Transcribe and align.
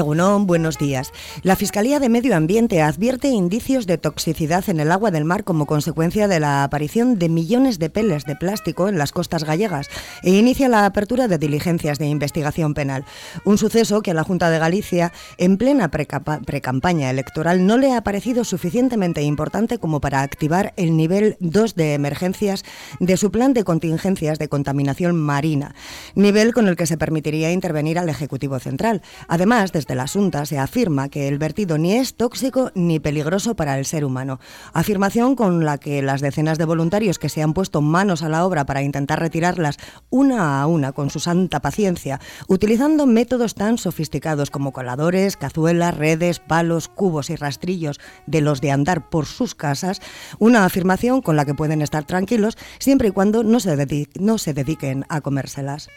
Egunon, 0.00 0.46
buenos 0.46 0.78
días. 0.78 1.12
La 1.42 1.56
Fiscalía 1.56 2.00
de 2.00 2.08
Medio 2.08 2.34
Ambiente 2.34 2.80
advierte 2.80 3.28
indicios 3.28 3.86
de 3.86 3.98
toxicidad 3.98 4.68
en 4.68 4.80
el 4.80 4.90
agua 4.92 5.10
del 5.10 5.26
mar 5.26 5.44
como 5.44 5.66
consecuencia 5.66 6.26
de 6.26 6.40
la 6.40 6.64
aparición 6.64 7.18
de 7.18 7.28
millones 7.28 7.78
de 7.78 7.90
peles 7.90 8.24
de 8.24 8.34
plástico 8.34 8.88
en 8.88 8.96
las 8.96 9.12
costas 9.12 9.44
gallegas 9.44 9.88
e 10.22 10.30
inicia 10.30 10.70
la 10.70 10.86
apertura 10.86 11.28
de 11.28 11.36
diligencias 11.36 11.98
de 11.98 12.06
investigación 12.06 12.72
penal. 12.72 13.04
Un 13.44 13.58
suceso 13.58 14.00
que 14.00 14.12
a 14.12 14.14
la 14.14 14.24
Junta 14.24 14.48
de 14.48 14.58
Galicia, 14.58 15.12
en 15.36 15.58
plena 15.58 15.90
precampaña 15.90 17.10
electoral, 17.10 17.66
no 17.66 17.76
le 17.76 17.92
ha 17.92 18.02
parecido 18.02 18.44
suficientemente 18.44 19.22
importante 19.22 19.76
como 19.78 20.00
para 20.00 20.22
activar 20.22 20.72
el 20.76 20.96
nivel 20.96 21.36
2 21.40 21.74
de 21.74 21.92
emergencias 21.92 22.64
de 23.00 23.18
su 23.18 23.30
plan 23.30 23.52
de 23.52 23.64
contingencias 23.64 24.38
de 24.38 24.48
contaminación 24.48 25.14
marina, 25.16 25.74
nivel 26.14 26.54
con 26.54 26.68
el 26.68 26.76
que 26.76 26.86
se 26.86 26.96
permitiría 26.96 27.52
intervenir 27.52 27.98
al 27.98 28.08
Ejecutivo 28.08 28.58
Central. 28.58 29.02
Además, 29.28 29.72
desde 29.72 29.89
la 29.94 30.06
se 30.44 30.58
afirma 30.58 31.08
que 31.08 31.28
el 31.28 31.38
vertido 31.38 31.78
ni 31.78 31.94
es 31.94 32.14
tóxico 32.14 32.70
ni 32.74 33.00
peligroso 33.00 33.54
para 33.54 33.78
el 33.78 33.86
ser 33.86 34.04
humano. 34.04 34.40
Afirmación 34.72 35.36
con 35.36 35.64
la 35.64 35.78
que 35.78 36.02
las 36.02 36.20
decenas 36.20 36.58
de 36.58 36.64
voluntarios 36.64 37.18
que 37.18 37.28
se 37.28 37.42
han 37.42 37.54
puesto 37.54 37.80
manos 37.80 38.22
a 38.22 38.28
la 38.28 38.44
obra 38.44 38.66
para 38.66 38.82
intentar 38.82 39.20
retirarlas 39.20 39.78
una 40.10 40.60
a 40.60 40.66
una 40.66 40.92
con 40.92 41.10
su 41.10 41.20
santa 41.20 41.60
paciencia, 41.60 42.20
utilizando 42.48 43.06
métodos 43.06 43.54
tan 43.54 43.78
sofisticados 43.78 44.50
como 44.50 44.72
coladores, 44.72 45.36
cazuelas, 45.36 45.96
redes, 45.96 46.40
palos, 46.40 46.88
cubos 46.88 47.30
y 47.30 47.36
rastrillos 47.36 48.00
de 48.26 48.40
los 48.40 48.60
de 48.60 48.70
andar 48.70 49.08
por 49.08 49.26
sus 49.26 49.54
casas, 49.54 50.00
una 50.38 50.64
afirmación 50.64 51.22
con 51.22 51.36
la 51.36 51.44
que 51.44 51.54
pueden 51.54 51.82
estar 51.82 52.04
tranquilos 52.04 52.58
siempre 52.78 53.08
y 53.08 53.12
cuando 53.12 53.42
no 53.42 53.60
se, 53.60 54.08
no 54.18 54.38
se 54.38 54.54
dediquen 54.54 55.04
a 55.08 55.20
comérselas. 55.20 55.88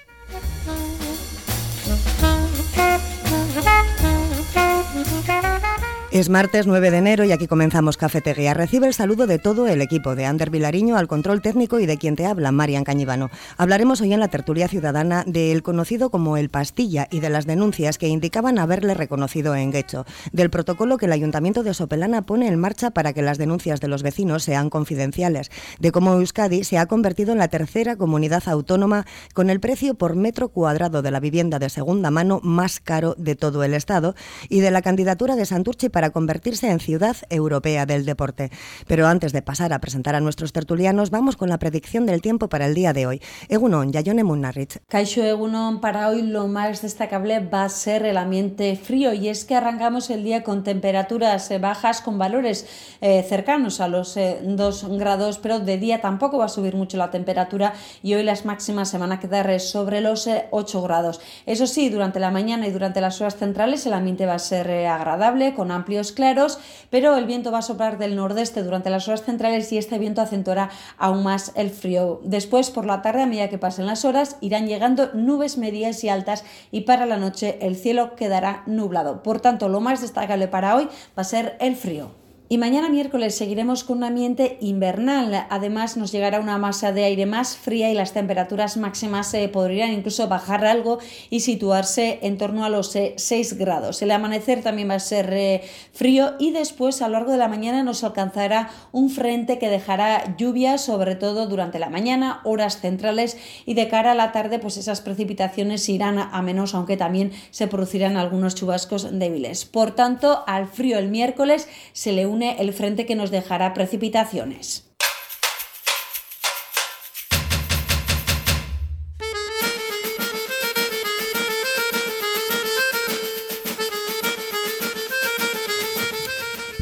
Es 6.13 6.29
martes 6.29 6.67
9 6.67 6.91
de 6.91 6.97
enero 6.99 7.23
y 7.23 7.31
aquí 7.31 7.47
comenzamos 7.47 7.97
Cafetería. 7.97 8.53
Recibe 8.53 8.85
el 8.85 8.93
saludo 8.93 9.25
de 9.25 9.39
todo 9.39 9.65
el 9.65 9.81
equipo, 9.81 10.13
de 10.13 10.27
Ander 10.27 10.51
Vilariño 10.51 10.95
al 10.95 11.07
control 11.07 11.41
técnico 11.41 11.79
y 11.79 11.87
de 11.87 11.97
quien 11.97 12.15
te 12.15 12.27
habla, 12.27 12.51
Marian 12.51 12.83
Cañivano. 12.83 13.31
Hablaremos 13.57 13.99
hoy 13.99 14.13
en 14.13 14.19
la 14.19 14.27
tertulia 14.27 14.67
ciudadana 14.67 15.23
del 15.25 15.63
conocido 15.63 16.11
como 16.11 16.37
el 16.37 16.49
Pastilla 16.49 17.07
y 17.09 17.19
de 17.19 17.31
las 17.31 17.47
denuncias 17.47 17.97
que 17.97 18.09
indicaban 18.09 18.59
haberle 18.59 18.93
reconocido 18.93 19.55
en 19.55 19.71
Guecho, 19.71 20.05
del 20.31 20.51
protocolo 20.51 20.99
que 20.99 21.07
el 21.07 21.13
Ayuntamiento 21.13 21.63
de 21.63 21.73
Sopelana 21.73 22.21
pone 22.21 22.47
en 22.47 22.59
marcha 22.59 22.91
para 22.91 23.13
que 23.13 23.23
las 23.23 23.39
denuncias 23.39 23.79
de 23.79 23.87
los 23.87 24.03
vecinos 24.03 24.43
sean 24.43 24.69
confidenciales, 24.69 25.49
de 25.79 25.91
cómo 25.91 26.13
Euskadi 26.13 26.63
se 26.63 26.77
ha 26.77 26.85
convertido 26.85 27.31
en 27.31 27.39
la 27.39 27.47
tercera 27.47 27.95
comunidad 27.95 28.43
autónoma 28.45 29.07
con 29.33 29.49
el 29.49 29.59
precio 29.59 29.95
por 29.95 30.15
metro 30.15 30.49
cuadrado 30.49 31.01
de 31.01 31.09
la 31.09 31.19
vivienda 31.19 31.57
de 31.57 31.71
segunda 31.71 32.11
mano 32.11 32.39
más 32.43 32.79
caro 32.79 33.15
de 33.17 33.35
todo 33.35 33.63
el 33.63 33.73
Estado 33.73 34.13
y 34.47 34.59
de 34.59 34.69
la 34.69 34.83
candidatura 34.83 35.35
de 35.35 35.47
Santurchi 35.47 35.89
para 35.89 36.02
para 36.03 36.11
convertirse 36.11 36.69
en 36.69 36.81
ciudad 36.81 37.15
europea 37.29 37.85
del 37.85 38.03
deporte. 38.03 38.51
Pero 38.87 39.07
antes 39.07 39.31
de 39.31 39.41
pasar 39.41 39.71
a 39.71 39.79
presentar 39.79 40.15
a 40.15 40.19
nuestros 40.19 40.51
tertulianos, 40.51 41.11
vamos 41.11 41.37
con 41.37 41.47
la 41.47 41.59
predicción 41.59 42.05
del 42.05 42.21
tiempo 42.21 42.49
para 42.49 42.65
el 42.65 42.75
día 42.75 42.91
de 42.91 43.07
hoy. 43.07 43.21
Egunon, 43.47 43.93
Yayone 43.93 44.25
Munarrich. 44.25 44.81
Caixo 44.89 45.23
Egunon, 45.23 45.79
para 45.79 46.09
hoy 46.09 46.23
lo 46.23 46.49
más 46.49 46.81
destacable 46.81 47.39
va 47.39 47.63
a 47.63 47.69
ser 47.69 48.05
el 48.05 48.17
ambiente 48.17 48.75
frío 48.75 49.13
y 49.13 49.29
es 49.29 49.45
que 49.45 49.55
arrancamos 49.55 50.09
el 50.09 50.25
día 50.25 50.43
con 50.43 50.65
temperaturas 50.65 51.49
eh, 51.51 51.57
bajas, 51.57 52.01
con 52.01 52.17
valores 52.17 52.67
eh, 52.99 53.23
cercanos 53.23 53.79
a 53.79 53.87
los 53.87 54.15
2 54.15 54.17
eh, 54.17 54.87
grados, 54.97 55.37
pero 55.37 55.61
de 55.61 55.77
día 55.77 56.01
tampoco 56.01 56.37
va 56.37 56.45
a 56.45 56.49
subir 56.49 56.75
mucho 56.75 56.97
la 56.97 57.11
temperatura 57.11 57.75
y 58.01 58.13
hoy 58.15 58.23
las 58.23 58.43
máximas 58.43 58.89
se 58.89 58.97
van 58.97 59.13
a 59.13 59.21
quedar 59.21 59.57
sobre 59.61 60.01
los 60.01 60.27
8 60.51 60.81
grados. 60.81 61.21
Eso 61.45 61.65
sí, 61.65 61.87
durante 61.87 62.19
la 62.19 62.29
mañana 62.29 62.67
y 62.67 62.71
durante 62.71 62.99
las 62.99 63.21
horas 63.21 63.37
centrales 63.37 63.85
el 63.85 63.93
ambiente 63.93 64.25
va 64.25 64.33
a 64.33 64.39
ser 64.39 64.69
agradable, 64.85 65.53
con 65.53 65.71
amplio 65.71 65.92
claros, 66.11 66.59
pero 66.89 67.15
el 67.15 67.25
viento 67.25 67.51
va 67.51 67.59
a 67.59 67.61
soplar 67.61 67.97
del 67.97 68.15
nordeste 68.15 68.63
durante 68.63 68.89
las 68.89 69.07
horas 69.07 69.23
centrales 69.23 69.71
y 69.71 69.77
este 69.77 69.99
viento 69.99 70.21
acentuará 70.21 70.69
aún 70.97 71.23
más 71.23 71.51
el 71.55 71.69
frío. 71.69 72.19
Después, 72.23 72.71
por 72.71 72.85
la 72.85 73.01
tarde, 73.01 73.21
a 73.21 73.27
medida 73.27 73.49
que 73.49 73.57
pasen 73.57 73.85
las 73.85 74.05
horas, 74.05 74.37
irán 74.41 74.67
llegando 74.67 75.11
nubes 75.13 75.57
medias 75.57 76.03
y 76.03 76.09
altas 76.09 76.43
y 76.71 76.81
para 76.81 77.05
la 77.05 77.17
noche 77.17 77.57
el 77.61 77.75
cielo 77.75 78.15
quedará 78.15 78.63
nublado. 78.65 79.23
Por 79.23 79.39
tanto, 79.39 79.69
lo 79.69 79.79
más 79.79 80.01
destacable 80.01 80.47
para 80.47 80.75
hoy 80.75 80.85
va 81.17 81.21
a 81.21 81.23
ser 81.23 81.57
el 81.59 81.75
frío. 81.75 82.22
Y 82.53 82.59
mañana 82.59 82.87
miércoles 82.87 83.33
seguiremos 83.33 83.83
con 83.83 83.97
un 83.97 84.03
ambiente 84.03 84.59
invernal. 84.61 85.47
Además 85.49 85.97
nos 85.97 86.11
llegará 86.11 86.39
una 86.39 86.59
masa 86.59 86.91
de 86.91 87.03
aire 87.03 87.25
más 87.25 87.57
fría 87.57 87.89
y 87.89 87.95
las 87.95 88.13
temperaturas 88.13 88.77
máximas 88.77 89.33
eh, 89.33 89.49
podrían 89.49 89.91
incluso 89.91 90.27
bajar 90.27 90.63
algo 90.63 90.99
y 91.31 91.39
situarse 91.39 92.19
en 92.21 92.37
torno 92.37 92.63
a 92.63 92.69
los 92.69 92.91
6 92.91 93.31
eh, 93.31 93.55
grados. 93.55 94.03
El 94.03 94.11
amanecer 94.11 94.61
también 94.61 94.87
va 94.87 94.93
a 94.93 94.99
ser 94.99 95.33
eh, 95.33 95.63
frío 95.93 96.35
y 96.37 96.51
después 96.51 97.01
a 97.01 97.07
lo 97.07 97.13
largo 97.13 97.31
de 97.31 97.39
la 97.39 97.47
mañana 97.47 97.81
nos 97.81 98.03
alcanzará 98.03 98.69
un 98.91 99.09
frente 99.09 99.57
que 99.57 99.69
dejará 99.69 100.35
lluvias 100.37 100.85
sobre 100.85 101.15
todo 101.15 101.47
durante 101.47 101.79
la 101.79 101.89
mañana, 101.89 102.39
horas 102.43 102.81
centrales 102.81 103.35
y 103.65 103.73
de 103.73 103.87
cara 103.87 104.11
a 104.11 104.15
la 104.15 104.31
tarde 104.31 104.59
pues 104.59 104.77
esas 104.77 105.01
precipitaciones 105.01 105.89
irán 105.89 106.19
a 106.19 106.41
menos 106.43 106.75
aunque 106.75 106.97
también 106.97 107.31
se 107.49 107.65
producirán 107.65 108.15
algunos 108.15 108.53
chubascos 108.53 109.07
débiles. 109.17 109.65
Por 109.65 109.95
tanto, 109.95 110.43
al 110.45 110.67
frío 110.67 110.99
el 110.99 111.09
miércoles 111.09 111.67
se 111.93 112.11
le 112.11 112.27
une 112.27 112.42
el 112.51 112.73
frente 112.73 113.05
que 113.05 113.15
nos 113.15 113.31
dejará 113.31 113.73
precipitaciones. 113.73 114.89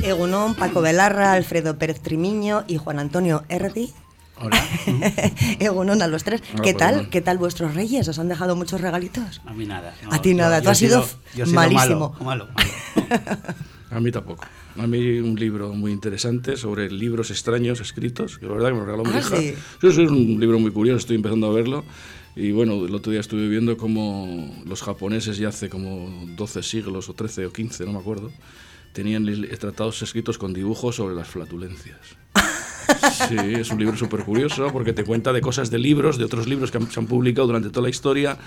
Egunón, 0.03 0.55
Paco 0.55 0.81
Belarra, 0.81 1.33
Alfredo 1.33 1.77
Pérez 1.77 2.01
Trimiño 2.01 2.63
y 2.67 2.77
Juan 2.77 2.99
Antonio 2.99 3.43
Erdi. 3.49 3.93
Hola. 4.41 4.59
Egunón 5.59 6.01
a 6.01 6.07
los 6.07 6.23
tres. 6.23 6.41
¿Qué 6.63 6.73
tal? 6.73 7.09
¿Qué 7.09 7.21
tal 7.21 7.37
vuestros 7.37 7.75
reyes? 7.75 8.07
¿Os 8.07 8.17
han 8.17 8.27
dejado 8.27 8.55
muchos 8.55 8.81
regalitos? 8.81 9.41
A 9.45 9.53
mí 9.53 9.65
nada. 9.65 9.93
a 10.09 10.21
ti 10.21 10.33
nada. 10.33 10.61
Tú 10.61 10.69
has 10.71 10.79
sido, 10.79 11.07
malísimo. 11.47 12.15
malo. 12.19 12.47
a 13.91 13.99
mí 13.99 14.11
tampoco. 14.11 14.45
A 14.77 14.87
mí 14.87 15.19
un 15.19 15.35
libro 15.35 15.73
muy 15.73 15.91
interesante 15.91 16.55
sobre 16.55 16.89
libros 16.89 17.29
extraños 17.29 17.81
escritos, 17.81 18.39
que 18.39 18.45
la 18.45 18.53
verdad 18.53 18.69
que 18.69 18.75
me 18.75 18.85
regaló 18.85 19.03
mi 19.03 19.11
ah, 19.13 19.19
hija. 19.19 19.37
Sí. 19.37 19.53
es 19.83 19.97
un 19.97 20.39
libro 20.39 20.59
muy 20.59 20.71
curioso, 20.71 20.97
estoy 20.97 21.17
empezando 21.17 21.47
a 21.47 21.53
verlo. 21.53 21.83
Y 22.35 22.51
bueno, 22.53 22.85
el 22.85 22.95
otro 22.95 23.11
día 23.11 23.19
estuve 23.19 23.49
viendo 23.49 23.75
cómo 23.75 24.63
los 24.65 24.81
japoneses 24.81 25.37
ya 25.37 25.49
hace 25.49 25.67
como 25.67 26.25
12 26.37 26.63
siglos 26.63 27.09
o 27.09 27.13
13 27.13 27.47
o 27.47 27.53
15, 27.53 27.85
no 27.85 27.91
me 27.91 27.99
acuerdo, 27.99 28.31
tenían 28.93 29.25
tratados 29.59 30.01
escritos 30.01 30.37
con 30.37 30.53
dibujos 30.53 30.95
sobre 30.95 31.13
las 31.13 31.27
flatulencias. 31.27 31.99
Sí, 33.27 33.35
es 33.55 33.71
un 33.71 33.79
libro 33.79 33.97
súper 33.97 34.23
curioso 34.23 34.67
porque 34.71 34.93
te 34.93 35.03
cuenta 35.03 35.33
de 35.33 35.41
cosas 35.41 35.69
de 35.69 35.79
libros, 35.79 36.17
de 36.17 36.25
otros 36.25 36.47
libros 36.47 36.71
que 36.71 36.79
se 36.89 36.99
han 36.99 37.05
publicado 37.05 37.47
durante 37.47 37.69
toda 37.69 37.83
la 37.83 37.89
historia. 37.89 38.37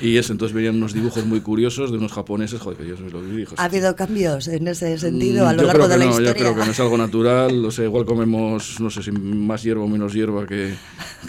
Y 0.00 0.16
es, 0.16 0.30
entonces 0.30 0.54
venían 0.54 0.76
unos 0.76 0.92
dibujos 0.92 1.24
muy 1.24 1.40
curiosos 1.40 1.90
de 1.90 1.98
unos 1.98 2.12
japoneses. 2.12 2.60
Joder, 2.60 2.78
que 2.78 2.88
yo 2.88 2.96
me 2.98 3.10
lo 3.10 3.20
vi. 3.20 3.44
¿Ha 3.56 3.64
habido 3.64 3.94
cambios 3.96 4.48
en 4.48 4.68
ese 4.68 4.98
sentido 4.98 5.46
a 5.46 5.52
lo 5.52 5.62
largo 5.62 5.88
de 5.88 5.98
la 5.98 6.04
no, 6.04 6.10
historia? 6.10 6.32
Yo 6.32 6.36
creo 6.36 6.54
que 6.54 6.64
no 6.64 6.70
es 6.70 6.80
algo 6.80 6.98
natural. 6.98 7.64
O 7.64 7.70
sea, 7.70 7.84
igual 7.84 8.04
comemos, 8.04 8.80
no 8.80 8.90
sé 8.90 9.02
si 9.02 9.12
más 9.12 9.62
hierba 9.62 9.84
o 9.84 9.88
menos 9.88 10.12
hierba 10.12 10.46
que, 10.46 10.74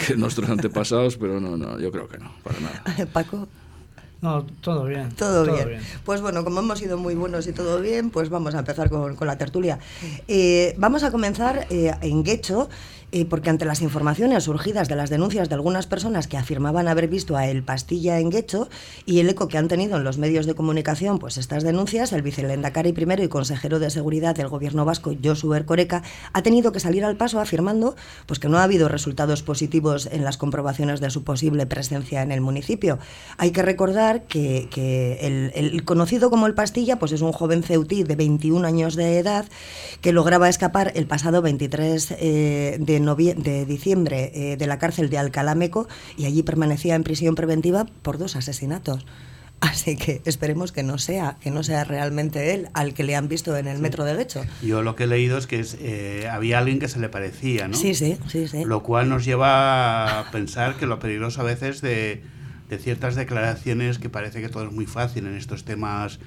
que 0.06 0.16
nuestros 0.16 0.50
antepasados, 0.50 1.18
pero 1.18 1.40
no, 1.40 1.58
no, 1.58 1.80
yo 1.80 1.92
creo 1.92 2.08
que 2.08 2.18
no, 2.18 2.32
para 2.44 2.60
nada. 2.60 2.84
Paco. 3.14 3.48
No, 4.22 4.46
todo 4.62 4.86
bien. 4.86 5.10
Todo, 5.16 5.44
bien. 5.44 5.80
Pues 6.06 6.22
bueno, 6.22 6.44
como 6.44 6.60
hemos 6.60 6.78
sido 6.78 6.98
muy 6.98 7.16
buenos 7.16 7.48
y 7.48 7.54
todo 7.54 7.82
bien, 7.82 8.12
pues 8.12 8.30
vamos 8.30 8.54
a 8.54 8.60
empezar 8.60 8.90
con, 8.90 9.16
con 9.16 9.26
la 9.26 9.38
tertulia. 9.38 9.80
Eh, 10.28 10.76
vamos 10.78 11.04
a 11.04 11.12
comenzar 11.12 11.66
eh, 11.72 11.92
en 12.02 12.24
Guecho 12.24 12.70
porque 13.30 13.50
ante 13.50 13.66
las 13.66 13.82
informaciones 13.82 14.46
surgidas 14.46 14.88
de 14.88 14.96
las 14.96 15.10
denuncias 15.10 15.50
de 15.50 15.56
algunas 15.56 15.86
personas 15.86 16.28
que 16.28 16.38
afirmaban 16.38 16.88
haber 16.88 17.08
visto 17.10 17.36
a 17.36 17.48
El 17.48 17.62
Pastilla 17.62 18.20
en 18.20 18.30
Guecho 18.30 18.70
y 19.06 19.20
el 19.20 19.30
eco 19.30 19.48
que 19.50 19.58
han 19.58 19.68
tenido 19.68 19.98
en 19.98 20.04
los 20.04 20.18
medios 20.18 20.46
de 20.46 20.56
comunicación, 20.56 21.20
pues 21.20 21.38
estas 21.38 21.64
denuncias, 21.64 22.14
el 22.14 22.22
vicelendacari 22.22 22.94
primero 22.94 23.24
y 23.24 23.28
consejero 23.28 23.80
de 23.80 23.90
Seguridad 23.90 24.36
del 24.36 24.48
Gobierno 24.48 24.86
vasco, 24.86 25.14
Josu 25.22 25.54
Ercoreca, 25.54 26.04
ha 26.32 26.42
tenido 26.42 26.72
que 26.72 26.80
salir 26.80 27.04
al 27.04 27.18
paso 27.18 27.40
afirmando 27.40 27.96
pues, 28.28 28.40
que 28.40 28.48
no 28.48 28.60
ha 28.60 28.64
habido 28.64 28.88
resultados 28.88 29.44
positivos 29.44 30.08
en 30.12 30.24
las 30.24 30.38
comprobaciones 30.38 31.02
de 31.02 31.10
su 31.10 31.24
posible 31.24 31.66
presencia 31.66 32.22
en 32.22 32.32
el 32.32 32.40
municipio. 32.40 32.98
Hay 33.38 33.52
que 33.52 33.62
recordar 33.62 34.24
que, 34.24 34.70
el, 35.22 35.84
conocido 35.84 36.30
como 36.30 36.48
El 36.48 36.54
Pastilla 36.54 36.98
pues, 36.98 37.12
es 37.12 37.22
un 37.22 37.34
joven 37.34 37.64
ceutí 37.64 38.04
de 38.04 38.16
21 38.16 38.66
años 38.66 38.96
de 38.96 39.20
edad 39.20 39.46
que 40.00 40.14
lograba 40.14 40.48
escapar 40.48 40.94
el 40.96 41.08
pasado 41.08 41.42
23 41.42 42.16
eh, 42.20 42.78
de 42.80 43.01
de 43.06 43.66
diciembre 43.66 44.32
eh, 44.34 44.58
de 44.58 44.68
la 44.68 44.80
cárcel 44.80 45.10
de 45.10 45.18
Alcalameco 45.18 45.88
y 46.18 46.26
allí 46.26 46.44
permanecía 46.44 46.96
en 46.96 47.04
prisión 47.04 47.36
preventiva 47.36 47.86
por 48.02 48.18
dos 48.18 48.36
asesinatos. 48.36 49.06
Así 49.62 49.96
que 49.96 50.22
esperemos 50.26 50.72
que 50.72 50.82
no 50.82 50.98
sea, 50.98 51.38
que 51.40 51.52
no 51.52 51.62
sea 51.62 51.84
realmente 51.84 52.56
él 52.56 52.70
al 52.74 52.96
que 52.96 53.04
le 53.04 53.16
han 53.16 53.28
visto 53.28 53.56
en 53.56 53.68
el 53.68 53.78
metro 53.78 54.06
de 54.06 54.16
Guecho. 54.16 54.44
Yo 54.64 54.82
lo 54.82 54.96
que 54.96 55.04
he 55.04 55.08
leído 55.08 55.38
es 55.38 55.46
que 55.46 55.64
eh, 55.80 56.28
había 56.32 56.58
alguien 56.58 56.80
que 56.80 56.88
se 56.88 57.00
le 57.00 57.10
parecía, 57.10 57.68
¿no? 57.68 57.78
Sí, 57.78 57.94
sí, 57.94 58.18
sí, 58.28 58.48
sí. 58.48 58.66
Lo 58.66 58.82
cual 58.82 59.10
nos 59.10 59.24
lleva 59.24 60.20
a 60.20 60.32
pensar 60.32 60.78
que 60.78 60.88
lo 60.88 60.98
peligroso 60.98 61.42
a 61.42 61.44
veces 61.44 61.82
de, 61.82 62.24
de 62.70 62.78
ciertas 62.80 63.16
declaraciones 63.16 64.00
que 64.00 64.10
parece 64.10 64.42
que 64.42 64.50
todo 64.50 64.66
es 64.66 64.72
muy 64.72 64.88
fácil 64.88 65.28
en 65.28 65.36
estos 65.36 65.64
temas 65.64 66.20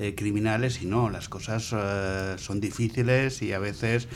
eh, 0.00 0.14
criminales 0.14 0.80
y 0.80 0.86
no, 0.86 1.10
las 1.10 1.28
cosas 1.28 1.74
eh, 1.76 2.36
son 2.38 2.60
difíciles 2.60 3.42
y 3.42 3.52
a 3.52 3.58
veces 3.58 4.06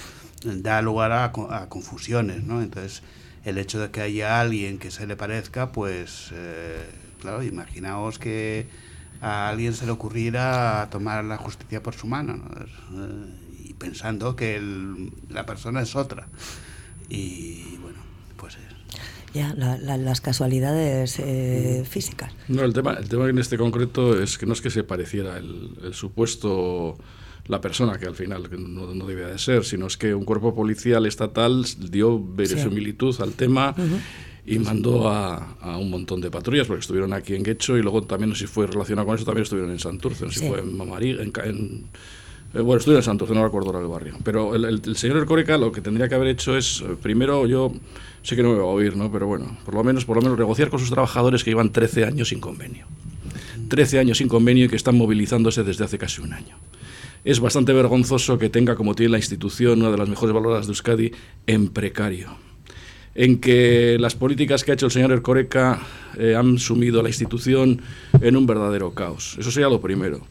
da 0.44 0.82
lugar 0.82 1.12
a, 1.12 1.24
a, 1.24 1.68
confusiones, 1.68 2.42
¿no? 2.44 2.62
Entonces, 2.62 3.02
el 3.44 3.58
hecho 3.58 3.80
de 3.80 3.90
que 3.90 4.00
haya 4.00 4.40
alguien 4.40 4.78
que 4.78 4.90
se 4.90 5.06
le 5.06 5.16
parezca, 5.16 5.72
pues, 5.72 6.30
eh, 6.32 6.84
claro, 7.20 7.42
imaginaos 7.42 8.18
que 8.18 8.66
a 9.20 9.48
alguien 9.48 9.74
se 9.74 9.86
le 9.86 9.92
ocurriera 9.92 10.88
tomar 10.90 11.24
la 11.24 11.36
justicia 11.36 11.82
por 11.82 11.94
su 11.94 12.06
mano, 12.06 12.36
¿no? 12.36 13.06
y 13.64 13.74
pensando 13.74 14.34
que 14.34 14.56
el, 14.56 15.12
la 15.30 15.46
persona 15.46 15.82
es 15.82 15.94
otra. 15.94 16.26
Y 17.08 17.78
bueno, 17.80 17.98
pues 18.36 18.56
es 18.56 18.72
ya, 19.34 19.54
la, 19.56 19.78
la, 19.78 19.96
las 19.96 20.20
casualidades 20.20 21.18
eh, 21.18 21.84
físicas. 21.88 22.32
No, 22.48 22.62
el 22.64 22.74
tema, 22.74 22.92
el 22.94 23.08
tema 23.08 23.28
en 23.30 23.38
este 23.38 23.56
concreto 23.56 24.20
es 24.20 24.36
que 24.36 24.44
no 24.44 24.52
es 24.52 24.60
que 24.60 24.70
se 24.70 24.84
pareciera 24.84 25.38
el, 25.38 25.70
el 25.82 25.94
supuesto 25.94 26.98
la 27.46 27.60
persona 27.60 27.98
que 27.98 28.06
al 28.06 28.14
final 28.14 28.48
no, 28.58 28.94
no, 28.94 29.06
debía 29.06 29.26
de 29.26 29.38
ser, 29.38 29.64
sino 29.64 29.86
es 29.86 29.96
que 29.96 30.14
un 30.14 30.24
cuerpo 30.24 30.54
policial 30.54 31.06
estatal 31.06 31.64
dio 31.90 32.22
verosimilitud 32.22 33.14
sí. 33.14 33.22
al 33.22 33.32
tema 33.32 33.74
uh 33.76 33.80
-huh. 33.80 34.00
y 34.46 34.58
mandó 34.58 35.08
a, 35.08 35.56
a, 35.60 35.76
un 35.76 35.90
montón 35.90 36.20
de 36.20 36.30
patrullas, 36.30 36.66
porque 36.66 36.80
estuvieron 36.80 37.12
aquí 37.12 37.34
en 37.34 37.42
Guecho 37.42 37.76
y 37.76 37.82
luego 37.82 38.02
también, 38.02 38.30
no 38.30 38.34
sé 38.36 38.42
si 38.42 38.46
fue 38.46 38.66
relacionado 38.66 39.06
con 39.06 39.16
eso, 39.16 39.24
también 39.24 39.42
estuvieron 39.42 39.72
en 39.72 39.78
Santurce, 39.78 40.24
no 40.24 40.30
sé 40.30 40.38
sí. 40.38 40.44
si 40.44 40.50
fue 40.50 40.60
en 40.60 40.76
Mamarí, 40.76 41.10
en, 41.10 41.32
en 41.44 41.84
eh, 42.54 42.60
bueno, 42.60 42.78
estuve 42.78 42.96
en 42.96 43.02
Santos, 43.02 43.30
no 43.30 43.42
recuerdo 43.42 43.68
ahora 43.70 43.80
el 43.80 43.88
barrio. 43.88 44.14
Pero 44.22 44.54
el, 44.54 44.64
el, 44.64 44.82
el 44.84 44.96
señor 44.96 45.16
Ercoreca 45.16 45.56
lo 45.56 45.72
que 45.72 45.80
tendría 45.80 46.08
que 46.08 46.14
haber 46.14 46.28
hecho 46.28 46.56
es, 46.56 46.82
eh, 46.82 46.96
primero 47.00 47.46
yo 47.46 47.72
sé 48.22 48.36
que 48.36 48.42
no 48.42 48.52
me 48.52 48.58
va 48.58 48.64
a 48.64 48.66
oír, 48.66 48.96
¿no? 48.96 49.10
Pero 49.10 49.26
bueno, 49.26 49.56
por 49.64 49.74
lo 49.74 49.82
menos, 49.82 50.04
por 50.04 50.16
lo 50.16 50.22
menos 50.22 50.38
negociar 50.38 50.68
con 50.68 50.78
sus 50.78 50.90
trabajadores 50.90 51.44
que 51.44 51.50
llevan 51.50 51.72
13 51.72 52.04
años 52.04 52.28
sin 52.28 52.40
convenio. 52.40 52.86
13 53.68 54.00
años 54.00 54.18
sin 54.18 54.28
convenio 54.28 54.66
y 54.66 54.68
que 54.68 54.76
están 54.76 54.96
movilizándose 54.96 55.64
desde 55.64 55.84
hace 55.84 55.96
casi 55.96 56.20
un 56.20 56.34
año. 56.34 56.56
Es 57.24 57.38
bastante 57.38 57.72
vergonzoso 57.72 58.36
que 58.38 58.48
tenga, 58.48 58.74
como 58.74 58.94
tiene 58.94 59.12
la 59.12 59.18
institución, 59.18 59.80
una 59.80 59.90
de 59.90 59.98
las 59.98 60.08
mejores 60.08 60.34
valoradas 60.34 60.66
de 60.66 60.72
Euskadi, 60.72 61.12
en 61.46 61.68
precario. 61.68 62.36
En 63.14 63.38
que 63.38 63.96
las 64.00 64.14
políticas 64.14 64.64
que 64.64 64.72
ha 64.72 64.74
hecho 64.74 64.86
el 64.86 64.92
señor 64.92 65.12
Ercoreca 65.12 65.80
eh, 66.18 66.34
han 66.34 66.58
sumido 66.58 67.02
la 67.02 67.10
institución 67.10 67.82
en 68.20 68.36
un 68.36 68.46
verdadero 68.46 68.92
caos. 68.92 69.36
Eso 69.38 69.50
sería 69.52 69.68
lo 69.68 69.80
primero. 69.80 70.22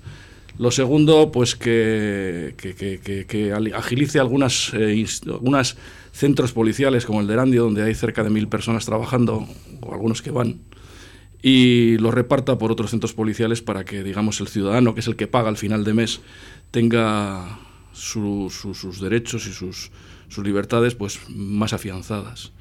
Lo 0.58 0.70
segundo, 0.70 1.32
pues 1.32 1.56
que, 1.56 2.56
que, 2.58 2.76
que, 2.76 3.26
que 3.26 3.54
agilice 3.74 4.20
algunas, 4.20 4.74
eh, 4.74 5.06
algunas 5.28 5.78
centros 6.12 6.52
policiales 6.52 7.06
como 7.06 7.22
el 7.22 7.28
de 7.28 7.34
Erandio, 7.34 7.64
donde 7.64 7.84
hay 7.84 7.96
cerca 7.96 8.24
de 8.24 8.30
mil 8.30 8.50
personas 8.50 8.86
trabajando, 8.86 9.48
o 9.80 9.94
algunos 9.94 10.22
que 10.22 10.32
van, 10.32 10.60
y 11.42 11.98
los 11.98 12.14
reparta 12.14 12.58
por 12.58 12.72
otros 12.72 12.92
centros 12.92 13.14
policiales 13.14 13.62
para 13.62 13.86
que, 13.86 14.04
digamos, 14.04 14.42
el 14.42 14.48
ciudadano, 14.48 14.94
que 14.94 15.00
es 15.00 15.08
el 15.08 15.16
que 15.16 15.28
paga 15.28 15.50
al 15.50 15.58
final 15.58 15.84
de 15.84 15.94
mes, 15.94 16.22
tenga 16.72 17.60
su, 17.92 18.50
su, 18.50 18.74
sus 18.74 19.00
derechos 19.00 19.46
y 19.48 19.52
sus, 19.52 19.92
sus 20.30 20.44
libertades 20.44 20.96
pues, 20.96 21.20
más 21.30 21.74
afianzadas. 21.74 22.52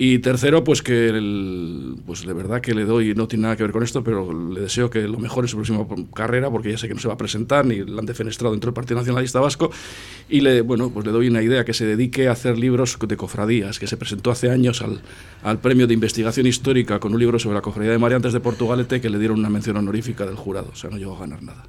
Y 0.00 0.20
tercero, 0.20 0.62
pues 0.62 0.80
que 0.80 1.08
el, 1.08 1.96
pues 2.06 2.24
de 2.24 2.32
verdad 2.32 2.60
que 2.60 2.72
le 2.72 2.84
doy, 2.84 3.16
no 3.16 3.26
tiene 3.26 3.42
nada 3.42 3.56
que 3.56 3.64
ver 3.64 3.72
con 3.72 3.82
esto, 3.82 4.04
pero 4.04 4.32
le 4.32 4.60
deseo 4.60 4.90
que 4.90 5.00
lo 5.08 5.18
mejor 5.18 5.42
en 5.42 5.48
su 5.48 5.56
próxima 5.56 5.84
carrera, 6.14 6.48
porque 6.52 6.70
ya 6.70 6.78
sé 6.78 6.86
que 6.86 6.94
no 6.94 7.00
se 7.00 7.08
va 7.08 7.14
a 7.14 7.16
presentar, 7.16 7.66
ni 7.66 7.84
la 7.84 7.98
han 7.98 8.06
defenestrado 8.06 8.52
dentro 8.52 8.68
del 8.68 8.74
Partido 8.74 9.00
Nacionalista 9.00 9.40
Vasco, 9.40 9.72
y 10.28 10.40
le, 10.40 10.60
bueno, 10.60 10.90
pues 10.90 11.04
le 11.04 11.10
doy 11.10 11.26
una 11.26 11.42
idea, 11.42 11.64
que 11.64 11.74
se 11.74 11.84
dedique 11.84 12.28
a 12.28 12.32
hacer 12.32 12.56
libros 12.56 12.96
de 12.96 13.16
cofradías, 13.16 13.80
que 13.80 13.88
se 13.88 13.96
presentó 13.96 14.30
hace 14.30 14.52
años 14.52 14.82
al, 14.82 15.02
al 15.42 15.58
premio 15.58 15.88
de 15.88 15.94
investigación 15.94 16.46
histórica 16.46 17.00
con 17.00 17.12
un 17.12 17.18
libro 17.18 17.40
sobre 17.40 17.56
la 17.56 17.62
cofradía 17.62 17.90
de 17.90 17.98
Mariantes 17.98 18.32
de 18.32 18.38
Portugalete, 18.38 19.00
que 19.00 19.10
le 19.10 19.18
dieron 19.18 19.40
una 19.40 19.50
mención 19.50 19.78
honorífica 19.78 20.26
del 20.26 20.36
jurado, 20.36 20.68
o 20.72 20.76
sea, 20.76 20.90
no 20.90 20.96
llegó 20.96 21.16
a 21.16 21.20
ganar 21.20 21.42
nada. 21.42 21.64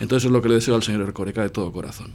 Entonces 0.00 0.26
es 0.26 0.32
lo 0.32 0.42
que 0.42 0.48
le 0.48 0.56
deseo 0.56 0.74
al 0.74 0.82
señor 0.82 1.02
Ercoreca 1.02 1.42
de 1.42 1.50
todo 1.50 1.72
corazón 1.72 2.12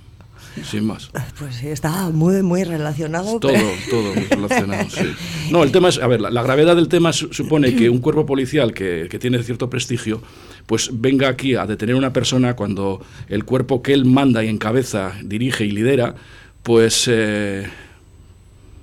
sin 0.64 0.86
más. 0.86 1.10
Pues 1.38 1.56
sí, 1.56 1.68
está 1.68 2.10
muy, 2.10 2.42
muy 2.42 2.64
relacionado. 2.64 3.40
Todo, 3.40 3.54
pero... 3.54 3.70
todo 3.90 4.14
muy 4.14 4.26
relacionado, 4.26 4.90
sí. 4.90 5.14
No, 5.52 5.64
el 5.64 5.72
tema 5.72 5.90
es, 5.90 6.00
a 6.00 6.08
ver, 6.08 6.22
la, 6.22 6.30
la 6.30 6.44
gravedad 6.44 6.76
del 6.76 6.88
tema 6.88 7.14
supone 7.14 7.76
que 7.76 7.90
un 7.90 8.00
cuerpo 8.00 8.26
policial 8.26 8.74
que, 8.74 9.08
que, 9.10 9.20
tiene 9.20 9.42
cierto 9.44 9.70
prestigio, 9.70 10.22
pues 10.66 10.90
venga 10.94 11.30
aquí 11.30 11.56
a 11.56 11.66
detener 11.66 11.96
a 11.96 11.98
una 11.98 12.14
persona 12.14 12.56
cuando 12.56 13.02
el 13.28 13.46
cuerpo 13.46 13.82
que 13.82 13.94
él 13.94 14.06
manda 14.06 14.44
y 14.44 14.50
encabeza, 14.50 15.14
dirige 15.24 15.66
y 15.66 15.72
lidera, 15.72 16.16
pues, 16.64 17.08
eh, 17.10 17.68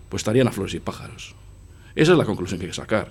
pues 0.08 0.20
estarían 0.20 0.48
a 0.48 0.52
flores 0.52 0.74
y 0.74 0.80
pájaros. 0.80 1.34
Esa 1.94 2.12
es 2.12 2.18
la 2.18 2.24
conclusión 2.24 2.58
que 2.58 2.66
hay 2.66 2.70
que 2.70 2.76
sacar. 2.76 3.08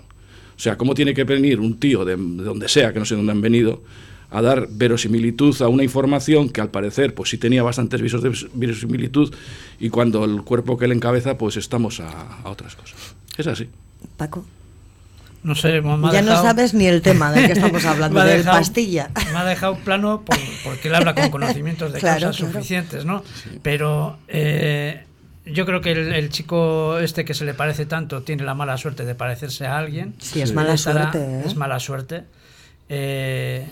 O 0.55 0.59
sea, 0.59 0.77
¿cómo 0.77 0.95
tiene 0.95 1.13
que 1.13 1.23
venir 1.23 1.59
un 1.59 1.79
tío 1.79 2.03
de, 2.03 2.15
de 2.15 2.43
donde 2.43 2.67
sea, 2.67 2.91
que 2.91 2.99
no 2.99 3.05
sé 3.05 3.15
dónde 3.15 3.31
han 3.31 3.41
venido, 3.41 3.83
a 4.29 4.41
dar 4.41 4.67
verosimilitud 4.69 5.61
a 5.61 5.67
una 5.67 5.83
información 5.83 6.49
que 6.49 6.61
al 6.61 6.69
parecer 6.69 7.13
pues 7.13 7.29
sí 7.29 7.37
tenía 7.37 7.63
bastantes 7.63 8.01
visos 8.01 8.21
de 8.21 8.31
verosimilitud 8.53 9.33
y 9.79 9.89
cuando 9.89 10.25
el 10.25 10.43
cuerpo 10.43 10.77
que 10.77 10.87
le 10.87 10.95
encabeza 10.95 11.37
pues 11.37 11.57
estamos 11.57 11.99
a, 11.99 12.09
a 12.43 12.49
otras 12.49 12.75
cosas. 12.75 13.15
Es 13.37 13.47
así. 13.47 13.69
Paco. 14.17 14.45
No 15.43 15.55
sé, 15.55 15.81
me 15.81 16.11
ya 16.11 16.21
dejado... 16.21 16.23
no 16.23 16.41
sabes 16.41 16.73
ni 16.73 16.87
el 16.87 17.01
tema 17.01 17.31
del 17.31 17.45
que 17.45 17.53
estamos 17.53 17.85
hablando, 17.85 18.19
del 18.19 18.39
dejado, 18.39 18.57
pastilla. 18.57 19.09
Me 19.31 19.37
ha 19.37 19.45
dejado 19.45 19.75
plano 19.77 20.23
por, 20.25 20.37
porque 20.63 20.89
él 20.89 20.95
habla 20.95 21.15
con 21.15 21.29
conocimientos 21.29 21.93
de 21.93 21.99
claro, 22.01 22.27
cosas 22.27 22.37
claro. 22.37 22.53
suficientes, 22.53 23.05
¿no? 23.05 23.23
Sí. 23.43 23.59
Pero 23.61 24.17
eh, 24.27 25.05
yo 25.45 25.65
creo 25.65 25.79
que 25.79 25.91
el, 25.91 26.13
el, 26.13 26.29
chico 26.29 26.97
este 26.99 27.23
que 27.23 27.33
se 27.33 27.45
le 27.45 27.53
parece 27.53 27.85
tanto 27.85 28.23
tiene 28.23 28.43
la 28.43 28.55
mala 28.55 28.77
suerte 28.77 29.05
de 29.05 29.15
parecerse 29.15 29.65
a 29.67 29.77
alguien. 29.77 30.15
Sí, 30.19 30.41
es 30.41 30.53
mala 30.53 30.75
suerte. 30.75 31.19
¿eh? 31.19 31.43
Es 31.45 31.55
mala 31.55 31.79
suerte. 31.79 32.23
Eh, 32.89 33.67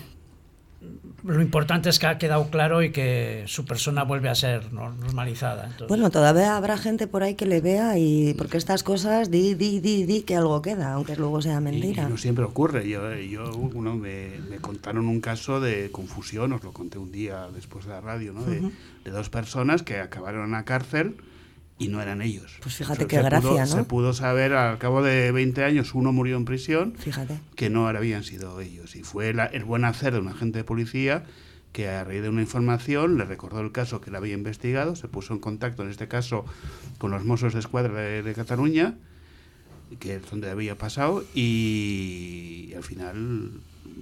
lo 1.26 1.42
importante 1.42 1.90
es 1.90 1.98
que 1.98 2.08
ha 2.08 2.18
quedado 2.18 2.50
claro 2.50 2.84
y 2.84 2.92
que 2.92 3.44
su 3.48 3.66
persona 3.66 4.04
vuelve 4.04 4.30
a 4.30 4.36
ser 4.36 4.72
normalizada. 4.72 5.66
Entonces. 5.66 5.88
Bueno, 5.88 6.12
todavía 6.12 6.56
habrá 6.56 6.78
gente 6.78 7.08
por 7.08 7.24
ahí 7.24 7.36
que 7.36 7.46
le 7.46 7.62
vea 7.62 7.98
y 7.98 8.34
porque 8.36 8.58
estas 8.58 8.84
cosas 8.84 9.32
di, 9.32 9.56
di, 9.56 9.80
di, 9.80 10.06
di 10.06 10.22
que 10.22 10.36
algo 10.36 10.62
queda, 10.62 10.94
aunque 10.94 11.16
luego 11.16 11.42
sea 11.42 11.60
mentira. 11.60 12.04
Y, 12.04 12.06
y 12.06 12.10
no 12.10 12.18
siempre 12.18 12.46
ocurre. 12.46 12.88
Yo, 12.88 13.14
yo 13.16 13.52
uno, 13.56 13.96
me, 13.96 14.40
me, 14.50 14.58
contaron 14.58 15.08
un 15.08 15.20
caso 15.20 15.60
de 15.60 15.90
confusión, 15.92 16.54
os 16.54 16.64
lo 16.64 16.72
conté 16.72 16.98
un 17.00 17.12
día 17.12 17.48
después 17.54 17.86
de 17.86 17.92
la 17.92 18.02
radio, 18.02 18.32
¿no? 18.34 18.44
de, 18.44 18.60
uh 18.60 18.64
-huh. 18.66 18.72
de 19.04 19.12
dos 19.12 19.30
personas 19.30 19.84
que 19.84 20.00
acabaron 20.00 20.46
en 20.46 20.52
la 20.52 20.64
cárcel 20.64 21.18
y 21.78 21.90
no 21.90 22.02
eran 22.02 22.22
ellos. 22.22 22.58
Pues 22.62 22.76
fíjate 22.76 23.06
qué 23.08 23.22
gracia, 23.22 23.42
pudo, 23.50 23.60
¿no? 23.60 23.66
Se 23.66 23.84
pudo 23.84 24.14
saber 24.14 24.54
al 24.54 24.78
cabo 24.78 25.02
de 25.04 25.32
20 25.32 25.64
años, 25.64 25.94
uno 25.94 26.12
murió 26.14 26.38
en 26.38 26.46
prisión, 26.46 26.94
fíjate. 26.98 27.40
que 27.56 27.70
no 27.70 27.88
habían 27.88 28.24
sido 28.24 28.62
ellos. 28.62 28.96
Y 28.96 29.04
fue 29.04 29.34
la, 29.34 29.46
el 29.46 29.64
buen 29.66 29.84
hacer 29.86 30.14
de 30.14 30.20
un 30.20 30.28
agente 30.30 30.60
de 30.60 30.64
policía 30.64 31.24
que 31.74 31.90
a 31.90 32.06
raíz 32.06 32.22
de 32.22 32.30
una 32.30 32.42
información 32.42 33.18
le 33.18 33.26
recordó 33.26 33.60
el 33.60 33.74
caso 33.74 34.00
que 34.00 34.10
él 34.10 34.16
había 34.16 34.34
investigado, 34.34 34.96
se 34.96 35.10
puso 35.10 35.34
en 35.34 35.40
contacto, 35.40 35.84
en 35.84 35.90
este 35.90 36.08
caso, 36.08 36.46
con 36.98 37.12
los 37.12 37.26
Mossos 37.26 37.54
de 37.54 37.60
Escuadra 37.60 37.94
de, 38.00 38.24
de 38.24 38.34
Cataluña, 38.34 38.96
que 40.00 40.16
es 40.16 40.30
donde 40.30 40.50
había 40.50 40.78
pasado, 40.78 41.26
y 41.34 42.72
al 42.78 42.84
final 42.84 43.52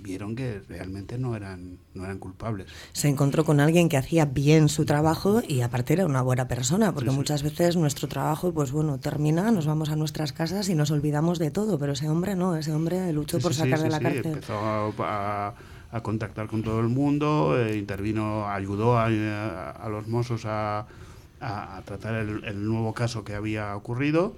vieron 0.03 0.35
que 0.35 0.61
realmente 0.67 1.17
no 1.17 1.35
eran, 1.35 1.79
no 1.93 2.03
eran 2.03 2.19
culpables. 2.19 2.67
Se 2.91 3.07
encontró 3.07 3.45
con 3.45 3.59
alguien 3.59 3.89
que 3.89 3.97
hacía 3.97 4.25
bien 4.25 4.69
su 4.69 4.85
trabajo 4.85 5.41
y 5.47 5.61
aparte 5.61 5.93
era 5.93 6.05
una 6.05 6.21
buena 6.21 6.47
persona, 6.47 6.93
porque 6.93 7.09
sí, 7.09 7.13
sí. 7.13 7.17
muchas 7.17 7.41
veces 7.41 7.77
nuestro 7.77 8.07
trabajo, 8.07 8.53
pues 8.53 8.71
bueno, 8.71 8.99
termina, 8.99 9.49
nos 9.51 9.65
vamos 9.65 9.89
a 9.89 9.95
nuestras 9.95 10.33
casas 10.33 10.69
y 10.69 10.75
nos 10.75 10.91
olvidamos 10.91 11.39
de 11.39 11.49
todo, 11.49 11.79
pero 11.79 11.93
ese 11.93 12.09
hombre 12.09 12.35
no, 12.35 12.55
ese 12.55 12.73
hombre 12.73 13.11
luchó 13.13 13.37
sí, 13.37 13.43
por 13.43 13.53
sacar 13.53 13.79
de 13.79 13.89
la 13.89 13.99
cárcel. 13.99 14.25
Empezó 14.25 14.53
a, 14.59 14.93
a, 14.99 15.55
a, 15.91 16.03
contactar 16.03 16.47
con 16.47 16.61
todo 16.61 16.81
el 16.81 16.89
mundo, 16.89 17.57
eh, 17.57 17.77
intervino, 17.77 18.47
ayudó 18.49 18.97
a, 18.97 19.05
a 19.05 19.89
los 19.89 20.07
mozos 20.07 20.43
a, 20.45 20.85
a, 21.39 21.81
tratar 21.85 22.15
el, 22.15 22.43
el 22.43 22.65
nuevo 22.67 22.93
caso 22.93 23.23
que 23.23 23.33
había 23.33 23.75
ocurrido 23.75 24.35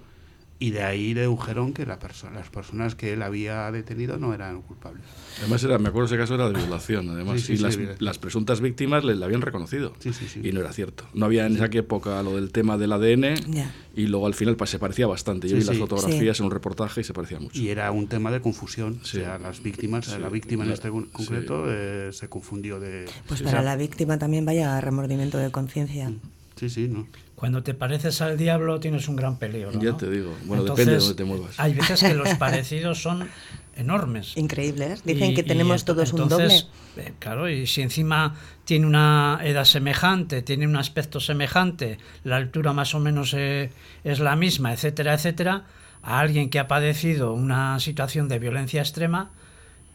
y 0.58 0.72
de 0.72 0.84
ahí 0.84 1.14
dedujeron 1.14 1.74
que 1.74 1.86
la 1.86 2.00
perso 2.00 2.30
las 2.30 2.50
personas 2.50 2.96
que 2.96 3.14
él 3.14 3.22
había 3.22 3.70
detenido 3.72 4.18
no 4.18 4.34
eran 4.34 4.62
culpables. 4.62 5.04
Además, 5.40 5.64
era, 5.64 5.78
me 5.80 5.90
acuerdo 5.90 6.06
ese 6.06 6.18
caso 6.18 6.36
era 6.36 6.48
de 6.48 6.58
violación, 6.58 7.10
además, 7.10 7.42
sí, 7.42 7.48
sí, 7.48 7.54
y 7.54 7.58
las, 7.58 7.76
sí, 7.76 7.86
las, 8.00 8.18
presuntas 8.20 8.62
víctimas 8.62 9.04
le, 9.04 9.16
le 9.16 9.26
habían 9.26 9.42
reconocido. 9.42 9.94
Y 10.42 10.52
no 10.54 10.62
era 10.62 10.72
cierto. 10.72 11.06
No 11.14 11.26
había 11.26 11.46
en 11.46 11.56
esa 11.56 11.66
época 11.66 12.24
lo 12.24 12.36
del 12.36 12.52
tema 12.52 12.78
del 12.78 12.94
ADN 12.94 13.36
yeah. 13.52 13.74
y 13.96 14.08
luego 14.08 14.28
al 14.28 14.34
final 14.34 14.56
pues, 14.56 14.70
se 14.70 14.80
parecía 14.80 15.08
bastante. 15.08 15.50
Yo 15.50 15.58
vi 15.58 15.64
las 15.64 15.78
fotografías 15.78 16.40
en 16.40 16.46
un 16.46 16.52
reportaje 16.52 17.02
y 17.02 17.04
se 17.04 17.14
parecía 17.14 17.40
mucho. 17.40 17.60
Y 17.60 17.70
era 17.70 17.92
un 17.92 18.08
tema 18.08 18.32
de 18.32 18.40
confusión. 18.40 19.00
O 19.02 19.06
sea, 19.06 19.38
las 19.38 19.62
víctimas, 19.62 20.18
la 20.18 20.30
víctima 20.30 20.64
en 20.64 20.72
este 20.72 20.90
concreto 20.90 21.66
eh, 21.68 22.12
se 22.14 22.30
confundió 22.30 22.80
de... 22.80 23.06
Pues 23.28 23.42
para 23.42 23.62
la 23.62 23.76
víctima 23.76 24.18
también 24.18 24.46
vaya 24.46 24.80
remordimiento 24.80 25.38
de 25.38 25.52
conciencia. 25.52 26.14
Sí, 26.56 26.70
sí, 26.70 26.88
¿no? 26.88 27.08
Cuando 27.36 27.63
te 27.63 27.74
pareces 27.74 28.22
al 28.22 28.38
diablo 28.38 28.80
tienes 28.80 29.08
un 29.08 29.15
gran 29.15 29.38
peligro. 29.38 29.72
¿no? 29.72 29.82
Ya 29.82 29.98
te 29.98 30.10
digo, 30.10 30.34
bueno, 30.46 30.63
Entonces, 30.63 30.86
depende 30.86 30.92
de 30.92 31.00
dónde 31.00 31.15
te 31.15 31.24
muevas. 31.25 31.60
Hay 31.60 31.74
veces 31.74 32.01
que 32.01 32.13
los 32.13 32.30
parecidos 32.39 33.01
son 33.01 33.27
enormes. 33.75 34.38
Increíbles. 34.38 35.04
Dicen 35.04 35.32
y, 35.32 35.36
que 35.36 35.44
tenemos 35.44 35.82
y, 35.82 35.86
todos 35.86 36.12
entonces, 36.12 36.63
un 36.63 36.96
doble. 36.96 37.10
Eh, 37.10 37.13
claro, 37.20 37.50
y 37.50 37.68
si 37.68 37.82
encima 37.82 38.36
tiene 38.63 38.86
una 38.86 39.39
edad 39.44 39.65
semejante, 39.65 40.42
tiene 40.42 40.65
un 40.65 40.77
aspecto 40.77 41.20
semejante, 41.20 41.98
la 42.24 42.38
altura 42.38 42.72
más 42.72 42.96
o 42.96 43.00
menos 43.00 43.34
eh, 43.34 43.70
es 44.06 44.20
la 44.20 44.38
misma, 44.38 44.72
etcétera, 44.72 45.13
etcétera, 45.13 45.65
a 46.04 46.20
alguien 46.20 46.50
que 46.50 46.60
ha 46.60 46.68
padecido 46.68 47.34
una 47.34 47.80
situación 47.82 48.30
de 48.30 48.39
violencia 48.39 48.82
extrema, 48.82 49.32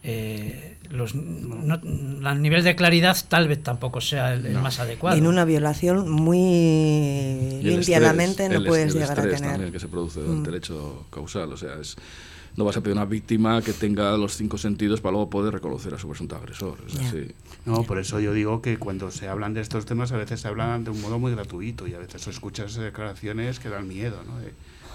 eh, 0.03 0.77
los, 0.89 1.13
no, 1.15 1.75
el 1.75 2.41
nivel 2.41 2.63
de 2.63 2.75
claridad 2.75 3.15
tal 3.27 3.47
vez 3.47 3.61
tampoco 3.61 4.01
sea 4.01 4.33
el, 4.33 4.51
más 4.53 4.79
adecuado. 4.79 5.17
En 5.17 5.27
una 5.27 5.45
violación 5.45 6.09
muy 6.09 7.59
limpiadamente 7.61 8.49
no 8.49 8.63
puedes 8.63 8.93
llegar 8.93 9.19
a 9.19 9.23
tener. 9.23 9.51
También 9.51 9.71
que 9.71 9.79
se 9.79 9.87
produce 9.87 10.21
durante 10.21 10.49
el 10.49 10.55
hecho 10.55 11.05
causal, 11.11 11.53
o 11.53 11.57
sea, 11.57 11.75
es, 11.79 11.95
no 12.55 12.65
vas 12.65 12.77
a 12.77 12.81
pedir 12.81 12.97
una 12.97 13.05
víctima 13.05 13.61
que 13.61 13.73
tenga 13.73 14.17
los 14.17 14.35
cinco 14.35 14.57
sentidos 14.57 15.01
para 15.01 15.13
luego 15.13 15.29
poder 15.29 15.53
reconocer 15.53 15.93
a 15.93 15.99
su 15.99 16.07
presunto 16.07 16.35
agresor. 16.35 16.77
No, 17.65 17.83
por 17.83 17.99
eso 17.99 18.19
yo 18.19 18.33
digo 18.33 18.61
que 18.61 18.77
cuando 18.77 19.11
se 19.11 19.27
hablan 19.27 19.53
de 19.53 19.61
estos 19.61 19.85
temas 19.85 20.11
a 20.11 20.17
veces 20.17 20.41
se 20.41 20.47
hablan 20.47 20.83
de 20.83 20.91
un 20.91 21.01
modo 21.01 21.19
muy 21.19 21.31
gratuito 21.31 21.87
y 21.87 21.93
a 21.93 21.99
veces 21.99 22.27
escuchas 22.27 22.75
declaraciones 22.75 23.59
que 23.59 23.69
dan 23.69 23.87
miedo, 23.87 24.17
¿no? 24.25 24.33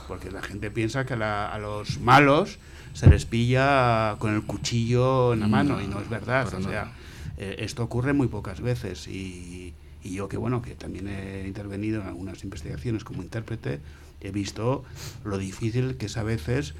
porque 0.08 0.30
la 0.30 0.42
gente 0.42 0.70
piensa 0.70 1.04
que 1.04 1.14
a 1.14 1.58
los 1.58 2.00
malos 2.00 2.58
se 2.96 3.08
les 3.08 3.26
pilla 3.26 4.16
con 4.18 4.34
el 4.34 4.42
cuchillo 4.44 5.34
en 5.34 5.40
la 5.40 5.48
mano 5.48 5.82
y 5.82 5.86
no 5.86 6.00
es 6.00 6.08
verdad. 6.08 6.52
O 6.54 6.62
sea, 6.62 6.92
eh, 7.36 7.56
esto 7.58 7.84
ocurre 7.84 8.14
muy 8.14 8.26
pocas 8.26 8.62
veces 8.62 9.06
y, 9.06 9.74
y, 10.02 10.14
yo 10.14 10.30
que 10.30 10.38
bueno, 10.38 10.62
que 10.62 10.74
también 10.74 11.08
he 11.08 11.46
intervenido 11.46 12.00
en 12.00 12.08
algunas 12.08 12.42
investigaciones 12.42 13.04
como 13.04 13.22
intérprete, 13.22 13.80
he 14.22 14.30
visto 14.30 14.82
lo 15.24 15.36
difícil 15.36 15.98
que 15.98 16.06
es 16.06 16.16
a 16.16 16.22
veces 16.22 16.72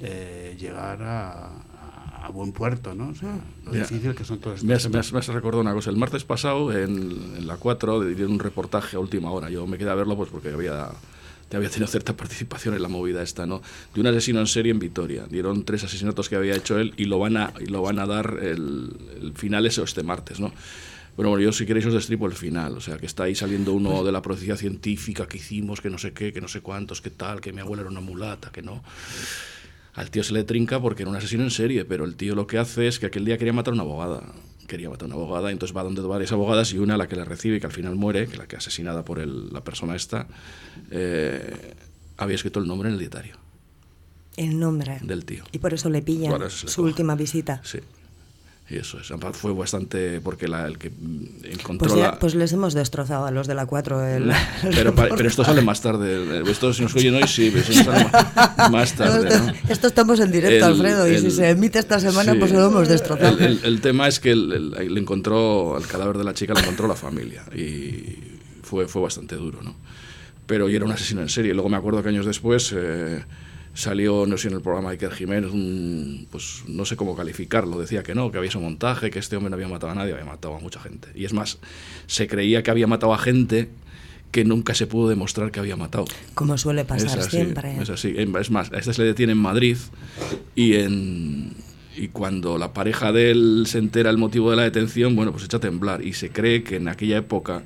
eh, 0.00 0.56
llegar 0.58 1.04
a, 1.04 1.52
a, 2.24 2.28
buen 2.30 2.50
puerto, 2.50 2.96
¿no? 2.96 3.10
O 3.10 3.14
sea, 3.14 3.38
lo 3.64 3.70
difícil 3.70 4.16
que 4.16 4.24
son 4.24 4.38
estos 4.38 4.64
me 4.64 4.74
has, 4.74 4.90
me, 4.90 4.98
has, 4.98 5.12
me 5.12 5.20
has, 5.20 5.28
recordado 5.28 5.60
una 5.60 5.72
cosa. 5.72 5.90
El 5.90 5.98
martes 5.98 6.24
pasado, 6.24 6.72
en, 6.72 7.36
en 7.36 7.46
la 7.46 7.58
4, 7.58 8.00
dieron 8.06 8.32
un 8.32 8.40
reportaje 8.40 8.96
a 8.96 8.98
última 8.98 9.30
hora. 9.30 9.50
Yo 9.50 9.68
me 9.68 9.78
quedé 9.78 9.90
a 9.90 9.94
verlo 9.94 10.16
pues 10.16 10.30
porque 10.30 10.48
había 10.48 10.90
te 11.50 11.56
había 11.56 11.68
tenido 11.68 11.88
cierta 11.88 12.16
participación 12.16 12.74
en 12.76 12.82
la 12.82 12.88
movida 12.88 13.22
esta, 13.22 13.44
¿no? 13.44 13.60
De 13.92 14.00
un 14.00 14.06
asesino 14.06 14.38
en 14.38 14.46
serie 14.46 14.70
en 14.70 14.78
Vitoria. 14.78 15.26
Dieron 15.28 15.64
tres 15.64 15.82
asesinatos 15.82 16.28
que 16.28 16.36
había 16.36 16.54
hecho 16.54 16.78
él 16.78 16.94
y 16.96 17.06
lo 17.06 17.18
van 17.18 17.36
a, 17.36 17.52
y 17.58 17.66
lo 17.66 17.82
van 17.82 17.98
a 17.98 18.06
dar 18.06 18.38
el, 18.40 18.96
el 19.20 19.32
final 19.34 19.66
ese 19.66 19.82
este 19.82 20.04
martes, 20.04 20.38
¿no? 20.38 20.52
Bueno, 21.16 21.30
bueno, 21.30 21.42
yo 21.42 21.52
si 21.52 21.66
queréis 21.66 21.84
os 21.86 21.92
destripo 21.92 22.26
el 22.26 22.34
final, 22.34 22.76
o 22.76 22.80
sea, 22.80 22.96
que 22.98 23.06
está 23.06 23.24
ahí 23.24 23.34
saliendo 23.34 23.72
uno 23.72 24.04
de 24.04 24.12
la 24.12 24.22
procedencia 24.22 24.56
científica 24.56 25.26
que 25.26 25.38
hicimos, 25.38 25.80
que 25.80 25.90
no 25.90 25.98
sé 25.98 26.12
qué, 26.12 26.32
que 26.32 26.40
no 26.40 26.46
sé 26.46 26.60
cuántos, 26.60 27.00
que 27.00 27.10
tal, 27.10 27.40
que 27.40 27.52
mi 27.52 27.60
abuela 27.60 27.82
era 27.82 27.90
una 27.90 28.00
mulata, 28.00 28.50
que 28.52 28.62
no. 28.62 28.84
Al 29.94 30.10
tío 30.10 30.22
se 30.22 30.32
le 30.32 30.44
trinca 30.44 30.80
porque 30.80 31.02
era 31.02 31.10
un 31.10 31.16
asesino 31.16 31.42
en 31.42 31.50
serie, 31.50 31.84
pero 31.84 32.04
el 32.04 32.14
tío 32.14 32.36
lo 32.36 32.46
que 32.46 32.58
hace 32.58 32.86
es 32.86 33.00
que 33.00 33.06
aquel 33.06 33.24
día 33.24 33.38
quería 33.38 33.52
matar 33.52 33.72
a 33.72 33.74
una 33.74 33.82
abogada. 33.82 34.22
Quería 34.70 34.88
matar 34.88 35.06
a 35.06 35.06
una 35.06 35.16
abogada, 35.16 35.50
entonces 35.50 35.76
va 35.76 35.82
donde 35.82 36.00
varias 36.00 36.30
abogadas 36.30 36.72
y 36.72 36.78
una 36.78 36.96
la 36.96 37.08
que 37.08 37.16
le 37.16 37.24
recibe 37.24 37.56
y 37.56 37.60
que 37.60 37.66
al 37.66 37.72
final 37.72 37.96
muere, 37.96 38.28
que 38.28 38.36
la 38.36 38.46
que 38.46 38.54
asesinada 38.54 39.04
por 39.04 39.18
el, 39.18 39.52
la 39.52 39.64
persona 39.64 39.96
esta, 39.96 40.28
eh, 40.92 41.74
había 42.16 42.36
escrito 42.36 42.60
el 42.60 42.68
nombre 42.68 42.88
en 42.88 42.92
el 42.92 43.00
dietario. 43.00 43.34
El 44.36 44.60
nombre. 44.60 45.00
Del 45.02 45.24
tío. 45.24 45.42
Y 45.50 45.58
por 45.58 45.74
eso 45.74 45.90
le 45.90 46.02
pillan 46.02 46.48
su 46.48 46.82
última 46.82 47.16
visita. 47.16 47.60
Sí. 47.64 47.80
Y 48.70 48.76
eso 48.76 48.98
es, 49.00 49.12
fue 49.32 49.52
bastante 49.52 50.20
porque 50.20 50.46
la, 50.46 50.64
el 50.66 50.78
que 50.78 50.92
encontró 51.42 51.88
pues, 51.88 52.00
la... 52.00 52.18
pues 52.20 52.34
les 52.36 52.52
hemos 52.52 52.72
destrozado 52.72 53.26
a 53.26 53.32
los 53.32 53.48
de 53.48 53.56
la 53.56 53.66
4 53.66 54.06
el, 54.06 54.32
pero, 54.62 54.94
pero, 54.94 55.28
esto 55.28 55.44
sale 55.44 55.60
más 55.60 55.80
tarde. 55.80 56.42
Esto 56.48 56.72
si 56.72 56.82
nos 56.82 56.94
oyen 56.94 57.16
hoy 57.16 57.26
sí 57.26 57.52
pero 57.52 57.64
sale 57.64 58.06
más 58.70 58.92
tarde 58.94 59.28
esto, 59.28 59.44
¿no? 59.44 59.52
esto, 59.68 59.86
estamos 59.88 60.20
en 60.20 60.30
directo 60.30 60.66
el, 60.66 60.72
Alfredo 60.72 61.08
y 61.08 61.18
si 61.18 61.32
se 61.32 61.50
emite 61.50 61.80
esta 61.80 61.98
semana 61.98 62.32
sí, 62.32 62.38
pues 62.38 62.52
lo 62.52 62.66
hemos 62.66 62.88
destrozado. 62.88 63.38
El, 63.38 63.80
tema 63.80 64.06
es 64.06 64.20
que 64.20 64.36
le 64.36 65.00
encontró 65.00 65.76
el 65.76 65.86
cadáver 65.88 66.16
de 66.18 66.24
la 66.24 66.34
chica 66.34 66.54
lo 66.54 66.60
encontró 66.60 66.86
la 66.86 66.94
familia 66.94 67.42
y 67.52 68.38
fue, 68.62 68.86
fue 68.86 69.02
bastante 69.02 69.34
duro 69.34 69.62
¿no? 69.62 69.74
pero 70.50 70.68
y 70.68 70.74
era 70.74 70.84
un 70.84 70.90
asesino 70.90 71.20
en 71.22 71.28
serie. 71.28 71.54
Luego 71.54 71.68
me 71.68 71.76
acuerdo 71.76 72.02
que 72.02 72.08
años 72.08 72.26
después 72.26 72.74
eh, 72.76 73.24
salió, 73.74 74.26
no 74.26 74.36
sé, 74.36 74.48
en 74.48 74.54
el 74.54 74.60
programa 74.60 74.90
de 74.90 74.94
Iker 74.94 75.12
Jiménez, 75.12 75.50
un, 75.50 76.26
pues 76.30 76.64
no 76.68 76.84
sé 76.84 76.96
cómo 76.96 77.16
calificarlo, 77.16 77.78
decía 77.80 78.02
que 78.02 78.14
no, 78.14 78.30
que 78.30 78.38
había 78.38 78.50
ese 78.50 78.58
montaje, 78.58 79.10
que 79.10 79.18
este 79.18 79.36
hombre 79.36 79.50
no 79.50 79.56
había 79.56 79.68
matado 79.68 79.92
a 79.92 79.94
nadie, 79.94 80.12
había 80.12 80.24
matado 80.24 80.54
a 80.56 80.60
mucha 80.60 80.80
gente. 80.80 81.08
Y 81.14 81.24
es 81.24 81.32
más, 81.32 81.58
se 82.06 82.26
creía 82.26 82.62
que 82.62 82.70
había 82.70 82.86
matado 82.86 83.14
a 83.14 83.18
gente 83.18 83.68
que 84.30 84.44
nunca 84.44 84.74
se 84.74 84.86
pudo 84.86 85.08
demostrar 85.08 85.50
que 85.50 85.60
había 85.60 85.76
matado. 85.76 86.04
Como 86.34 86.56
suele 86.56 86.84
pasar 86.84 87.18
es 87.18 87.26
así, 87.26 87.36
siempre. 87.36 87.80
Es 87.80 87.90
así. 87.90 88.14
Es 88.16 88.50
más, 88.50 88.72
a 88.72 88.78
este 88.78 88.92
se 88.92 89.02
le 89.02 89.08
detiene 89.08 89.32
en 89.32 89.38
Madrid 89.38 89.76
y 90.54 90.74
en 90.74 91.52
y 91.96 92.08
cuando 92.08 92.56
la 92.56 92.72
pareja 92.72 93.12
de 93.12 93.30
él 93.32 93.64
se 93.66 93.78
entera 93.78 94.10
el 94.10 94.16
motivo 94.16 94.50
de 94.50 94.56
la 94.56 94.62
detención, 94.62 95.16
bueno, 95.16 95.32
pues 95.32 95.44
echa 95.44 95.56
a 95.56 95.60
temblar 95.60 96.04
y 96.04 96.12
se 96.12 96.30
cree 96.30 96.62
que 96.62 96.76
en 96.76 96.88
aquella 96.88 97.18
época 97.18 97.64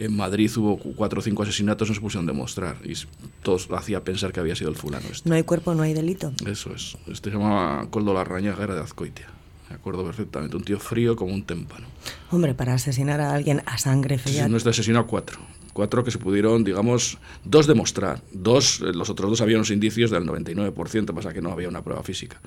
en 0.00 0.16
Madrid 0.16 0.50
hubo 0.56 0.78
cuatro 0.78 1.20
o 1.20 1.22
cinco 1.22 1.42
asesinatos, 1.42 1.88
no 1.88 1.94
se 1.94 2.00
pusieron 2.00 2.26
a 2.26 2.32
demostrar. 2.32 2.78
Y 2.84 2.94
todos 3.42 3.68
hacía 3.70 4.02
pensar 4.02 4.32
que 4.32 4.40
había 4.40 4.56
sido 4.56 4.70
el 4.70 4.76
fulano. 4.76 5.06
Este. 5.12 5.28
No 5.28 5.34
hay 5.34 5.42
cuerpo, 5.42 5.74
no 5.74 5.82
hay 5.82 5.92
delito. 5.92 6.32
Eso 6.46 6.74
es. 6.74 6.96
Este 7.06 7.30
se 7.30 7.36
llamaba 7.36 7.86
Coldo 7.90 8.14
Larrañaga, 8.14 8.64
era 8.64 8.74
de 8.74 8.80
Azcoitia. 8.80 9.28
Me 9.68 9.76
acuerdo 9.76 10.02
perfectamente. 10.02 10.56
Un 10.56 10.64
tío 10.64 10.80
frío 10.80 11.14
como 11.16 11.34
un 11.34 11.44
témpano. 11.44 11.86
Hombre, 12.30 12.54
para 12.54 12.72
asesinar 12.72 13.20
a 13.20 13.34
alguien 13.34 13.62
a 13.66 13.76
sangre 13.76 14.16
fría. 14.16 14.44
Sí, 14.44 14.50
no 14.50 14.56
este 14.56 14.70
asesinó 14.70 15.00
a 15.00 15.06
cuatro. 15.06 15.38
Cuatro 15.74 16.02
que 16.02 16.10
se 16.10 16.18
pudieron, 16.18 16.64
digamos, 16.64 17.18
dos 17.44 17.66
demostrar. 17.66 18.22
Dos, 18.32 18.80
eh, 18.80 18.92
los 18.94 19.10
otros 19.10 19.28
dos 19.28 19.42
había 19.42 19.56
unos 19.56 19.70
indicios 19.70 20.10
del 20.10 20.24
99%, 20.24 21.14
pasa 21.14 21.34
que 21.34 21.42
no 21.42 21.52
había 21.52 21.68
una 21.68 21.84
prueba 21.84 22.02
física. 22.02 22.40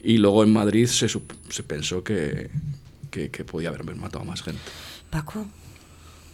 Y 0.00 0.18
luego 0.18 0.44
en 0.44 0.52
Madrid 0.52 0.86
se, 0.86 1.08
se 1.08 1.62
pensó 1.64 2.04
que, 2.04 2.50
que, 3.10 3.30
que 3.30 3.44
podía 3.44 3.70
haber 3.70 3.84
matado 3.96 4.22
a 4.22 4.26
más 4.26 4.42
gente. 4.42 4.60
Paco, 5.10 5.46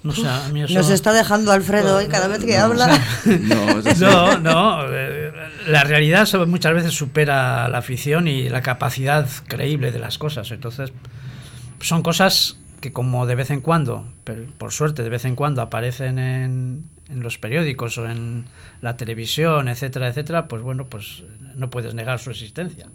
o 0.04 0.12
sea, 0.12 0.47
a 0.47 0.49
mí 0.49 0.62
eso... 0.62 0.75
Nos 0.75 0.90
está 0.90 1.12
dejando 1.12 1.52
Alfredo 1.52 1.97
hoy 1.97 2.07
cada 2.09 2.28
vez 2.28 2.45
que 2.45 2.57
no, 2.57 2.64
habla. 2.64 3.00
No, 3.26 3.83
no, 3.99 4.38
no, 4.38 4.85
eh, 4.92 5.33
la 5.66 5.85
realidad 5.85 6.28
muchas 6.47 6.75
veces 6.75 6.95
supera 6.95 7.69
la 7.69 7.83
ficción 7.83 8.28
y 8.28 8.49
la 8.49 8.62
capacidad 8.62 9.28
creíble 9.47 9.92
de 9.92 9.99
las 9.99 10.19
cosas. 10.19 10.50
Entonces, 10.50 10.92
son 11.80 12.02
cosas 12.02 12.57
que 12.80 12.92
como 12.92 13.26
de 13.26 13.35
vez 13.35 13.50
en 13.50 13.61
cuando, 13.61 14.11
pero 14.25 14.45
por 14.57 14.73
suerte 14.73 15.02
de 15.02 15.11
vez 15.11 15.25
en 15.26 15.37
cuando 15.37 15.61
aparecen 15.61 16.19
en, 16.19 16.85
en 17.11 17.21
los 17.21 17.38
periódicos 17.38 17.99
o 17.99 18.09
en 18.09 18.47
la 18.80 18.97
televisión, 18.97 19.69
etcétera, 19.69 20.09
etcétera, 20.09 20.49
pues 20.49 20.62
bueno, 20.62 20.87
pues 20.87 21.25
no 21.54 21.69
puedes 21.69 21.95
negar 21.95 22.19
su 22.19 22.30
existencia. 22.30 22.87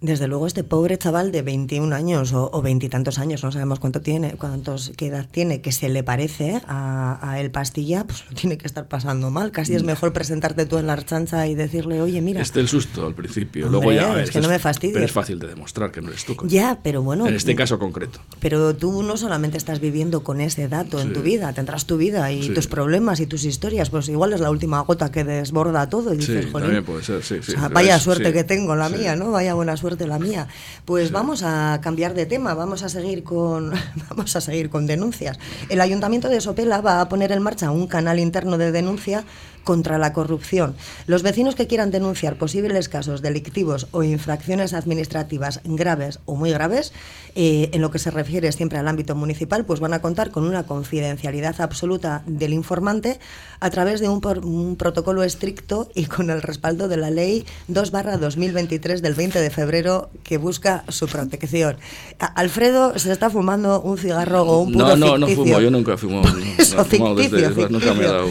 Desde 0.00 0.28
luego 0.28 0.46
este 0.46 0.64
pobre 0.64 0.96
chaval 0.96 1.30
de 1.30 1.42
21 1.42 1.94
años 1.94 2.32
o 2.32 2.62
veintitantos 2.62 3.18
años, 3.18 3.44
no 3.44 3.52
sabemos 3.52 3.80
cuánto 3.80 4.00
tiene, 4.00 4.34
cuántos, 4.38 4.92
qué 4.96 5.08
edad 5.08 5.26
tiene, 5.30 5.60
que 5.60 5.72
se 5.72 5.90
le 5.90 6.02
parece 6.02 6.62
a, 6.66 7.18
a, 7.20 7.38
el 7.38 7.50
pastilla, 7.50 8.04
pues 8.04 8.24
lo 8.28 8.34
tiene 8.34 8.56
que 8.56 8.66
estar 8.66 8.88
pasando 8.88 9.30
mal. 9.30 9.50
Casi 9.50 9.74
es 9.74 9.82
mejor 9.82 10.14
presentarte 10.14 10.64
tú 10.64 10.78
en 10.78 10.86
la 10.86 10.96
chancha 11.04 11.46
y 11.46 11.54
decirle, 11.54 12.00
oye, 12.00 12.22
mira... 12.22 12.40
Este 12.40 12.60
el 12.60 12.68
susto 12.68 13.06
al 13.06 13.14
principio, 13.14 13.66
Hombre, 13.66 13.80
luego 13.80 13.92
ya... 13.92 14.22
Es 14.22 14.30
que 14.30 14.40
no 14.40 14.48
me 14.48 14.58
fastidies. 14.58 14.94
Pero 14.94 15.04
es 15.04 15.12
fácil 15.12 15.38
de 15.38 15.48
demostrar 15.48 15.92
que 15.92 16.00
no 16.00 16.08
eres 16.08 16.24
tú. 16.24 16.34
Ya, 16.44 16.78
pero 16.82 17.02
bueno... 17.02 17.26
En 17.26 17.34
este 17.34 17.54
caso 17.54 17.78
concreto. 17.78 18.20
Pero 18.40 18.74
tú 18.74 19.02
no 19.02 19.18
solamente 19.18 19.58
estás 19.58 19.80
viviendo 19.80 20.24
con 20.24 20.40
ese 20.40 20.68
dato 20.68 20.98
sí. 20.98 21.08
en 21.08 21.12
tu 21.12 21.20
vida, 21.20 21.52
tendrás 21.52 21.84
tu 21.84 21.98
vida 21.98 22.32
y 22.32 22.44
sí. 22.44 22.54
tus 22.54 22.68
problemas 22.68 23.20
y 23.20 23.26
tus 23.26 23.44
historias, 23.44 23.90
pues 23.90 24.08
igual 24.08 24.32
es 24.32 24.40
la 24.40 24.50
última 24.50 24.80
gota 24.80 25.12
que 25.12 25.24
desborda 25.24 25.90
todo 25.90 26.14
y 26.14 26.16
dices, 26.16 26.46
sí, 26.46 26.50
Jolín, 26.50 26.68
también 26.68 26.84
puede 26.84 27.02
ser. 27.02 27.40
O 27.40 27.42
sea, 27.42 27.68
vaya 27.68 27.98
suerte 27.98 28.32
que 28.32 28.44
tengo 28.44 28.74
la 28.76 28.88
mía, 28.88 29.14
¿no? 29.14 29.30
Vaya 29.30 29.52
buena 29.52 29.76
suerte 29.76 29.89
la 30.06 30.18
mía. 30.18 30.48
Pues 30.84 31.08
sí. 31.08 31.12
vamos 31.12 31.42
a 31.42 31.80
cambiar 31.82 32.14
de 32.14 32.26
tema, 32.26 32.54
vamos 32.54 32.82
a 32.82 32.88
seguir 32.88 33.22
con 33.22 33.72
vamos 34.10 34.34
a 34.36 34.40
seguir 34.40 34.70
con 34.70 34.86
denuncias. 34.86 35.38
El 35.68 35.80
Ayuntamiento 35.80 36.28
de 36.28 36.40
Sopela 36.40 36.80
va 36.80 37.00
a 37.00 37.08
poner 37.08 37.32
en 37.32 37.42
marcha 37.42 37.70
un 37.70 37.86
canal 37.86 38.18
interno 38.18 38.58
de 38.58 38.72
denuncia 38.72 39.24
contra 39.64 39.98
la 39.98 40.12
corrupción. 40.12 40.74
Los 41.06 41.22
vecinos 41.22 41.54
que 41.54 41.66
quieran 41.66 41.90
denunciar 41.90 42.36
posibles 42.36 42.88
casos 42.88 43.22
delictivos 43.22 43.88
o 43.92 44.02
infracciones 44.02 44.74
administrativas 44.74 45.60
graves 45.64 46.20
o 46.24 46.34
muy 46.34 46.50
graves, 46.50 46.92
eh, 47.34 47.70
en 47.72 47.80
lo 47.80 47.90
que 47.90 47.98
se 47.98 48.10
refiere 48.10 48.50
siempre 48.52 48.78
al 48.78 48.88
ámbito 48.88 49.14
municipal, 49.14 49.64
pues 49.64 49.80
van 49.80 49.94
a 49.94 50.00
contar 50.00 50.30
con 50.30 50.44
una 50.44 50.64
confidencialidad 50.64 51.60
absoluta 51.60 52.22
del 52.26 52.52
informante 52.52 53.20
a 53.60 53.70
través 53.70 54.00
de 54.00 54.08
un, 54.08 54.20
por, 54.20 54.44
un 54.44 54.76
protocolo 54.76 55.22
estricto 55.22 55.88
y 55.94 56.06
con 56.06 56.30
el 56.30 56.42
respaldo 56.42 56.88
de 56.88 56.96
la 56.96 57.10
ley 57.10 57.44
2 57.68 57.92
2023 57.92 59.02
del 59.02 59.14
20 59.14 59.40
de 59.40 59.50
febrero 59.50 60.10
que 60.24 60.38
busca 60.38 60.84
su 60.88 61.06
protección. 61.06 61.76
A 62.18 62.26
Alfredo 62.26 62.98
se 62.98 63.12
está 63.12 63.30
fumando 63.30 63.80
un 63.80 63.98
cigarro 63.98 64.42
o 64.42 64.60
un 64.62 64.72
puro 64.72 64.96
No, 64.96 65.16
no, 65.18 65.26
ficticio. 65.26 65.44
no 65.44 65.44
fumo, 65.50 65.60
yo 65.60 65.70
nunca 65.70 65.96
fumo. 65.96 66.22
Eso, 66.58 66.76
no, 66.76 66.84
ficticio, 66.84 67.30
desde, 67.30 67.46
ficticio. 67.48 67.68
nunca 67.70 67.94
me 67.94 68.04
he 68.04 68.08
dado 68.08 68.26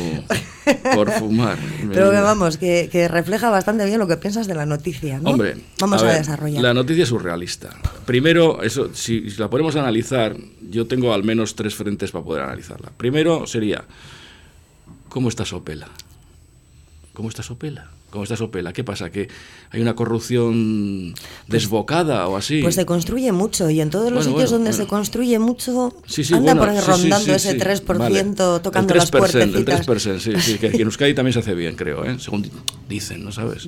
por 0.96 1.12
fumar. 1.12 1.58
Pero 1.92 2.12
que 2.12 2.20
vamos, 2.22 2.58
que, 2.58 2.90
que, 2.92 3.08
refleja 3.08 3.50
bastante 3.50 3.86
bien 3.86 4.00
lo 4.00 4.08
que 4.08 4.18
piensas 4.18 4.48
de 4.48 4.56
la 4.56 4.66
noticia, 4.66 5.20
¿no? 5.20 5.32
Hombre, 5.32 5.58
vamos 5.80 6.02
a, 6.02 6.06
a 6.06 6.08
ver, 6.10 6.18
desarrollar. 6.20 6.62
La 6.62 6.74
noticia 6.74 7.04
es 7.04 7.10
surrealista. 7.10 7.70
Primero, 8.06 8.62
eso, 8.64 8.94
si, 8.94 9.30
si 9.30 9.38
la 9.40 9.50
podemos 9.50 9.76
analizar, 9.76 10.36
yo 10.70 10.88
tengo 10.88 11.14
al 11.14 11.24
menos 11.24 11.56
tres 11.56 11.76
frentes 11.76 12.12
para 12.12 12.24
poder 12.24 12.44
analizarla. 12.44 12.92
Primero 12.98 13.48
sería, 13.48 13.84
¿cómo 15.10 15.30
está 15.30 15.46
Sopela? 15.46 15.88
¿Cómo 17.14 17.30
está 17.30 17.44
Sopela? 17.44 17.90
¿Cómo 18.10 18.24
está 18.24 18.36
Sopela? 18.36 18.74
¿Qué 18.74 18.84
pasa? 18.84 19.12
¿Que 19.12 19.28
hay 19.72 19.82
una 19.82 19.96
corrupción 19.96 21.14
desbocada 21.48 22.28
o 22.28 22.38
así? 22.38 22.62
Pues 22.62 22.76
se 22.76 22.86
construye 22.86 23.32
mucho 23.32 23.70
y 23.70 23.82
en 23.82 23.90
todos 23.90 24.06
los 24.12 24.26
Bueno, 24.26 24.32
sitios 24.32 24.50
bueno, 24.52 24.64
donde 24.66 24.72
bueno. 24.72 24.84
se 24.84 24.90
construye 24.90 25.40
mucho 25.40 25.94
Sí, 26.08 26.24
sí, 26.24 26.34
anda 26.34 26.56
por 26.56 26.70
ahí 26.70 26.80
rondando 26.80 27.26
sí, 27.26 27.32
ese 27.32 27.52
sí. 27.52 27.58
3% 27.58 27.98
Vale. 27.98 28.60
tocando 28.62 28.94
el 28.94 29.00
las 29.00 29.12
3%, 29.12 29.18
puertecitas. 29.20 29.80
El 29.80 29.86
3%, 29.86 30.20
sí, 30.20 30.32
sí, 30.40 30.58
que, 30.58 30.70
que 30.72 30.78
en 30.78 30.88
Euskadi 30.88 31.14
también 31.14 31.34
se 31.34 31.40
hace 31.40 31.54
bien, 31.54 31.76
creo, 31.76 32.04
¿eh? 32.04 32.18
según 32.20 32.42
di- 32.42 32.52
dicen, 32.88 33.24
¿no 33.24 33.32
sabes? 33.32 33.68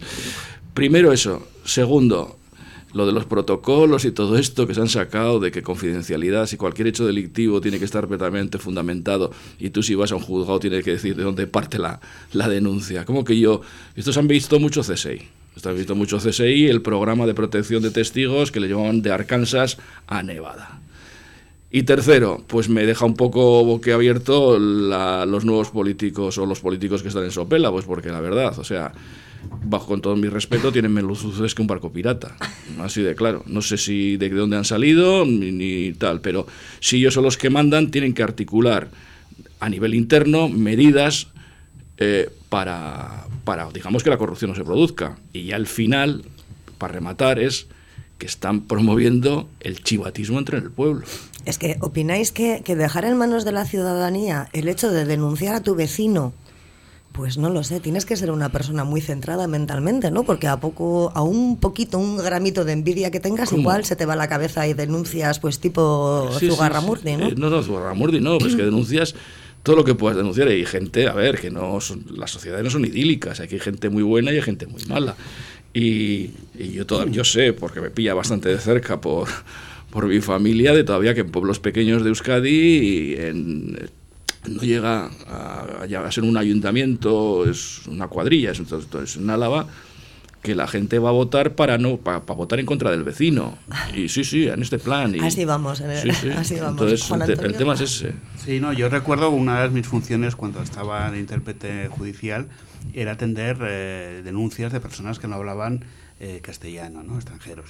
Primero 0.74 1.12
eso. 1.14 1.48
Segundo, 1.66 2.38
lo 2.94 3.06
de 3.06 3.12
los 3.12 3.26
protocolos 3.26 4.06
y 4.06 4.12
todo 4.12 4.38
esto 4.38 4.68
que 4.68 4.74
se 4.74 4.82
han 4.82 4.90
sacado 4.90 5.40
de 5.40 5.52
que 5.52 5.62
confidencialidad, 5.62 6.48
si 6.48 6.58
cualquier 6.58 6.88
hecho 6.88 7.06
delictivo 7.06 7.62
tiene 7.62 7.80
que 7.80 7.86
estar 7.86 8.08
perfectamente 8.08 8.58
fundamentado 8.58 9.32
y 9.60 9.70
tú 9.70 9.84
si 9.84 9.96
vas 9.96 10.12
a 10.12 10.16
un 10.16 10.22
juzgado 10.22 10.60
tienes 10.60 10.84
que 10.84 10.92
decir 10.92 11.16
de 11.16 11.24
dónde 11.24 11.48
parte 11.48 11.80
la, 11.80 12.00
la 12.34 12.50
denuncia. 12.50 13.06
Como 13.06 13.24
que 13.24 13.40
yo, 13.40 13.62
estos 13.96 14.18
han 14.18 14.28
visto 14.28 14.60
mucho 14.60 14.82
CSI. 14.82 15.22
Esto 15.56 15.70
han 15.70 15.76
visto 15.76 15.96
mucho 15.96 16.18
CSI, 16.18 16.68
el 16.68 16.82
programa 16.82 17.26
de 17.26 17.34
protección 17.34 17.84
de 17.84 17.92
testigos 17.92 18.52
que 18.52 18.60
le 18.60 18.68
llevaban 18.68 19.02
de 19.02 19.12
Arkansas 19.12 19.78
a 20.08 20.24
Nevada. 20.24 20.80
Y 21.74 21.84
tercero, 21.84 22.44
pues 22.48 22.68
me 22.68 22.86
deja 22.86 23.06
un 23.06 23.16
poco 23.16 23.64
boquiabierto 23.64 24.60
la, 24.60 25.26
los 25.26 25.46
nuevos 25.46 25.70
políticos 25.70 26.38
o 26.38 26.46
los 26.46 26.60
políticos 26.60 27.02
que 27.02 27.08
están 27.08 27.24
en 27.24 27.32
Sopela, 27.32 27.72
pues 27.72 27.86
porque 27.86 28.10
la 28.10 28.20
verdad, 28.20 28.60
o 28.60 28.64
sea, 28.66 28.92
bajo 29.64 29.88
con 29.88 30.02
todo 30.02 30.16
mi 30.16 30.28
respeto, 30.28 30.72
tienen 30.72 30.92
menos 30.92 31.24
luces 31.24 31.56
que 31.56 31.62
un 31.62 31.68
barco 31.68 31.92
pirata. 31.92 32.36
Así 32.80 33.02
de 33.02 33.16
claro. 33.16 33.44
No 33.48 33.62
sé 33.62 33.78
si 33.78 34.18
de 34.18 34.30
dónde 34.30 34.58
han 34.58 34.66
salido 34.66 35.26
ni, 35.26 35.94
tal, 35.94 36.22
pero 36.22 36.48
si 36.80 36.98
ellos 36.98 37.14
son 37.14 37.24
los 37.24 37.38
que 37.38 37.50
mandan, 37.50 37.92
tienen 37.92 38.14
que 38.14 38.24
articular 38.24 38.90
a 39.60 39.70
nivel 39.70 39.94
interno 39.94 40.50
medidas 40.50 41.28
eh, 41.98 42.30
para, 42.50 43.28
para, 43.44 43.70
digamos, 43.72 44.04
que 44.04 44.10
la 44.10 44.18
corrupción 44.18 44.52
no 44.52 44.56
se 44.56 44.64
produzca. 44.64 45.18
Y 45.34 45.46
ya 45.46 45.56
al 45.56 45.68
final, 45.68 46.24
para 46.78 46.94
rematar, 46.94 47.40
es 47.40 47.68
que 48.18 48.26
están 48.26 48.62
promoviendo 48.62 49.50
el 49.60 49.84
chivatismo 49.84 50.38
entre 50.40 50.58
el 50.58 50.72
pueblo. 50.72 51.06
Es 51.46 51.58
que 51.58 51.78
opináis 51.80 52.32
que, 52.32 52.62
que 52.64 52.76
dejar 52.76 53.06
en 53.06 53.18
manos 53.18 53.46
de 53.46 53.52
la 53.52 53.66
ciudadanía 53.66 54.48
el 54.54 54.68
hecho 54.68 54.92
de 54.92 55.06
denunciar 55.06 55.56
a 55.56 55.64
tu 55.64 55.74
vecino 55.74 56.34
pues 57.12 57.38
no 57.38 57.50
lo 57.50 57.64
sé, 57.64 57.80
tienes 57.80 58.06
que 58.06 58.16
ser 58.16 58.32
una 58.32 58.50
persona 58.50 58.84
muy 58.84 59.02
centrada 59.02 59.48
mentalmente, 59.48 60.12
¿no? 60.12 60.24
Porque 60.24 60.48
a 60.48 60.60
poco, 60.60 61.12
a 61.14 61.22
un 61.22 61.58
poquito, 61.58 62.00
un 62.00 62.18
gramito 62.18 62.64
de 62.64 62.74
envidia 62.74 63.12
que 63.12 63.20
tengas, 63.20 63.52
igual 63.52 63.84
se 63.84 63.96
te 63.96 64.06
va 64.06 64.16
la 64.16 64.30
cabeza 64.30 64.68
y 64.68 64.74
denuncias, 64.74 65.40
pues 65.40 65.60
tipo 65.60 66.30
Zugarramurdi, 66.40 67.18
¿no? 67.18 67.28
Eh, 67.28 67.36
no, 67.38 67.50
no, 67.50 67.62
Zugarramurdi 67.62 68.22
no, 68.22 68.38
pues 68.38 68.56
que 68.56 68.64
denuncias 68.64 69.14
todo 69.64 69.76
lo 69.76 69.84
que 69.84 69.94
puedas 69.94 70.18
denunciar. 70.18 70.48
Y 70.48 70.52
hay 70.52 70.66
gente, 70.66 71.08
a 71.08 71.14
ver, 71.14 71.40
que 71.40 71.52
no 71.52 71.82
son, 71.82 72.06
las 72.16 72.32
sociedades 72.32 72.64
no 72.64 72.70
son 72.70 72.86
idílicas, 72.86 73.40
hay 73.42 73.48
gente 73.60 73.90
muy 73.90 74.04
buena 74.04 74.32
y 74.32 74.36
hay 74.36 74.42
gente 74.42 74.66
muy 74.68 74.84
mala. 74.86 75.16
Y, 75.74 76.32
yo, 76.58 76.86
todavía, 76.86 77.14
yo 77.14 77.24
sé, 77.24 77.54
porque 77.54 77.82
me 77.82 77.90
pilla 77.90 78.14
bastante 78.14 78.50
de 78.50 78.58
cerca 78.58 79.02
por, 79.02 79.28
por 79.90 80.08
mi 80.08 80.22
familia, 80.22 80.74
de 80.74 80.84
todavía 80.84 81.14
que 81.14 81.22
en 81.22 81.32
pueblos 81.32 81.60
pequeños 81.60 82.04
de 82.04 82.10
Euskadi, 82.10 83.16
en 83.18 83.90
no 84.48 84.62
llega 84.62 85.10
a, 85.28 86.12
ser 86.12 86.24
un 86.24 86.38
ayuntamiento, 86.38 87.50
es 87.50 87.88
una 87.88 88.08
cuadrilla, 88.08 88.52
es, 88.52 88.60
es 88.60 89.16
un 89.18 89.30
Álava 89.30 89.68
que 90.42 90.56
la 90.56 90.68
gente 90.68 90.98
va 91.00 91.10
a 91.10 91.12
votar 91.12 91.56
para 91.56 91.78
no 91.78 91.98
para, 91.98 92.20
votar 92.20 92.60
en 92.60 92.66
contra 92.66 92.90
del 92.92 93.04
vecino. 93.04 93.58
Y 93.96 94.10
sí, 94.10 94.24
sí, 94.24 94.48
en 94.48 94.62
este 94.62 94.80
plan. 94.80 95.14
Y, 95.16 95.20
así 95.20 95.46
vamos, 95.46 95.82
así 95.82 96.56
vamos. 96.60 96.82
Entonces, 96.82 97.12
el, 97.40 97.56
tema 97.56 97.76
es 97.76 97.82
ese. 97.82 98.14
Sí, 98.44 98.60
no, 98.60 98.74
yo 98.74 98.90
recuerdo 98.90 99.30
una 99.30 99.62
de 99.62 99.70
mis 99.70 99.88
funciones 99.88 100.36
cuando 100.36 100.62
estaba 100.64 101.12
de 101.12 101.20
intérprete 101.20 101.88
judicial 101.90 102.48
era 102.94 103.12
atender 103.12 103.58
eh, 103.62 104.22
denuncias 104.24 104.74
de 104.74 104.80
personas 104.80 105.20
que 105.20 105.28
no 105.28 105.36
hablaban 105.36 105.86
eh, 106.20 106.40
castellano, 106.42 107.04
¿no? 107.04 107.16
extranjeros. 107.16 107.70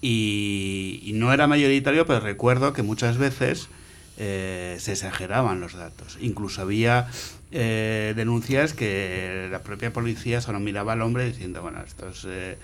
Y, 0.00 1.00
y 1.02 1.12
no 1.14 1.32
era 1.32 1.48
mayoritario, 1.48 2.06
pero 2.06 2.20
recuerdo 2.20 2.72
que 2.72 2.82
muchas 2.82 3.18
veces 3.18 3.68
eh, 4.18 4.76
se 4.78 4.92
exageraban 4.92 5.60
los 5.60 5.74
datos. 5.74 6.16
Incluso 6.20 6.62
había 6.62 7.08
eh, 7.52 8.14
denuncias 8.16 8.72
que 8.72 9.48
la 9.50 9.62
propia 9.62 9.92
policía 9.92 10.40
solo 10.40 10.58
miraba 10.58 10.94
al 10.94 11.02
hombre 11.02 11.26
diciendo, 11.26 11.62
bueno, 11.62 11.82
esto 11.86 12.08
es, 12.08 12.24
eh, 12.26 12.56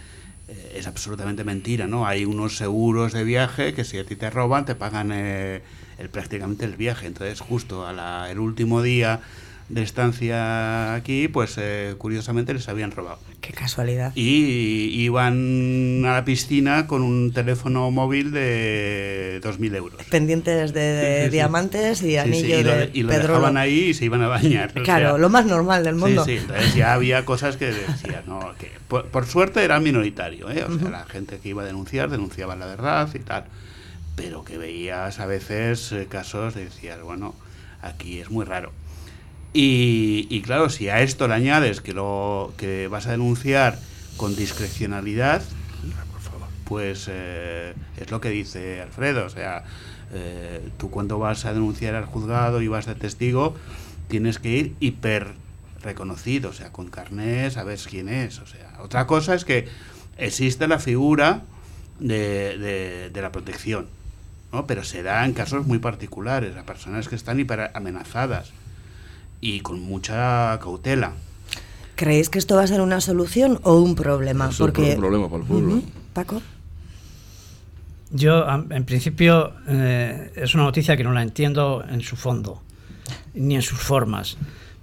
es 0.75 0.87
absolutamente 0.87 1.45
mentira, 1.45 1.87
¿no? 1.87 2.07
Hay 2.07 2.25
unos 2.25 2.57
seguros 2.57 3.13
de 3.13 3.25
viaje 3.25 3.75
que 3.75 3.85
si 3.85 3.99
a 3.99 4.05
ti 4.05 4.17
te 4.17 4.31
roban 4.31 4.65
te 4.65 4.75
pagan 4.75 5.13
el, 5.13 5.63
prácticamente 6.11 6.65
el 6.65 6.77
viaje. 6.77 7.07
Entonces 7.07 7.41
justo 7.41 7.87
a 7.87 8.31
el 8.31 8.39
último 8.39 8.83
día 8.83 9.21
de 9.69 9.83
estancia 9.83 10.95
aquí, 10.95 11.29
pues 11.29 11.57
eh, 11.59 11.95
curiosamente 11.99 12.53
les 12.55 12.69
habían 12.69 12.91
robado. 12.91 13.19
Qué 13.41 13.53
casualidad. 13.53 14.13
Y 14.15 15.03
iban 15.03 16.05
a 16.05 16.13
la 16.13 16.25
piscina 16.25 16.87
con 16.87 17.03
un 17.03 17.33
teléfono 17.33 17.91
móvil 17.91 18.31
de 18.31 19.41
2.000 19.43 19.77
euros. 19.77 20.05
Pendientes 20.11 20.73
de, 20.73 21.29
diamantes 21.31 22.03
y 22.03 22.17
anillo 22.19 22.61
y 22.61 22.63
lo, 22.63 22.71
de 22.71 22.91
y 22.93 23.03
lo 23.03 23.13
dejaban 23.13 23.57
ahí 23.57 23.89
y 23.91 23.95
se 23.95 24.05
iban 24.05 24.23
a 24.23 24.29
bañar. 24.29 24.73
Claro, 24.85 25.19
lo 25.19 25.29
más 25.29 25.47
normal 25.47 25.85
del 25.85 25.97
mundo. 25.97 26.25
Sí, 26.25 26.33
sí, 26.33 26.39
entonces 26.39 26.75
ya 26.75 26.93
había 26.93 27.25
cosas 27.25 27.57
que 27.57 27.67
decían, 27.73 28.25
no, 28.27 28.53
que 28.59 28.71
por, 28.89 29.27
suerte 29.27 29.65
era 29.65 29.81
minoritario, 29.81 30.51
¿eh? 30.51 30.65
o 30.65 30.79
sea, 30.79 30.91
la 30.91 31.05
gente 31.07 31.39
que 31.39 31.49
iba 31.49 31.63
a 31.63 31.67
denunciar 31.67 32.11
denunciaba 32.11 32.57
la 32.57 32.67
verdad 32.67 33.09
y 33.15 33.21
tal, 33.21 33.47
pero 34.17 34.45
que 34.45 34.59
veías 34.59 35.19
a 35.19 35.27
veces 35.27 35.93
eh, 35.93 36.07
casos 36.09 36.55
de 36.55 36.65
decías, 36.65 37.01
bueno, 37.01 37.35
aquí 37.81 38.19
es 38.19 38.31
muy 38.31 38.45
raro. 38.45 38.73
Y, 39.55 40.41
claro, 40.43 40.71
si 40.71 40.89
a 40.89 41.03
esto 41.03 41.29
le 41.29 41.35
añades 41.35 41.83
que 41.83 41.93
lo 41.93 42.55
que 42.57 42.89
vas 42.89 43.07
a 43.07 43.11
denunciar 43.11 43.79
con 44.17 44.35
discrecionalidad, 44.35 45.43
pues 46.65 47.07
eh, 47.11 47.75
es 47.99 48.11
lo 48.11 48.21
que 48.21 48.31
dice 48.31 48.81
Alfredo. 48.81 49.27
O 49.27 49.29
sea, 49.29 49.65
eh, 50.13 50.67
tú 50.79 50.91
cuando 50.91 51.19
vas 51.19 51.45
a 51.45 51.53
denunciar 51.53 51.95
al 51.95 52.07
juzgado 52.07 52.63
y 52.63 52.69
vas 52.69 52.87
de 52.87 52.95
testigo, 52.95 53.55
tienes 54.09 54.39
que 54.39 54.49
ir 54.49 54.75
hiper 54.81 55.35
reconocido, 55.83 56.51
o 56.51 56.53
sea, 56.55 56.73
con 56.73 56.89
carnet, 56.89 57.53
sabes 57.53 57.87
quién 57.87 58.09
es. 58.09 58.39
O 58.39 58.47
sea, 58.47 58.79
otra 58.81 59.07
cosa 59.07 59.35
es 59.35 59.45
que 59.45 59.69
existe 60.17 60.67
la 60.67 60.79
figura 60.79 61.43
de, 61.99 63.11
de, 63.13 63.23
la 63.23 63.33
protección, 63.33 63.87
¿no? 64.51 64.67
pero 64.67 64.83
se 64.83 65.03
da 65.03 65.27
en 65.27 65.35
casos 65.35 65.67
muy 65.67 65.79
particulares, 65.79 66.57
a 66.57 66.63
personas 66.63 67.09
que 67.09 67.17
están 67.17 67.39
hiper 67.39 67.71
amenazadas 67.75 68.53
y 69.43 69.61
con 69.61 69.83
mucha 69.83 70.59
cautela. 70.61 71.13
¿Creéis 71.97 72.31
que 72.31 72.39
esto 72.39 72.57
va 72.57 72.63
a 72.63 72.67
ser 72.67 72.81
una 72.81 73.03
solución 73.03 73.61
o 73.65 73.75
un 73.75 73.95
problema? 73.95 74.49
Es 74.49 74.59
un 74.59 74.73
problema 74.73 75.29
para 75.29 75.43
el 75.43 75.49
pueblo. 75.49 75.83
Paco. 76.15 76.41
Yo, 78.11 78.47
en 78.49 78.85
principio, 78.85 79.53
eh, 79.69 80.33
es 80.37 80.55
una 80.55 80.65
noticia 80.65 80.97
que 80.97 81.05
no 81.05 81.13
la 81.13 81.23
entiendo 81.23 81.85
en 81.89 82.03
su 82.03 82.17
fondo, 82.17 82.63
ni 83.35 83.57
en 83.57 83.63
sus 83.63 83.79
formas. 83.79 84.37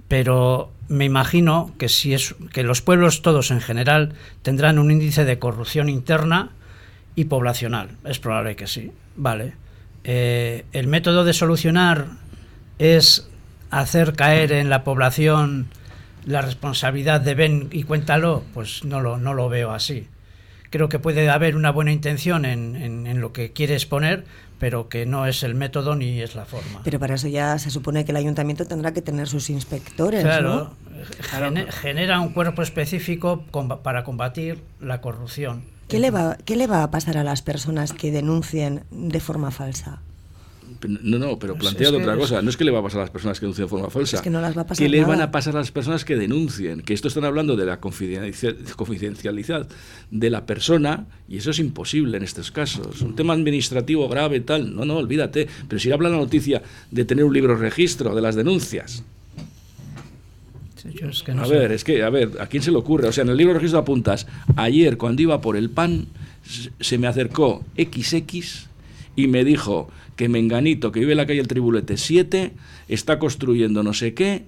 Pero 0.08 0.72
me 0.88 1.06
imagino 1.06 1.72
que 1.78 1.88
si 1.88 2.14
es 2.14 2.36
que 2.52 2.64
los 2.64 2.82
pueblos 2.82 3.22
todos 3.22 3.52
en 3.52 3.62
general 3.62 4.14
tendrán 4.42 4.80
un 4.80 4.92
índice 4.92 5.26
de 5.26 5.40
corrupción 5.40 5.90
interna 5.90 6.52
y 7.16 7.26
poblacional. 7.26 7.92
Es 8.04 8.20
probable 8.20 8.56
que 8.56 8.68
sí. 8.68 8.92
Vale. 9.16 9.54
Eh, 10.04 10.66
el 10.74 10.88
método 10.88 11.24
de 11.24 11.34
solucionar 11.34 12.08
es 12.80 13.30
hacer 13.70 14.14
caer 14.14 14.52
en 14.52 14.70
la 14.70 14.84
población 14.84 15.68
la 16.26 16.42
responsabilidad 16.42 17.22
de 17.22 17.34
ven 17.34 17.70
y 17.72 17.84
cuéntalo, 17.84 18.44
pues 18.54 18.84
no 18.84 19.02
lo, 19.02 19.18
no 19.18 19.34
lo 19.34 19.50
veo 19.50 19.72
así. 19.72 20.08
Creo 20.70 20.90
que 20.90 21.00
puede 21.00 21.30
haber 21.30 21.56
una 21.56 21.72
buena 21.72 21.92
intención 21.92 22.46
en, 22.46 22.76
en, 22.76 23.22
lo 23.22 23.34
que 23.34 23.54
quiere 23.54 23.74
exponer, 23.74 24.26
pero 24.60 24.88
que 24.88 25.08
no 25.08 25.26
es 25.26 25.42
el 25.42 25.56
método 25.56 25.96
ni 25.96 26.22
es 26.22 26.36
la 26.36 26.46
forma. 26.46 26.82
Pero 26.84 27.00
para 27.00 27.16
eso 27.16 27.28
ya 27.28 27.58
se 27.58 27.72
supone 27.72 28.06
que 28.06 28.12
el 28.12 28.18
ayuntamiento 28.18 28.66
tendrá 28.66 28.94
que 28.94 29.02
tener 29.02 29.28
sus 29.28 29.50
inspectores. 29.50 30.22
Claro, 30.22 30.76
genera 31.82 32.20
un 32.20 32.30
cuerpo 32.30 32.62
específico 32.62 33.44
para 33.82 34.04
combatir 34.04 34.62
la 34.80 35.02
corrupción. 35.02 35.64
¿Qué 35.88 35.98
le, 35.98 36.12
va, 36.12 36.38
¿Qué 36.46 36.56
le 36.56 36.68
va 36.68 36.84
a 36.84 36.92
pasar 36.92 37.18
a 37.18 37.24
las 37.24 37.42
personas 37.42 37.94
que 37.94 38.12
denuncien 38.12 38.84
de 38.92 39.20
forma 39.20 39.50
falsa? 39.50 40.02
No, 40.88 41.20
no, 41.20 41.38
pero 41.38 41.56
plantea 41.56 41.90
otra 41.90 42.16
cosa. 42.16 42.42
No 42.42 42.50
es 42.50 42.58
que 42.58 42.64
le 42.64 42.72
va 42.72 42.80
a 42.80 42.84
pasar 42.84 43.00
a 43.00 43.04
las 43.04 43.10
personas 43.10 43.40
que 43.40 43.46
denuncien 43.46 43.66
de 43.66 43.70
forma 43.70 43.90
falsa. 43.90 44.18
Es 44.18 44.22
que 44.22 44.30
no 44.30 44.40
las 44.40 44.58
va 44.58 44.62
a 44.62 44.68
pasar 44.68 44.86
¿Qué 44.86 44.90
le 44.90 45.04
van 45.04 45.22
a 45.22 45.32
pasar 45.32 45.56
a 45.56 45.60
las 45.60 45.72
personas 45.72 46.06
que 46.06 46.16
denuncien? 46.16 46.82
Que 46.82 46.94
esto 46.94 47.08
están 47.08 47.26
hablando 47.26 47.56
de 47.56 47.66
la 47.66 47.80
confidencialidad 47.80 49.68
de 50.12 50.30
la 50.30 50.46
persona 50.46 51.06
y 51.28 51.38
eso 51.38 51.52
es 51.52 51.60
imposible 51.60 52.18
en 52.18 52.24
estos 52.24 52.52
casos. 52.52 53.02
Un 53.02 53.16
tema 53.16 53.34
administrativo 53.34 54.08
grave, 54.08 54.40
tal. 54.40 54.76
No, 54.76 54.86
no, 54.86 54.98
olvídate. 54.98 55.48
Pero 55.68 55.80
si 55.80 55.92
habla 55.92 56.10
la 56.10 56.18
noticia 56.18 56.62
de 56.92 57.06
tener 57.06 57.26
un 57.26 57.34
libro 57.34 57.56
registro 57.56 58.16
de 58.16 58.22
las 58.22 58.36
denuncias. 58.36 59.04
a 61.38 61.48
ver, 61.48 61.72
es 61.74 61.84
que, 61.84 62.04
a 62.04 62.10
ver, 62.10 62.32
¿a 62.40 62.48
quién 62.48 62.64
se 62.64 62.72
le 62.72 62.78
ocurre? 62.78 63.08
O 63.08 63.12
sea, 63.12 63.24
en 63.24 63.30
el 63.30 63.38
libro 63.38 63.54
registro 63.54 63.80
apuntas, 63.80 64.28
ayer 64.56 64.98
cuando 64.98 65.22
iba 65.22 65.42
por 65.42 65.58
el 65.58 65.70
pan, 65.70 66.08
se 66.80 66.98
me 66.98 67.08
acercó 67.08 67.66
XX 67.78 68.70
y 69.16 69.28
me 69.28 69.44
dijo 69.44 69.90
que 70.20 70.28
Menganito, 70.28 70.92
que 70.92 71.00
vive 71.00 71.14
en 71.14 71.18
la 71.18 71.26
calle 71.26 71.40
El 71.40 71.48
Tribulete 71.48 71.96
7, 71.96 72.52
está 72.90 73.20
construyendo 73.20 73.84
no 73.84 73.94
sé 73.94 74.14
qué 74.14 74.44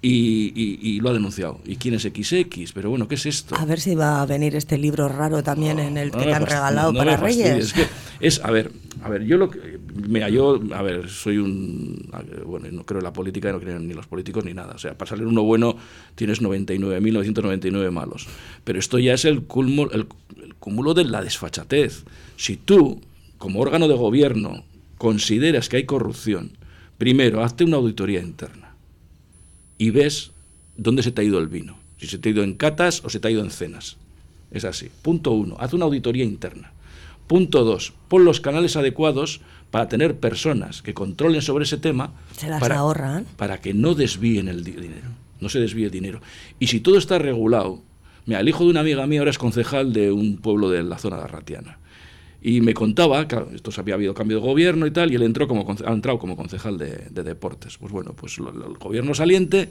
y, 0.00 1.00
lo 1.02 1.10
ha 1.10 1.12
denunciado. 1.12 1.60
¿Y 1.66 1.76
quién 1.76 1.92
es 1.92 2.04
XX? 2.04 2.72
Pero 2.72 2.88
bueno, 2.88 3.08
¿qué 3.08 3.16
es 3.16 3.26
esto? 3.26 3.54
A 3.56 3.66
ver 3.66 3.78
si 3.78 3.94
va 3.94 4.22
a 4.22 4.24
venir 4.24 4.56
este 4.56 4.78
libro 4.78 5.06
raro 5.06 5.42
también 5.42 5.78
en 5.78 5.98
el 5.98 6.10
que 6.10 6.24
te 6.24 6.32
han 6.32 6.46
regalado 6.46 6.94
para 6.94 7.18
Reyes. 7.18 7.58
Es, 7.58 7.72
que 7.74 7.86
es, 8.20 8.42
a 8.42 8.50
ver, 8.50 8.72
A 9.02 9.10
ver, 9.10 9.26
yo 9.26 9.36
lo 9.36 9.50
que. 9.50 9.78
Mira, 10.08 10.30
yo, 10.30 10.58
a 10.72 10.80
ver, 10.80 11.10
soy 11.10 11.36
un. 11.36 12.10
Bueno, 12.46 12.68
no 12.72 12.86
creo 12.86 13.00
en 13.00 13.04
la 13.04 13.12
política, 13.12 13.52
no 13.52 13.60
creo 13.60 13.78
ni 13.78 13.92
los 13.92 14.06
políticos 14.06 14.46
ni 14.46 14.54
nada. 14.54 14.76
O 14.76 14.78
sea, 14.78 14.96
para 14.96 15.10
salir 15.10 15.26
uno 15.26 15.42
bueno 15.42 15.76
tienes 16.14 16.40
99.999 16.40 17.90
malos. 17.90 18.26
Pero 18.64 18.78
esto 18.78 18.98
ya 18.98 19.12
es 19.12 19.26
el, 19.26 19.42
cúmulo, 19.42 19.92
el, 19.92 20.06
el 20.42 20.54
cúmulo 20.54 20.94
de 20.94 21.04
la 21.04 21.20
desfachatez. 21.20 22.04
Si 22.36 22.56
tú, 22.56 23.02
como 23.38 23.60
órgano 23.60 23.88
de 23.88 23.94
gobierno, 23.94 24.64
consideras 24.98 25.68
que 25.68 25.78
hay 25.78 25.84
corrupción, 25.84 26.52
primero, 26.98 27.42
hazte 27.42 27.64
una 27.64 27.76
auditoría 27.76 28.20
interna 28.20 28.74
y 29.78 29.90
ves 29.90 30.32
dónde 30.76 31.02
se 31.02 31.12
te 31.12 31.22
ha 31.22 31.24
ido 31.24 31.38
el 31.38 31.48
vino. 31.48 31.78
Si 31.98 32.06
se 32.06 32.18
te 32.18 32.28
ha 32.28 32.32
ido 32.32 32.42
en 32.42 32.54
catas 32.54 33.02
o 33.04 33.10
se 33.10 33.20
te 33.20 33.28
ha 33.28 33.30
ido 33.30 33.42
en 33.42 33.50
cenas. 33.50 33.96
Es 34.50 34.64
así. 34.64 34.90
Punto 35.02 35.32
uno, 35.32 35.56
haz 35.58 35.72
una 35.72 35.84
auditoría 35.84 36.24
interna. 36.24 36.72
Punto 37.26 37.64
dos, 37.64 37.92
pon 38.08 38.24
los 38.24 38.40
canales 38.40 38.76
adecuados 38.76 39.40
para 39.70 39.88
tener 39.88 40.18
personas 40.18 40.82
que 40.82 40.94
controlen 40.94 41.42
sobre 41.42 41.64
ese 41.64 41.76
tema. 41.76 42.12
Se 42.32 42.48
las 42.48 42.60
para, 42.60 42.78
ahorran. 42.78 43.26
Para 43.36 43.60
que 43.60 43.74
no 43.74 43.94
desvíen 43.94 44.48
el 44.48 44.64
dinero. 44.64 45.08
No 45.40 45.48
se 45.48 45.60
desvíe 45.60 45.84
el 45.84 45.90
dinero. 45.90 46.20
Y 46.58 46.68
si 46.68 46.80
todo 46.80 46.98
está 46.98 47.18
regulado. 47.18 47.82
Mira, 48.26 48.40
el 48.40 48.48
hijo 48.48 48.64
de 48.64 48.70
una 48.70 48.80
amiga 48.80 49.06
mía 49.06 49.20
ahora 49.20 49.30
es 49.30 49.38
concejal 49.38 49.92
de 49.92 50.10
un 50.10 50.38
pueblo 50.38 50.70
de 50.70 50.82
la 50.82 50.98
zona 50.98 51.16
de 51.16 51.24
Arratiana. 51.24 51.78
Y 52.40 52.60
me 52.60 52.72
contaba, 52.72 53.26
claro, 53.26 53.50
esto 53.52 53.72
había 53.78 53.94
habido 53.94 54.14
cambio 54.14 54.38
de 54.38 54.46
gobierno 54.46 54.86
y 54.86 54.92
tal, 54.92 55.10
y 55.10 55.16
él 55.16 55.22
entró 55.22 55.48
como, 55.48 55.66
ha 55.84 55.92
entrado 55.92 56.18
como 56.18 56.36
concejal 56.36 56.78
de, 56.78 57.08
de 57.10 57.22
deportes. 57.24 57.78
Pues 57.78 57.92
bueno, 57.92 58.12
pues 58.14 58.38
lo, 58.38 58.52
lo, 58.52 58.68
el 58.68 58.74
gobierno 58.74 59.12
saliente, 59.14 59.70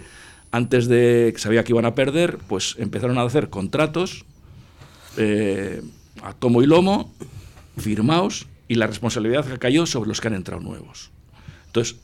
antes 0.51 0.87
de 0.87 1.31
que 1.33 1.39
sabía 1.39 1.63
que 1.63 1.71
iban 1.71 1.85
a 1.85 1.95
perder, 1.95 2.37
pues 2.47 2.75
empezaron 2.77 3.17
a 3.17 3.21
hacer 3.21 3.49
contratos 3.49 4.25
eh, 5.17 5.81
a 6.21 6.33
tomo 6.33 6.61
y 6.61 6.65
lomo, 6.65 7.13
firmados, 7.77 8.47
y 8.67 8.75
la 8.75 8.87
responsabilidad 8.87 9.45
cayó 9.59 9.85
sobre 9.85 10.09
los 10.09 10.19
que 10.19 10.27
han 10.27 10.33
entrado 10.33 10.61
nuevos. 10.61 11.11
Entonces, 11.67 11.97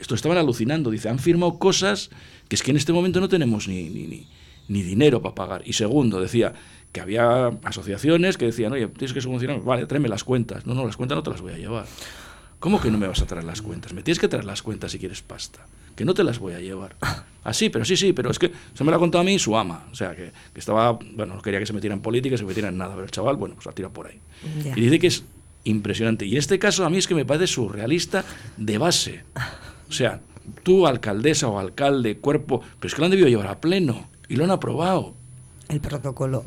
esto 0.00 0.14
estaban 0.14 0.38
alucinando, 0.38 0.90
dice, 0.90 1.08
han 1.08 1.18
firmado 1.18 1.58
cosas 1.58 2.10
que 2.48 2.56
es 2.56 2.62
que 2.62 2.72
en 2.72 2.76
este 2.76 2.92
momento 2.92 3.20
no 3.20 3.28
tenemos 3.28 3.68
ni, 3.68 3.88
ni, 3.88 4.06
ni, 4.06 4.26
ni 4.68 4.82
dinero 4.82 5.22
para 5.22 5.34
pagar. 5.34 5.62
Y 5.64 5.74
segundo, 5.74 6.20
decía 6.20 6.54
que 6.92 7.00
había 7.00 7.48
asociaciones 7.64 8.36
que 8.36 8.46
decían, 8.46 8.72
oye, 8.72 8.88
tienes 8.88 9.12
que 9.12 9.20
subvencionar, 9.20 9.62
vale, 9.62 9.86
tráeme 9.86 10.08
las 10.08 10.24
cuentas. 10.24 10.66
No, 10.66 10.74
no, 10.74 10.86
las 10.86 10.96
cuentas 10.96 11.16
no 11.16 11.22
te 11.22 11.30
las 11.30 11.40
voy 11.40 11.52
a 11.52 11.58
llevar. 11.58 11.86
¿Cómo 12.58 12.80
que 12.80 12.90
no 12.90 12.98
me 12.98 13.06
vas 13.06 13.22
a 13.22 13.26
traer 13.26 13.44
las 13.44 13.62
cuentas? 13.62 13.92
Me 13.92 14.02
tienes 14.02 14.18
que 14.18 14.26
traer 14.26 14.44
las 14.44 14.62
cuentas 14.62 14.90
si 14.92 14.98
quieres 14.98 15.22
pasta. 15.22 15.64
Que 15.94 16.04
no 16.04 16.14
te 16.14 16.24
las 16.24 16.38
voy 16.38 16.54
a 16.54 16.60
llevar. 16.60 16.96
Así, 17.44 17.66
ah, 17.66 17.70
pero 17.72 17.84
sí, 17.84 17.96
sí, 17.96 18.12
pero 18.12 18.30
es 18.30 18.38
que 18.38 18.50
se 18.74 18.84
me 18.84 18.90
lo 18.90 18.96
ha 18.96 19.00
contado 19.00 19.22
a 19.22 19.24
mí 19.24 19.38
su 19.38 19.56
ama. 19.56 19.86
O 19.92 19.94
sea, 19.94 20.14
que, 20.14 20.32
que 20.52 20.60
estaba, 20.60 20.92
bueno, 20.92 21.34
no 21.34 21.42
quería 21.42 21.60
que 21.60 21.66
se 21.66 21.72
metiera 21.72 21.94
en 21.94 22.02
política, 22.02 22.36
se 22.36 22.44
metiera 22.44 22.68
en 22.68 22.78
nada. 22.78 22.94
Pero 22.94 23.04
el 23.04 23.10
chaval, 23.10 23.36
bueno, 23.36 23.54
pues 23.54 23.66
la 23.66 23.72
tira 23.72 23.88
por 23.88 24.06
ahí. 24.06 24.20
Yeah. 24.62 24.76
Y 24.76 24.80
dice 24.80 24.98
que 24.98 25.06
es 25.06 25.24
impresionante. 25.64 26.26
Y 26.26 26.32
en 26.32 26.38
este 26.38 26.58
caso 26.58 26.84
a 26.84 26.90
mí 26.90 26.98
es 26.98 27.06
que 27.06 27.14
me 27.14 27.24
parece 27.24 27.46
surrealista 27.46 28.24
de 28.56 28.78
base. 28.78 29.24
O 29.88 29.92
sea, 29.92 30.20
tú, 30.62 30.86
alcaldesa 30.86 31.48
o 31.48 31.58
alcalde, 31.58 32.18
cuerpo, 32.18 32.60
pero 32.78 32.88
es 32.88 32.94
que 32.94 33.00
lo 33.00 33.04
han 33.06 33.10
debido 33.10 33.28
llevar 33.28 33.48
a 33.48 33.60
pleno 33.60 34.08
y 34.28 34.36
lo 34.36 34.44
han 34.44 34.50
aprobado. 34.50 35.14
El 35.68 35.80
protocolo. 35.80 36.44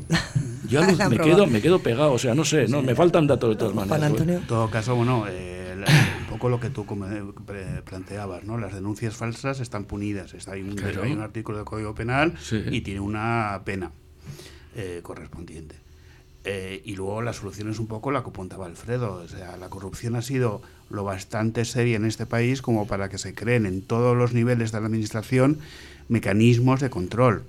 Yo 0.68 0.82
me 1.08 1.18
quedo, 1.18 1.46
me 1.46 1.60
quedo 1.60 1.78
pegado, 1.78 2.12
o 2.12 2.18
sea, 2.18 2.34
no 2.34 2.44
sé, 2.44 2.66
no, 2.68 2.80
sí. 2.80 2.86
me 2.86 2.94
faltan 2.94 3.26
datos 3.26 3.50
de 3.50 3.56
todas 3.56 3.74
maneras. 3.74 4.02
Antonio. 4.02 4.38
En 4.38 4.46
todo 4.46 4.70
caso, 4.70 4.96
bueno, 4.96 5.26
eh, 5.28 5.84
un 6.20 6.26
poco 6.26 6.48
lo 6.48 6.60
que 6.60 6.70
tú 6.70 6.86
planteabas, 7.84 8.44
¿no? 8.44 8.58
Las 8.58 8.74
denuncias 8.74 9.16
falsas 9.16 9.60
están 9.60 9.84
punidas. 9.84 10.34
Está, 10.34 10.52
hay, 10.52 10.62
un, 10.62 10.74
claro. 10.74 11.02
hay 11.02 11.12
un 11.12 11.20
artículo 11.20 11.58
del 11.58 11.66
Código 11.66 11.94
Penal 11.94 12.34
sí. 12.40 12.62
y 12.70 12.80
tiene 12.80 13.00
una 13.00 13.60
pena 13.64 13.92
eh, 14.74 15.00
correspondiente. 15.02 15.76
Eh, 16.44 16.82
y 16.84 16.96
luego 16.96 17.22
la 17.22 17.32
solución 17.32 17.70
es 17.70 17.78
un 17.78 17.86
poco 17.86 18.10
la 18.10 18.22
que 18.22 18.30
apuntaba 18.30 18.66
Alfredo. 18.66 19.22
O 19.24 19.28
sea, 19.28 19.56
la 19.56 19.68
corrupción 19.68 20.16
ha 20.16 20.22
sido 20.22 20.60
lo 20.90 21.04
bastante 21.04 21.64
seria 21.64 21.96
en 21.96 22.04
este 22.04 22.26
país 22.26 22.62
como 22.62 22.86
para 22.86 23.08
que 23.08 23.18
se 23.18 23.34
creen 23.34 23.66
en 23.66 23.82
todos 23.82 24.16
los 24.16 24.32
niveles 24.32 24.72
de 24.72 24.80
la 24.80 24.86
administración 24.86 25.58
mecanismos 26.08 26.80
de 26.80 26.90
control 26.90 27.44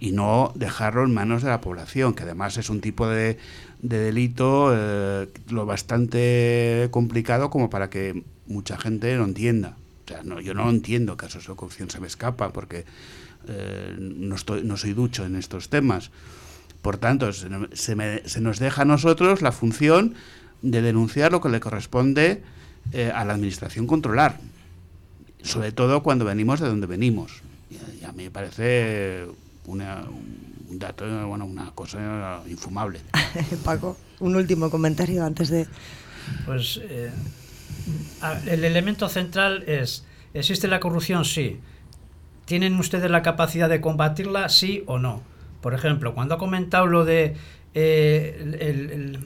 y 0.00 0.12
no 0.12 0.52
dejarlo 0.54 1.04
en 1.04 1.12
manos 1.12 1.42
de 1.42 1.50
la 1.50 1.60
población, 1.60 2.14
que 2.14 2.22
además 2.22 2.56
es 2.56 2.70
un 2.70 2.80
tipo 2.80 3.08
de, 3.08 3.38
de 3.80 3.98
delito 3.98 4.72
eh, 4.74 5.28
lo 5.48 5.66
bastante 5.66 6.88
complicado 6.90 7.50
como 7.50 7.70
para 7.70 7.90
que 7.90 8.22
mucha 8.46 8.78
gente 8.78 9.16
lo 9.16 9.24
entienda. 9.24 9.76
O 10.04 10.08
sea, 10.08 10.22
no, 10.22 10.40
yo 10.40 10.54
no 10.54 10.70
entiendo 10.70 11.16
casos 11.16 11.46
de 11.46 11.54
corrupción, 11.54 11.90
se 11.90 12.00
me 12.00 12.06
escapa 12.06 12.52
porque 12.52 12.84
eh, 13.48 13.96
no, 13.98 14.36
estoy, 14.36 14.62
no 14.62 14.76
soy 14.76 14.92
ducho 14.92 15.24
en 15.24 15.36
estos 15.36 15.68
temas. 15.68 16.10
Por 16.80 16.96
tanto, 16.96 17.32
se, 17.32 17.48
se, 17.72 17.96
me, 17.96 18.22
se, 18.26 18.40
nos 18.40 18.58
deja 18.58 18.82
a 18.82 18.84
nosotros 18.84 19.42
la 19.42 19.52
función 19.52 20.14
de 20.62 20.80
denunciar 20.80 21.32
lo 21.32 21.40
que 21.40 21.48
le 21.48 21.60
corresponde 21.60 22.42
eh, 22.92 23.10
a 23.12 23.24
la 23.24 23.34
administración 23.34 23.86
controlar, 23.86 24.38
sobre 25.42 25.72
todo 25.72 26.02
cuando 26.02 26.24
venimos 26.24 26.60
de 26.60 26.68
donde 26.68 26.86
venimos. 26.86 27.42
Y, 27.68 28.00
y 28.00 28.04
a 28.04 28.12
mí 28.12 28.24
me 28.24 28.30
parece 28.30 29.26
una, 29.68 30.04
un 30.68 30.78
dato, 30.78 31.04
bueno, 31.26 31.44
una 31.44 31.70
cosa 31.72 32.40
infumable. 32.48 33.00
Paco, 33.64 33.96
un 34.20 34.34
último 34.36 34.70
comentario 34.70 35.24
antes 35.24 35.48
de... 35.50 35.66
Pues 36.44 36.80
eh, 36.82 37.10
el 38.46 38.64
elemento 38.64 39.08
central 39.08 39.64
es, 39.66 40.04
¿existe 40.34 40.68
la 40.68 40.80
corrupción? 40.80 41.24
Sí. 41.24 41.60
¿Tienen 42.44 42.78
ustedes 42.78 43.10
la 43.10 43.22
capacidad 43.22 43.68
de 43.68 43.80
combatirla? 43.80 44.48
Sí 44.48 44.82
o 44.86 44.98
no. 44.98 45.22
Por 45.60 45.74
ejemplo, 45.74 46.14
cuando 46.14 46.34
ha 46.34 46.38
comentado 46.38 46.86
lo 46.86 47.04
de 47.04 47.36
eh, 47.74 48.38
el, 48.40 48.54
el, 48.54 49.18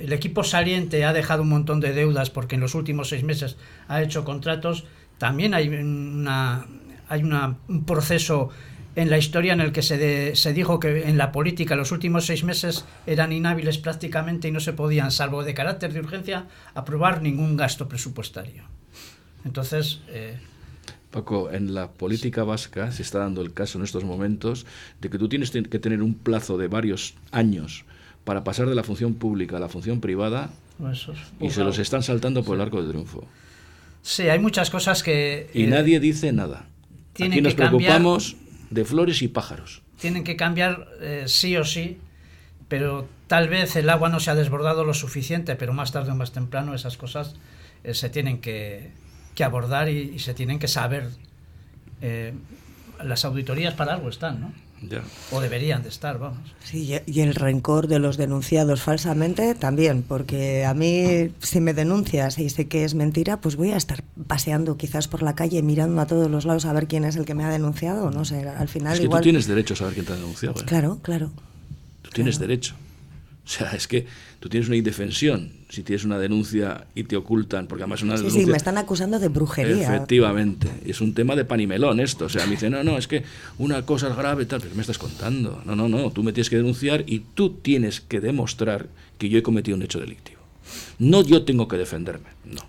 el, 0.00 0.12
equipo 0.12 0.44
saliente 0.44 1.04
ha 1.04 1.12
dejado 1.12 1.42
un 1.42 1.48
montón 1.48 1.80
de 1.80 1.92
deudas 1.92 2.30
porque 2.30 2.54
en 2.54 2.60
los 2.60 2.74
últimos 2.74 3.08
seis 3.08 3.24
meses 3.24 3.56
ha 3.88 4.02
hecho 4.02 4.24
contratos, 4.24 4.84
también 5.18 5.54
hay, 5.54 5.68
una, 5.68 6.66
hay 7.08 7.22
una, 7.24 7.56
un 7.68 7.84
proceso 7.84 8.50
en 8.98 9.10
la 9.10 9.18
historia 9.18 9.52
en 9.52 9.60
el 9.60 9.70
que 9.70 9.82
se, 9.82 9.96
de, 9.96 10.34
se 10.34 10.52
dijo 10.52 10.80
que 10.80 11.08
en 11.08 11.18
la 11.18 11.30
política 11.30 11.76
los 11.76 11.92
últimos 11.92 12.26
seis 12.26 12.42
meses 12.42 12.84
eran 13.06 13.32
inhábiles 13.32 13.78
prácticamente 13.78 14.48
y 14.48 14.50
no 14.50 14.58
se 14.58 14.72
podían, 14.72 15.12
salvo 15.12 15.44
de 15.44 15.54
carácter 15.54 15.92
de 15.92 16.00
urgencia, 16.00 16.46
aprobar 16.74 17.22
ningún 17.22 17.56
gasto 17.56 17.88
presupuestario. 17.88 18.64
Entonces... 19.44 20.00
Eh, 20.08 20.36
Paco, 21.12 21.50
en 21.52 21.74
la 21.74 21.92
política 21.92 22.42
vasca 22.42 22.90
se 22.90 23.02
está 23.02 23.20
dando 23.20 23.40
el 23.40 23.54
caso 23.54 23.78
en 23.78 23.84
estos 23.84 24.02
momentos 24.02 24.66
de 25.00 25.08
que 25.08 25.18
tú 25.18 25.28
tienes 25.28 25.52
que 25.52 25.78
tener 25.78 26.02
un 26.02 26.14
plazo 26.14 26.58
de 26.58 26.66
varios 26.66 27.14
años 27.30 27.84
para 28.24 28.42
pasar 28.42 28.68
de 28.68 28.74
la 28.74 28.82
función 28.82 29.14
pública 29.14 29.58
a 29.58 29.60
la 29.60 29.68
función 29.68 30.00
privada 30.00 30.50
Eso 30.92 31.12
es 31.12 31.18
y 31.40 31.50
se 31.50 31.62
los 31.62 31.78
están 31.78 32.02
saltando 32.02 32.42
por 32.42 32.56
sí. 32.56 32.60
el 32.60 32.60
arco 32.62 32.82
de 32.82 32.88
triunfo. 32.88 33.24
Sí, 34.02 34.24
hay 34.24 34.40
muchas 34.40 34.70
cosas 34.70 35.04
que... 35.04 35.48
Y 35.54 35.64
eh, 35.64 35.66
nadie 35.68 36.00
dice 36.00 36.32
nada. 36.32 36.66
Aquí 37.14 37.40
nos 37.40 37.54
preocupamos 37.54 38.36
de 38.70 38.84
flores 38.84 39.22
y 39.22 39.28
pájaros. 39.28 39.82
Tienen 40.00 40.24
que 40.24 40.36
cambiar 40.36 40.88
eh, 41.00 41.24
sí 41.26 41.56
o 41.56 41.64
sí, 41.64 41.98
pero 42.68 43.08
tal 43.26 43.48
vez 43.48 43.76
el 43.76 43.88
agua 43.90 44.08
no 44.08 44.20
se 44.20 44.30
ha 44.30 44.34
desbordado 44.34 44.84
lo 44.84 44.94
suficiente, 44.94 45.56
pero 45.56 45.72
más 45.72 45.92
tarde 45.92 46.12
o 46.12 46.14
más 46.14 46.32
temprano 46.32 46.74
esas 46.74 46.96
cosas 46.96 47.34
eh, 47.84 47.94
se 47.94 48.10
tienen 48.10 48.40
que, 48.40 48.90
que 49.34 49.44
abordar 49.44 49.88
y, 49.88 50.18
se 50.18 50.34
tienen 50.34 50.58
que 50.58 50.68
saber. 50.68 51.08
Eh, 52.00 52.34
las 53.02 53.24
auditorías 53.24 53.74
para 53.74 53.94
algo 53.94 54.08
están, 54.08 54.40
¿no? 54.40 54.52
Ya. 54.82 55.02
O 55.32 55.40
deberían 55.40 55.82
de 55.82 55.88
estar, 55.88 56.18
vamos. 56.18 56.38
Sí, 56.62 56.94
y 57.04 57.20
el 57.20 57.34
rencor 57.34 57.88
de 57.88 57.98
los 57.98 58.16
denunciados 58.16 58.80
falsamente 58.80 59.54
también, 59.54 60.02
porque 60.02 60.64
a 60.64 60.74
mí 60.74 61.32
si 61.40 61.60
me 61.60 61.74
denuncias 61.74 62.38
y 62.38 62.48
sé 62.48 62.68
que 62.68 62.84
es 62.84 62.94
mentira, 62.94 63.40
pues 63.40 63.56
voy 63.56 63.72
a 63.72 63.76
estar 63.76 64.04
paseando 64.26 64.76
quizás 64.76 65.08
por 65.08 65.22
la 65.22 65.34
calle 65.34 65.62
mirando 65.62 66.00
a 66.00 66.06
todos 66.06 66.30
los 66.30 66.44
lados 66.44 66.64
a 66.64 66.72
ver 66.72 66.86
quién 66.86 67.04
es 67.04 67.16
el 67.16 67.24
que 67.24 67.34
me 67.34 67.44
ha 67.44 67.50
denunciado, 67.50 68.10
no 68.10 68.24
sé, 68.24 68.48
al 68.48 68.68
final 68.68 68.94
es 68.94 69.00
que 69.00 69.06
igual... 69.06 69.20
tú 69.20 69.24
tienes 69.24 69.46
derecho 69.46 69.74
a 69.74 69.76
saber 69.78 69.94
quién 69.94 70.06
te 70.06 70.12
ha 70.12 70.16
denunciado. 70.16 70.60
¿eh? 70.60 70.64
Claro, 70.64 70.98
claro. 71.02 71.30
Tú 72.02 72.10
tienes 72.10 72.36
claro. 72.36 72.48
derecho. 72.48 72.74
O 73.48 73.50
sea, 73.50 73.70
es 73.70 73.88
que 73.88 74.06
tú 74.40 74.50
tienes 74.50 74.68
una 74.68 74.76
indefensión 74.76 75.52
si 75.70 75.82
tienes 75.82 76.04
una 76.04 76.18
denuncia 76.18 76.86
y 76.94 77.04
te 77.04 77.16
ocultan, 77.16 77.66
porque 77.66 77.82
además 77.82 78.02
una 78.02 78.16
sí, 78.16 78.22
denuncia... 78.22 78.44
Sí, 78.44 78.50
me 78.50 78.56
están 78.56 78.78
acusando 78.78 79.18
de 79.18 79.28
brujería. 79.28 79.94
Efectivamente, 79.94 80.68
es 80.86 81.00
un 81.00 81.12
tema 81.12 81.36
de 81.36 81.44
pan 81.44 81.60
y 81.60 81.66
melón 81.66 82.00
esto. 82.00 82.26
O 82.26 82.28
sea, 82.28 82.44
me 82.46 82.52
dice, 82.52 82.70
no, 82.70 82.82
no, 82.84 82.96
es 82.96 83.06
que 83.06 83.22
una 83.58 83.84
cosa 83.84 84.08
es 84.08 84.16
grave 84.16 84.46
tal, 84.46 84.60
pero 84.60 84.74
me 84.74 84.80
estás 84.80 84.98
contando. 84.98 85.62
No, 85.66 85.76
no, 85.76 85.88
no, 85.88 86.10
tú 86.10 86.22
me 86.22 86.32
tienes 86.32 86.48
que 86.48 86.56
denunciar 86.56 87.04
y 87.06 87.20
tú 87.34 87.50
tienes 87.50 88.00
que 88.00 88.20
demostrar 88.20 88.88
que 89.18 89.28
yo 89.28 89.38
he 89.38 89.42
cometido 89.42 89.76
un 89.76 89.82
hecho 89.82 90.00
delictivo. 90.00 90.40
No 90.98 91.22
yo 91.22 91.44
tengo 91.44 91.68
que 91.68 91.76
defenderme, 91.76 92.28
no. 92.44 92.62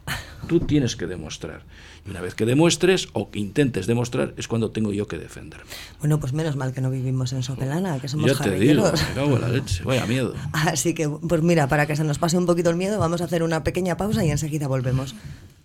Tú 0.47 0.60
tienes 0.62 0.95
que 0.95 1.08
demostrar. 1.08 1.63
Y 2.06 2.10
una 2.10 2.21
vez 2.21 2.36
que 2.36 2.45
demuestres 2.45 3.10
o 3.13 3.30
que 3.30 3.39
intentes 3.39 3.88
demostrar 3.88 4.34
es 4.38 4.47
cuando 4.47 4.71
tengo 4.71 4.93
yo 4.93 5.08
que 5.08 5.17
defenderme. 5.17 5.65
Bueno, 5.99 6.19
pues 6.19 6.34
menos 6.34 6.56
mal 6.56 6.73
que 6.73 6.82
no 6.82 6.89
vivimos 6.89 7.34
en 7.34 7.43
Sopelana, 7.43 7.99
que 7.99 8.08
somos 8.08 8.32
Ya 8.32 8.38
te 8.38 8.52
digo, 8.52 8.84
me 8.84 9.13
cago 9.13 9.36
en 9.36 9.41
la 9.41 9.49
leche, 9.49 9.84
vaya 9.84 10.06
miedo. 10.06 10.34
Así 10.54 10.93
que, 10.93 11.10
pues 11.10 11.41
mira, 11.41 11.67
para 11.67 11.86
que 11.86 11.95
se 11.95 12.04
nos 12.04 12.19
pase 12.19 12.38
un 12.38 12.45
poquito 12.45 12.69
el 12.69 12.75
miedo, 12.75 12.99
vamos 12.99 13.21
a 13.21 13.25
hacer 13.25 13.43
una 13.43 13.63
pequeña 13.63 13.97
pausa 13.97 14.23
y 14.23 14.32
enseguida 14.32 14.67
volvemos. 14.67 15.15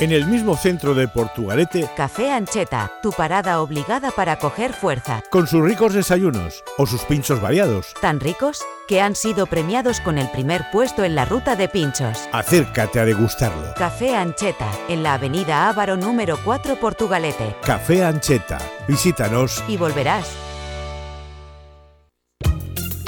En 0.00 0.12
el 0.12 0.26
mismo 0.26 0.56
centro 0.56 0.94
de 0.94 1.08
Portugalete, 1.08 1.86
Café 1.94 2.32
Ancheta, 2.32 2.90
tu 3.02 3.12
parada 3.12 3.60
obligada 3.60 4.10
para 4.10 4.38
coger 4.38 4.72
fuerza. 4.72 5.22
Con 5.28 5.46
sus 5.46 5.62
ricos 5.62 5.92
desayunos 5.92 6.64
o 6.78 6.86
sus 6.86 7.02
pinchos 7.02 7.42
variados. 7.42 7.92
Tan 8.00 8.18
ricos 8.18 8.62
que 8.88 9.02
han 9.02 9.14
sido 9.14 9.46
premiados 9.46 10.00
con 10.00 10.16
el 10.16 10.30
primer 10.30 10.64
puesto 10.72 11.04
en 11.04 11.14
la 11.14 11.26
ruta 11.26 11.54
de 11.54 11.68
pinchos. 11.68 12.16
Acércate 12.32 12.98
a 12.98 13.04
degustarlo. 13.04 13.74
Café 13.76 14.16
Ancheta, 14.16 14.70
en 14.88 15.02
la 15.02 15.12
avenida 15.14 15.68
Ávaro 15.68 15.98
número 15.98 16.38
4 16.46 16.76
Portugalete. 16.76 17.54
Café 17.62 18.02
Ancheta. 18.02 18.58
Visítanos 18.88 19.62
y 19.68 19.76
volverás. 19.76 20.34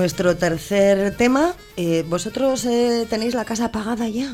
Nuestro 0.00 0.34
tercer 0.38 1.14
tema, 1.14 1.52
eh, 1.76 2.06
¿vosotros 2.08 2.64
eh, 2.64 3.06
tenéis 3.10 3.34
la 3.34 3.44
casa 3.44 3.70
pagada 3.70 4.08
ya? 4.08 4.32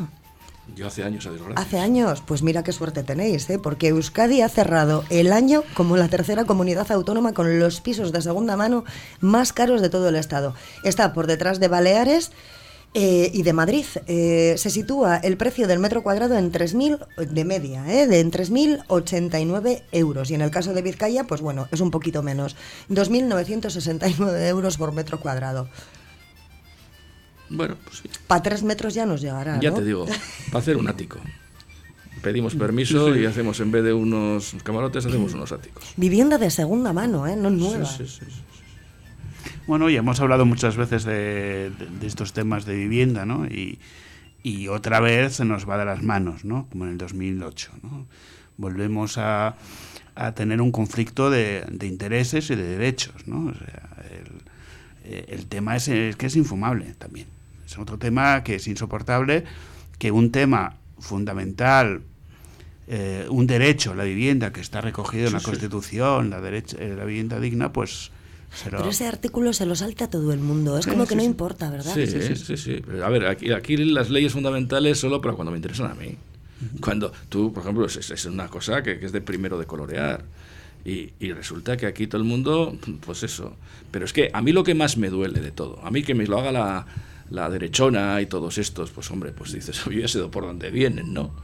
Yo 0.76 0.86
hace 0.86 1.02
años, 1.02 1.26
a 1.26 1.60
Hace 1.60 1.80
años, 1.80 2.22
pues 2.24 2.44
mira 2.44 2.62
qué 2.62 2.70
suerte 2.70 3.02
tenéis, 3.02 3.50
¿eh? 3.50 3.58
porque 3.58 3.88
Euskadi 3.88 4.42
ha 4.42 4.48
cerrado 4.48 5.04
el 5.10 5.32
año 5.32 5.64
como 5.74 5.96
la 5.96 6.06
tercera 6.06 6.44
comunidad 6.44 6.92
autónoma 6.92 7.32
con 7.32 7.58
los 7.58 7.80
pisos 7.80 8.12
de 8.12 8.22
segunda 8.22 8.56
mano 8.56 8.84
más 9.20 9.52
caros 9.52 9.80
de 9.82 9.90
todo 9.90 10.08
el 10.08 10.14
estado. 10.14 10.54
Está 10.84 11.12
por 11.12 11.26
detrás 11.26 11.58
de 11.58 11.66
Baleares 11.66 12.30
eh, 12.98 13.30
y 13.34 13.42
de 13.42 13.52
Madrid 13.52 13.84
eh, 14.06 14.54
se 14.56 14.70
sitúa 14.70 15.18
el 15.18 15.36
precio 15.36 15.68
del 15.68 15.78
metro 15.78 16.02
cuadrado 16.02 16.38
en 16.38 16.50
3.000 16.50 17.26
de 17.26 17.44
media, 17.44 17.84
eh, 17.92 18.06
de 18.06 18.20
en 18.20 18.30
3.089 18.30 19.82
euros. 19.92 20.30
Y 20.30 20.34
en 20.34 20.40
el 20.40 20.50
caso 20.50 20.72
de 20.72 20.80
Vizcaya, 20.80 21.24
pues 21.24 21.42
bueno, 21.42 21.68
es 21.70 21.82
un 21.82 21.90
poquito 21.90 22.22
menos, 22.22 22.56
2.969 22.88 24.48
euros 24.48 24.78
por 24.78 24.92
metro 24.92 25.20
cuadrado. 25.20 25.68
Bueno, 27.50 27.76
pues 27.84 27.98
sí. 27.98 28.08
Para 28.26 28.42
tres 28.42 28.62
metros 28.62 28.94
ya 28.94 29.04
nos 29.04 29.20
llegará. 29.20 29.60
Ya 29.60 29.74
te 29.74 29.84
digo, 29.84 30.06
para 30.46 30.60
hacer 30.60 30.78
un 30.78 30.88
ático. 30.88 31.18
Pedimos 32.22 32.54
permiso 32.54 33.14
y 33.14 33.26
hacemos, 33.26 33.60
en 33.60 33.72
vez 33.72 33.84
de 33.84 33.92
unos 33.92 34.56
camarotes, 34.64 35.04
hacemos 35.04 35.34
unos 35.34 35.52
áticos. 35.52 35.84
Vivienda 35.98 36.38
de 36.38 36.50
segunda 36.50 36.94
mano, 36.94 37.26
¿eh? 37.26 37.36
no 37.36 37.50
nueva. 37.50 37.84
sí, 37.84 38.06
sí. 38.06 38.24
Bueno, 39.66 39.90
ya 39.90 39.98
hemos 39.98 40.20
hablado 40.20 40.46
muchas 40.46 40.76
veces 40.76 41.04
de, 41.04 41.72
estos 42.02 42.32
temas 42.32 42.66
de 42.66 42.76
vivienda, 42.76 43.26
¿no? 43.26 43.46
Y, 43.46 43.78
otra 44.68 45.00
vez 45.00 45.34
se 45.36 45.44
nos 45.44 45.68
va 45.68 45.76
de 45.76 45.84
las 45.84 46.04
manos, 46.04 46.44
¿no? 46.44 46.68
Como 46.70 46.84
en 46.84 46.92
el 46.92 46.98
2008, 46.98 47.72
¿no? 47.82 48.06
Volvemos 48.56 49.18
a, 49.18 49.56
tener 50.36 50.60
un 50.60 50.70
conflicto 50.70 51.30
de, 51.30 51.66
intereses 51.82 52.48
y 52.50 52.54
de 52.54 52.62
derechos, 52.62 53.26
¿no? 53.26 53.46
O 53.46 53.54
sea, 53.54 53.88
el, 55.04 55.46
tema 55.46 55.74
es, 55.74 55.86
que 55.86 56.26
es 56.26 56.36
infumable 56.36 56.94
también. 56.96 57.26
Es 57.64 57.76
otro 57.76 57.98
tema 57.98 58.44
que 58.44 58.54
es 58.54 58.68
insoportable, 58.68 59.44
que 59.98 60.12
un 60.12 60.30
tema 60.30 60.76
fundamental 61.00 62.02
eh, 62.88 63.26
un 63.28 63.48
derecho, 63.48 63.94
la 63.94 64.04
vivienda, 64.04 64.52
que 64.52 64.60
está 64.60 64.80
recogido 64.80 65.26
en 65.26 65.32
la 65.32 65.40
Constitución, 65.40 66.30
la, 66.30 66.40
derecha, 66.40 66.76
eh, 66.78 66.94
la 66.96 67.04
vivienda 67.04 67.40
digna, 67.40 67.72
pues 67.72 68.12
pero 68.64 68.88
ese 68.88 69.06
artículo 69.06 69.52
se 69.52 69.66
lo 69.66 69.74
salta 69.74 70.06
a 70.06 70.10
todo 70.10 70.32
el 70.32 70.40
mundo. 70.40 70.78
Es 70.78 70.86
como 70.86 71.06
que 71.06 71.16
no 71.16 71.22
importa, 71.22 71.70
¿verdad? 71.70 71.94
Sí, 71.94 72.06
sí, 72.06 72.56
sí. 72.56 72.82
A 73.02 73.08
ver, 73.08 73.26
aquí, 73.26 73.52
aquí 73.52 73.76
las 73.76 74.10
leyes 74.10 74.32
fundamentales 74.32 74.98
solo 74.98 75.20
para 75.20 75.34
cuando 75.34 75.52
me 75.52 75.58
interesan 75.58 75.90
a 75.90 75.94
mí. 75.94 76.16
Cuando 76.80 77.12
tú, 77.28 77.52
por 77.52 77.62
ejemplo, 77.62 77.86
es, 77.86 78.10
es 78.10 78.24
una 78.24 78.48
cosa 78.48 78.82
que, 78.82 78.98
que, 78.98 79.06
es 79.06 79.12
de 79.12 79.20
primero 79.20 79.58
de 79.58 79.66
colorear. 79.66 80.24
Y, 80.84 81.12
y, 81.18 81.32
resulta 81.32 81.76
que 81.76 81.86
aquí 81.86 82.06
todo 82.06 82.20
el 82.22 82.28
mundo, 82.28 82.78
pues 83.04 83.22
eso. 83.24 83.56
Pero 83.90 84.04
es 84.04 84.12
que 84.12 84.30
a 84.32 84.40
mí 84.40 84.52
lo 84.52 84.62
que 84.64 84.74
más 84.74 84.96
me 84.96 85.10
duele 85.10 85.40
de 85.40 85.50
todo, 85.50 85.80
a 85.84 85.90
mí 85.90 86.02
que 86.02 86.14
me 86.14 86.26
lo 86.26 86.38
haga 86.38 86.52
la, 86.52 86.86
la 87.30 87.50
derechona 87.50 88.20
y 88.20 88.26
todos 88.26 88.58
estos, 88.58 88.90
pues 88.90 89.10
hombre, 89.10 89.32
pues 89.32 89.52
dices, 89.52 89.84
yo 89.84 89.92
ya 89.92 90.08
sé 90.08 90.20
por 90.28 90.44
dónde 90.44 90.70
vienen, 90.70 91.12
¿no? 91.12 91.34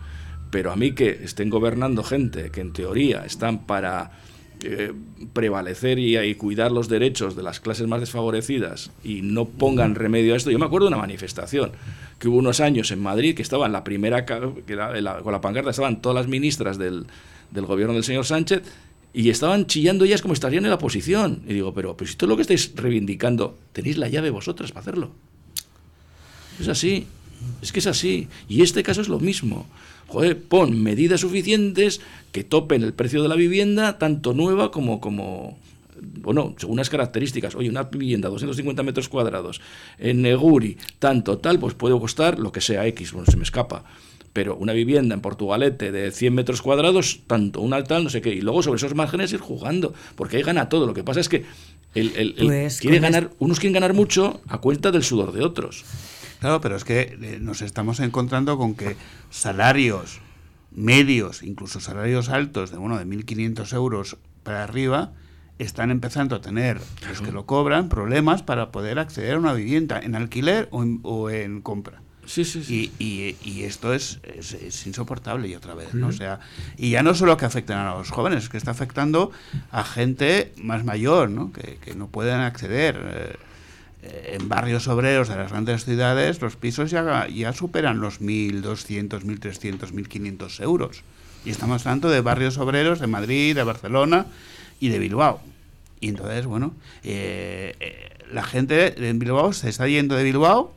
Pero 0.51 0.71
a 0.71 0.77
mí 0.77 0.93
que 0.93 1.25
estén 1.25 1.51
gobernando 1.51 2.05
gente 2.05 2.51
que 2.51 2.61
en 2.61 2.73
teoría 2.73 3.25
están 3.25 3.67
para 3.67 4.13
eh, 4.65 4.93
prevalecer 5.33 5.99
y, 5.99 6.35
cuidar 6.35 6.73
los 6.73 6.89
derechos 6.89 7.37
de 7.37 7.43
las 7.43 7.61
clases 7.61 7.87
más 7.87 8.01
desfavorecidas 8.01 8.91
y 9.05 9.23
no 9.23 9.47
pongan 9.47 9.95
remedio 9.95 10.35
a 10.35 10.37
esto. 10.37 10.51
Yo 10.51 10.59
me 10.59 10.67
acuerdo 10.67 10.87
de 10.87 10.95
una 10.95 11.01
manifestación 11.01 11.73
que 12.19 12.29
hubo 12.29 12.39
unos 12.39 12.61
años 12.61 12.91
en 12.91 13.01
Madrid 13.01 13.35
que 13.35 13.43
estaba 13.43 13.67
en 13.67 13.73
la 13.73 13.85
primera, 13.85 14.25
que 14.25 14.35
con 14.37 15.33
la 15.33 15.41
pancarta 15.41 15.71
estaban 15.71 16.01
todas 16.03 16.17
las 16.17 16.29
ministras 16.29 16.79
del, 16.79 17.07
del 17.51 17.67
gobierno 17.67 17.95
del 17.95 18.05
señor 18.05 18.25
Sánchez 18.25 18.63
y 19.15 19.31
estaban 19.31 19.67
chillando 19.67 20.05
ellas 20.05 20.23
como 20.23 20.35
estarían 20.35 20.65
en 20.65 20.71
la 20.71 20.77
oposición. 20.77 21.43
Y 21.47 21.55
digo, 21.55 21.75
pero, 21.75 21.97
pero 21.97 22.11
si 22.11 22.17
es 22.19 22.23
lo 22.23 22.37
que 22.37 22.43
estáis 22.43 22.73
reivindicando, 22.75 23.59
tenéis 23.73 23.99
la 23.99 24.09
llave 24.09 24.31
vosotras 24.31 24.73
para 24.73 24.83
hacerlo. 24.83 25.11
Es 26.61 26.69
así, 26.69 27.07
es 27.61 27.73
que 27.73 27.81
es 27.81 27.87
así. 27.87 28.29
Y 28.49 28.63
este 28.63 28.83
caso 28.83 29.01
es 29.01 29.09
lo 29.09 29.21
mismo 29.21 29.67
joder, 30.13 30.39
pon 30.39 30.77
medidas 30.77 31.21
suficientes 31.21 32.01
que 32.33 32.45
topen 32.45 32.83
el 32.83 32.93
precio 32.93 33.23
de 33.23 33.29
la 33.29 33.35
vivienda, 33.35 33.99
tanto 33.99 34.35
nueva 34.35 34.71
como, 34.71 35.01
como 35.01 35.57
bueno, 36.21 36.55
según 36.59 36.77
las 36.77 36.91
características, 36.91 37.55
oye, 37.55 37.71
una 37.71 37.85
vivienda 37.85 38.29
250 38.29 38.83
metros 38.83 39.09
cuadrados 39.09 39.61
en 39.99 40.21
Neguri, 40.21 40.77
tanto 40.99 41.39
tal, 41.39 41.59
pues 41.59 41.75
puede 41.75 41.99
costar 41.99 42.39
lo 42.39 42.53
que 42.53 42.61
sea 42.61 42.87
X, 42.89 43.13
bueno, 43.13 43.31
se 43.31 43.37
me 43.37 43.45
escapa. 43.45 43.85
Pero 44.33 44.57
una 44.57 44.73
vivienda 44.73 45.15
en 45.15 45.21
Portugalete 45.21 45.93
de 45.93 46.11
100 46.11 46.35
metros 46.35 46.63
cuadrados, 46.63 47.21
tanto 47.27 47.61
un 47.61 47.75
altar, 47.75 48.03
no 48.03 48.09
sé 48.09 48.23
qué, 48.23 48.31
y 48.31 48.41
luego 48.41 48.63
sobre 48.63 48.77
esos 48.77 48.95
márgenes 48.95 49.33
ir 49.33 49.41
jugando, 49.41 49.93
porque 50.17 50.39
ahí 50.39 50.43
gana 50.43 50.69
todo. 50.69 50.87
Lo 50.87 50.95
que 50.95 51.05
pasa 51.05 51.21
es 51.21 51.29
que 51.29 51.45
el, 51.95 52.35
pues 52.39 52.81
quiere 52.81 52.99
ganar, 52.99 53.31
unos 53.39 53.61
quieren 53.61 53.75
ganar 53.75 53.93
mucho 53.93 54.41
a 54.49 54.59
cuenta 54.59 54.91
del 54.91 55.05
sudor 55.05 55.33
de 55.33 55.45
otros. 55.45 55.85
Claro, 56.43 56.61
pero 56.61 56.75
es 56.75 56.83
que 56.83 57.17
eh, 57.23 57.39
nos 57.41 57.63
estamos 57.63 58.01
encontrando 58.01 58.59
con 58.59 58.75
que 58.75 58.97
salarios 59.31 60.19
medios, 60.73 61.45
incluso 61.45 61.79
salarios 61.79 62.31
altos 62.31 62.73
de 62.73 62.79
bueno 62.79 62.99
de 62.99 63.07
1.500 63.07 63.73
euros 63.75 64.17
para 64.43 64.65
arriba, 64.65 65.13
están 65.61 65.93
empezando 65.93 66.35
a 66.35 66.41
tener 66.41 66.81
los 67.09 67.21
que 67.21 67.31
lo 67.31 67.47
cobran 67.47 67.89
problemas 67.89 68.43
para 68.43 68.73
poder 68.73 68.99
acceder 68.99 69.35
a 69.35 69.39
una 69.39 69.53
vivienda 69.53 70.01
en 70.01 70.17
alquiler 70.17 70.69
o 70.73 71.31
en, 71.31 71.61
compra. 71.61 72.03
Sí, 72.27 72.45
sí, 72.45 72.65
sí. 72.65 72.93
Y, 72.99 73.37
y, 73.49 73.63
esto 73.63 73.95
es, 73.95 74.19
es, 74.25 74.85
insoportable 74.85 75.47
y 75.47 75.55
otra 75.55 75.75
vez, 75.75 75.95
¿no? 75.95 76.09
O 76.09 76.13
sea, 76.13 76.41
y 76.77 76.91
ya 76.91 77.05
no 77.05 77.15
solo 77.15 77.37
que 77.37 77.45
afecten 77.45 77.77
a 77.77 77.95
los 77.95 78.11
jóvenes, 78.11 78.43
es 78.43 78.49
que 78.49 78.57
está 78.57 78.73
afectando 78.73 79.31
a 79.71 79.85
gente 79.85 80.53
más 80.57 80.85
mayor, 80.85 81.31
¿no? 81.31 81.53
Que, 81.53 81.77
que 81.77 81.95
no 81.95 82.09
pueden 82.09 82.41
acceder. 82.41 83.01
Eh, 83.01 83.37
en 84.03 84.49
barrios 84.49 84.89
obreros 84.89 85.29
de 85.29 85.37
las 85.37 85.51
grandes 85.51 85.85
ciudades 85.85 86.41
los 86.41 86.57
pisos 86.57 86.91
ya, 86.91 87.29
ya 87.29 87.53
superan 87.53 88.01
los 88.01 88.21
1.200, 88.21 89.23
1.300, 89.23 89.93
1.500 89.93 90.63
euros. 90.63 91.03
Y 91.45 91.51
estamos 91.51 91.87
hablando 91.87 92.11
de 92.11 92.21
barrios 92.21 92.59
obreros 92.59 93.01
de 93.01 93.07
Madrid, 93.07 93.55
de 93.55 93.63
Barcelona 93.65 94.27
y 94.81 94.89
de 94.89 94.99
Bilbao. 94.99 95.41
Y 96.01 96.09
entonces, 96.09 96.47
bueno, 96.47 96.75
eh, 97.05 97.77
eh, 97.81 98.09
la 98.33 98.43
gente 98.43 99.09
en 99.09 99.19
Bilbao 99.19 99.53
se 99.53 99.69
está 99.69 99.87
yendo 99.87 100.17
de 100.17 100.25
Bilbao 100.25 100.73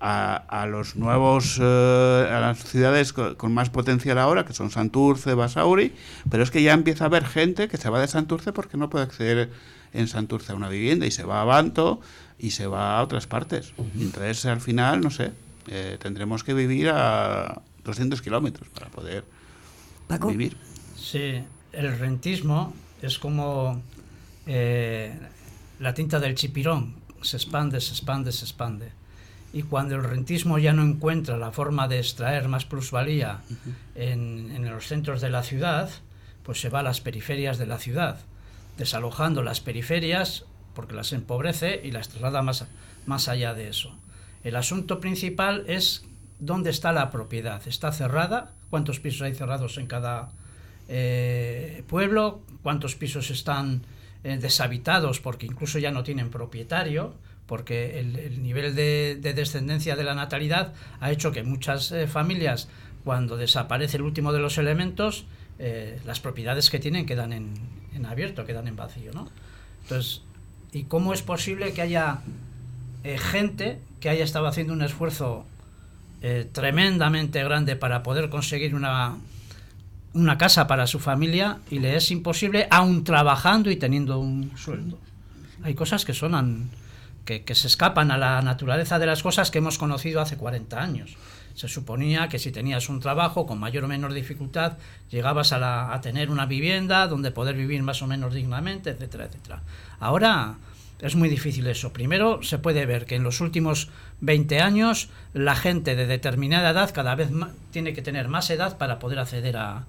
a, 0.00 0.36
a 0.36 0.66
los 0.66 0.96
nuevos, 0.96 1.60
a 1.60 2.40
las 2.40 2.64
ciudades 2.64 3.12
con, 3.12 3.52
más 3.54 3.70
potencial 3.70 4.18
ahora, 4.18 4.44
que 4.44 4.52
son 4.52 4.70
Santurce, 4.70 5.34
Basauri, 5.34 5.92
pero 6.30 6.42
es 6.42 6.50
que 6.50 6.62
ya 6.62 6.72
empieza 6.72 7.04
a 7.04 7.06
haber 7.06 7.24
gente 7.24 7.68
que 7.68 7.76
se 7.76 7.90
va 7.90 8.00
de 8.00 8.08
Santurce 8.08 8.52
porque 8.52 8.76
no 8.76 8.90
puede 8.90 9.04
acceder 9.04 9.50
en 9.92 10.08
Santurce 10.08 10.52
a 10.52 10.54
una 10.54 10.68
vivienda 10.68 11.06
y 11.06 11.10
se 11.10 11.24
va 11.24 11.42
a 11.42 11.44
Banto, 11.44 12.00
y 12.38 12.50
se 12.50 12.66
va 12.66 12.98
a 12.98 13.02
otras 13.02 13.26
partes. 13.26 13.72
Entonces, 13.98 14.46
al 14.46 14.60
final, 14.60 15.00
no 15.00 15.10
sé, 15.10 15.32
eh, 15.66 15.98
tendremos 16.00 16.44
que 16.44 16.54
vivir 16.54 16.90
a 16.90 17.60
200 17.84 18.22
kilómetros 18.22 18.68
para 18.68 18.88
poder 18.88 19.24
vivir. 20.28 20.56
Sí, 20.96 21.42
el 21.72 21.98
rentismo 21.98 22.72
es 23.02 23.18
como 23.18 23.82
eh, 24.46 25.14
la 25.80 25.94
tinta 25.94 26.20
del 26.20 26.34
chipirón, 26.34 26.94
se 27.22 27.36
expande, 27.36 27.80
se 27.80 27.92
expande, 27.92 28.32
se 28.32 28.44
expande. 28.44 28.92
y 29.52 29.62
cuando 29.62 29.96
el 29.96 30.04
rentismo 30.04 30.58
ya 30.58 30.72
no 30.72 30.82
encuentra 30.82 31.36
la 31.38 31.50
forma 31.52 31.88
de 31.88 31.98
extraer 31.98 32.48
más 32.48 32.66
plusvalía 32.66 33.40
en, 33.94 34.52
en, 34.54 34.70
los 34.70 34.86
centros 34.86 35.20
de 35.22 35.30
la 35.30 35.42
ciudad, 35.42 35.90
pues 36.42 36.60
se 36.60 36.68
va 36.68 36.80
a 36.80 36.82
las 36.82 37.00
periferias 37.00 37.56
de 37.56 37.66
la 37.66 37.78
ciudad, 37.78 38.20
desalojando 38.78 39.42
las 39.42 39.60
periferias 39.60 40.44
porque 40.74 40.94
las 40.94 41.12
empobrece 41.12 41.80
y 41.84 41.90
las 41.90 42.08
traslada 42.08 42.40
más, 42.40 42.64
más 43.04 43.28
allá 43.28 43.52
de 43.52 43.68
eso. 43.68 43.94
El 44.44 44.54
asunto 44.56 45.00
principal 45.00 45.64
es 45.66 46.04
dónde 46.38 46.70
está 46.70 46.92
la 46.92 47.10
propiedad. 47.10 47.60
¿Está 47.66 47.92
cerrada? 47.92 48.52
¿Cuántos 48.70 49.00
pisos 49.00 49.22
hay 49.22 49.34
cerrados 49.34 49.76
en 49.78 49.88
cada 49.88 50.30
eh, 50.88 51.82
pueblo? 51.88 52.42
¿Cuántos 52.62 52.94
pisos 52.94 53.30
están 53.30 53.82
eh, 54.22 54.38
deshabitados 54.40 55.20
porque 55.20 55.46
incluso 55.46 55.78
ya 55.78 55.90
no 55.90 56.02
tienen 56.02 56.30
propietario? 56.30 57.14
porque 57.46 57.98
el, 57.98 58.42
nivel 58.42 58.74
de, 58.74 59.18
descendencia 59.22 59.96
de 59.96 60.04
la 60.04 60.14
natalidad 60.14 60.74
ha 61.00 61.10
hecho 61.10 61.32
que 61.32 61.42
muchas 61.42 61.92
eh, 61.92 62.06
familias, 62.06 62.68
cuando 63.04 63.38
desaparece 63.38 63.96
el 63.96 64.02
último 64.02 64.34
de 64.34 64.38
los 64.38 64.58
elementos, 64.58 65.24
las 66.04 66.20
propiedades 66.20 66.68
que 66.68 66.78
tienen 66.78 67.06
quedan 67.06 67.32
en, 67.32 67.54
abierto, 68.06 68.44
quedan 68.44 68.68
en 68.68 68.76
vacío. 68.76 69.12
¿no? 69.12 69.28
Entonces, 69.82 70.22
¿y 70.72 70.84
cómo 70.84 71.12
es 71.12 71.22
posible 71.22 71.72
que 71.72 71.82
haya 71.82 72.20
eh, 73.04 73.18
gente 73.18 73.80
que 74.00 74.08
haya 74.08 74.24
estado 74.24 74.46
haciendo 74.46 74.72
un 74.72 74.82
esfuerzo 74.82 75.44
tremendamente 76.52 77.44
grande 77.44 77.76
para 77.76 78.02
poder 78.02 78.28
conseguir 78.28 78.74
una, 78.74 79.18
una 80.14 80.36
casa 80.36 80.66
para 80.66 80.88
su 80.88 80.98
familia 80.98 81.58
y 81.70 81.78
le 81.78 81.96
es 81.96 82.10
imposible, 82.10 82.66
aún 82.70 83.04
trabajando 83.04 83.70
y 83.70 83.76
teniendo 83.76 84.18
un 84.18 84.56
sueldo? 84.56 84.98
Hay 85.62 85.74
cosas 85.74 86.04
que 86.04 86.14
sonan 86.14 86.70
que, 87.36 87.54
se 87.54 87.66
escapan 87.66 88.10
a 88.10 88.16
la 88.16 88.40
naturaleza 88.42 88.98
de 88.98 89.06
las 89.06 89.22
cosas 89.22 89.50
que 89.50 89.58
hemos 89.58 89.76
conocido 89.76 90.20
hace 90.20 90.36
40 90.36 90.80
años. 90.80 91.16
Se 91.58 91.66
suponía 91.66 92.28
que 92.28 92.38
si 92.38 92.52
tenías 92.52 92.88
un 92.88 93.00
trabajo 93.00 93.44
con 93.44 93.58
mayor 93.58 93.82
o 93.82 93.88
menor 93.88 94.12
dificultad, 94.12 94.78
llegabas 95.10 95.52
a, 95.52 95.92
a 95.92 96.00
tener 96.00 96.30
una 96.30 96.46
vivienda 96.46 97.08
donde 97.08 97.32
poder 97.32 97.56
vivir 97.56 97.82
más 97.82 98.00
o 98.00 98.06
menos 98.06 98.32
dignamente, 98.32 98.90
etcétera, 98.90 99.24
etcétera. 99.24 99.62
Ahora 99.98 100.54
es 101.00 101.16
muy 101.16 101.28
difícil 101.28 101.66
eso. 101.66 101.92
Primero, 101.92 102.44
se 102.44 102.58
puede 102.58 102.86
ver 102.86 103.06
que 103.06 103.16
en 103.16 103.24
los 103.24 103.40
últimos 103.40 103.88
20 104.20 104.60
años 104.60 105.08
la 105.32 105.56
gente 105.56 105.96
de 105.96 106.06
determinada 106.06 106.70
edad 106.70 106.94
cada 106.94 107.16
vez 107.16 107.30
tiene 107.72 107.92
que 107.92 108.02
tener 108.02 108.28
más 108.28 108.50
edad 108.50 108.78
para 108.78 109.00
poder 109.00 109.18
acceder 109.18 109.56
a. 109.56 109.86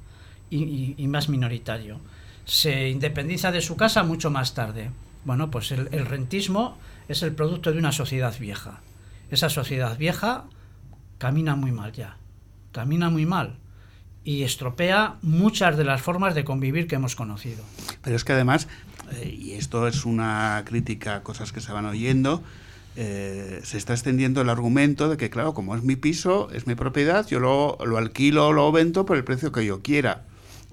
y, 0.49 1.05
más 1.05 1.29
minoritario. 1.29 2.01
Se 2.45 2.89
independiza 2.89 3.51
de 3.51 3.61
su 3.61 3.75
casa 3.75 4.01
mucho 4.01 4.31
más 4.31 4.55
tarde. 4.55 4.89
Bueno, 5.23 5.51
pues 5.51 5.71
el 5.71 6.05
rentismo 6.07 6.79
es 7.07 7.21
el 7.21 7.35
producto 7.35 7.71
de 7.71 7.77
una 7.77 7.91
sociedad 7.91 8.33
vieja. 8.39 8.81
Esa 9.29 9.49
sociedad 9.49 9.99
vieja 9.99 10.45
camina 11.19 11.55
muy 11.55 11.71
mal 11.71 11.91
ya, 11.91 12.17
camina 12.71 13.11
muy 13.11 13.27
mal 13.27 13.57
y 14.23 14.41
estropea 14.43 15.17
muchas 15.21 15.77
de 15.77 15.83
las 15.83 16.01
formas 16.01 16.33
de 16.33 16.43
convivir 16.43 16.87
que 16.87 16.95
hemos 16.95 17.15
conocido. 17.15 17.63
Pero 18.01 18.15
es 18.15 18.23
que 18.23 18.33
además, 18.33 18.67
eh, 19.11 19.37
y 19.39 19.51
esto 19.51 19.87
es 19.87 20.05
una 20.05 20.63
crítica 20.65 21.17
a 21.17 21.23
cosas 21.23 21.51
que 21.51 21.61
se 21.61 21.71
van 21.71 21.85
oyendo, 21.85 22.41
eh, 22.95 23.61
se 23.63 23.77
está 23.77 23.93
extendiendo 23.93 24.41
el 24.41 24.49
argumento 24.49 25.09
de 25.09 25.17
que, 25.17 25.29
claro, 25.29 25.53
como 25.53 25.75
es 25.75 25.83
mi 25.83 25.95
piso, 25.95 26.49
es 26.51 26.65
mi 26.65 26.73
propiedad, 26.73 27.27
yo 27.27 27.39
lo, 27.39 27.77
lo 27.85 27.97
alquilo 27.97 28.47
o 28.47 28.53
lo 28.53 28.71
vendo 28.71 29.05
por 29.05 29.15
el 29.15 29.23
precio 29.23 29.51
que 29.51 29.65
yo 29.65 29.81
quiera. 29.81 30.23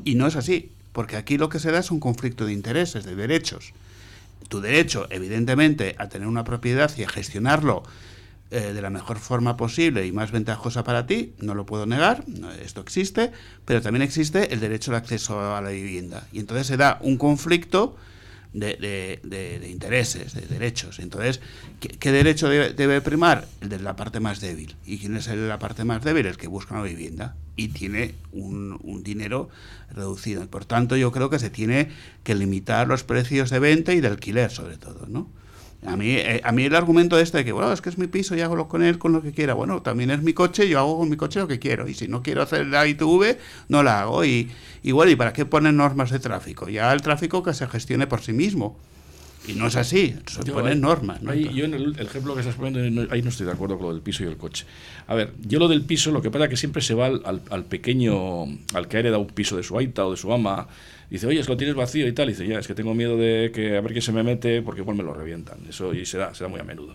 Y 0.05 0.15
no 0.15 0.27
es 0.27 0.37
así, 0.37 0.71
porque 0.93 1.17
aquí 1.17 1.37
lo 1.37 1.49
que 1.49 1.59
se 1.59 1.71
da 1.71 1.81
es 1.81 1.91
un 1.91 2.01
conflicto 2.01 2.47
de 2.47 2.53
intereses, 2.53 3.05
de 3.05 3.15
derechos 3.15 3.75
tu 4.49 4.61
derecho, 4.61 5.07
evidentemente, 5.11 5.97
a 5.99 6.09
tener 6.09 6.29
una 6.29 6.45
propiedad 6.45 6.91
y 6.97 7.03
a 7.03 7.09
gestionarlo 7.09 7.83
eh, 8.51 8.73
de 8.73 8.83
la 8.83 8.91
mejor 8.91 9.19
forma 9.19 9.57
posible 9.57 10.07
y 10.07 10.13
más 10.13 10.31
ventajosa 10.31 10.85
para 10.85 11.07
ti, 11.07 11.35
no 11.41 11.55
lo 11.55 11.67
puedo 11.67 11.85
negar, 11.85 12.25
esto 12.63 12.81
existe, 12.81 13.33
pero 13.65 13.83
también 13.83 14.03
existe 14.03 14.55
el 14.55 14.61
derecho 14.61 14.93
al 14.93 14.99
acceso 14.99 15.55
a 15.57 15.61
la 15.61 15.71
vivienda. 15.71 16.27
Y 16.33 16.39
entonces 16.39 16.69
se 16.69 16.77
da 16.77 16.99
un 17.03 17.17
conflicto 17.17 17.97
de, 18.53 19.21
de, 19.23 19.69
intereses, 19.69 20.35
de 20.35 20.43
derechos. 20.43 20.99
Entonces, 20.99 21.41
¿qué, 21.81 22.13
derecho 22.13 22.49
debe, 22.49 23.01
primar? 23.01 23.47
El 23.61 23.69
de 23.69 23.81
la 23.81 23.97
parte 23.97 24.21
más 24.21 24.41
débil. 24.41 24.77
¿Y 24.87 24.99
quién 24.99 25.17
es 25.17 25.29
el 25.29 25.41
de 25.41 25.49
la 25.49 25.59
parte 25.59 25.85
más 25.85 26.03
débil? 26.03 26.27
El 26.27 26.37
que 26.37 26.47
busca 26.47 26.75
una 26.75 26.85
vivienda 26.85 27.37
y 27.57 27.69
tiene 27.69 28.15
un, 28.33 28.79
un, 28.83 29.03
dinero 29.03 29.49
reducido. 29.91 30.47
Por 30.49 30.65
tanto, 30.65 30.97
yo 30.97 31.13
creo 31.13 31.31
que 31.31 31.39
se 31.39 31.51
tiene 31.51 31.91
que 32.23 32.35
limitar 32.35 32.87
los 32.87 33.05
precios 33.05 33.51
de 33.51 33.59
venta 33.59 33.93
y 33.93 34.01
de 34.01 34.09
alquiler, 34.09 34.51
sobre 34.51 34.77
todo, 34.77 35.07
¿no? 35.09 35.29
A 35.87 35.97
mí, 35.97 36.11
eh, 36.11 36.41
a 36.43 36.53
mí 36.53 36.65
el 36.65 36.75
argumento 36.75 37.19
este 37.19 37.39
de 37.39 37.45
que, 37.45 37.53
bueno, 37.53 37.73
es 37.73 37.81
que 37.81 37.89
es 37.89 37.99
mi 37.99 38.07
piso 38.07 38.37
y 38.37 38.41
hago 38.41 38.69
con 38.69 38.83
él 38.83 38.99
con 38.99 39.13
lo 39.13 39.23
que 39.23 39.33
quiera. 39.33 39.55
Bueno, 39.55 39.83
también 39.83 40.11
es 40.11 40.23
mi 40.23 40.33
coche, 40.33 40.69
yo 40.69 40.79
hago 40.79 40.99
con 40.99 41.09
mi 41.09 41.17
coche 41.17 41.41
lo 41.41 41.49
que 41.49 41.59
quiero. 41.59 41.89
Y 41.89 41.95
si 41.95 42.09
no 42.09 42.23
quiero 42.23 42.43
hacer 42.43 42.67
la 42.67 42.87
ITV, 42.87 43.39
no 43.69 43.83
la 43.83 44.03
hago. 44.03 44.25
Y, 44.25 44.51
y 44.83 44.93
bueno, 44.93 45.13
¿y 45.13 45.17
para 45.17 45.33
qué 45.33 45.45
ponen 45.45 45.77
normas 45.77 46.11
de 46.11 46.19
tráfico? 46.19 46.69
Ya 46.69 46.93
el 46.93 47.03
tráfico 47.03 47.43
que 47.43 47.55
se 47.55 47.67
gestione 47.69 48.07
por 48.07 48.21
sí 48.21 48.33
mismo. 48.33 48.77
Y 49.49 49.53
no 49.53 49.69
es 49.69 49.77
así, 49.77 50.17
se 50.27 50.51
ponen 50.51 50.81
normas. 50.81 51.21
yo 51.21 51.65
en 51.65 51.75
el, 51.75 52.01
ejemplo 52.01 52.35
que 52.35 52.41
estás 52.41 52.57
poniendo, 52.57 53.07
ahí 53.13 53.23
no 53.23 53.29
estoy 53.29 53.47
de 53.47 53.53
acuerdo 53.53 53.77
con 53.77 53.87
lo 53.89 53.93
del 53.93 54.03
piso 54.03 54.25
y 54.25 54.27
el 54.27 54.37
coche. 54.37 54.65
A 55.07 55.15
ver, 55.15 55.35
yo 55.41 55.61
lo 55.61 55.69
del 55.69 55.83
piso, 55.83 56.11
lo 56.11 56.21
que 56.21 56.31
pasa 56.31 56.45
es 56.45 56.51
que 56.51 56.57
siempre 56.57 56.83
se 56.83 56.95
va 56.95 57.07
al, 57.07 57.43
al, 57.49 57.65
pequeño, 57.65 58.45
al 58.75 58.89
que 58.89 58.97
ha 58.97 59.01
heredado 59.01 59.21
un 59.21 59.29
piso 59.29 59.57
de 59.57 59.63
su 59.63 59.79
aita 59.79 60.05
o 60.05 60.11
de 60.11 60.17
su 60.17 60.33
ama, 60.33 60.67
dice, 61.11 61.27
oye, 61.27 61.41
es 61.41 61.47
que 61.47 61.53
lo 61.53 61.57
tienes 61.57 61.77
vacío 61.77 62.07
y 62.07 62.13
tal, 62.13 62.29
y 62.29 62.33
dice, 62.33 62.47
ya, 62.47 62.59
es 62.59 62.67
que 62.67 62.75
tengo 62.75 62.95
miedo 62.95 63.17
de 63.17 63.51
que 63.55 63.77
a 63.77 63.81
ver 63.81 63.93
quién 63.93 64.03
se 64.03 64.13
me 64.13 64.23
mete 64.23 64.63
porque 64.63 64.81
igual 64.81 64.97
me 64.97 65.03
lo 65.03 65.15
revientan. 65.15 65.59
Eso 65.69 65.95
y 65.95 66.07
se 66.07 66.19
da, 66.19 66.33
muy 66.49 66.61
a 66.61 66.65
menudo. 66.65 66.95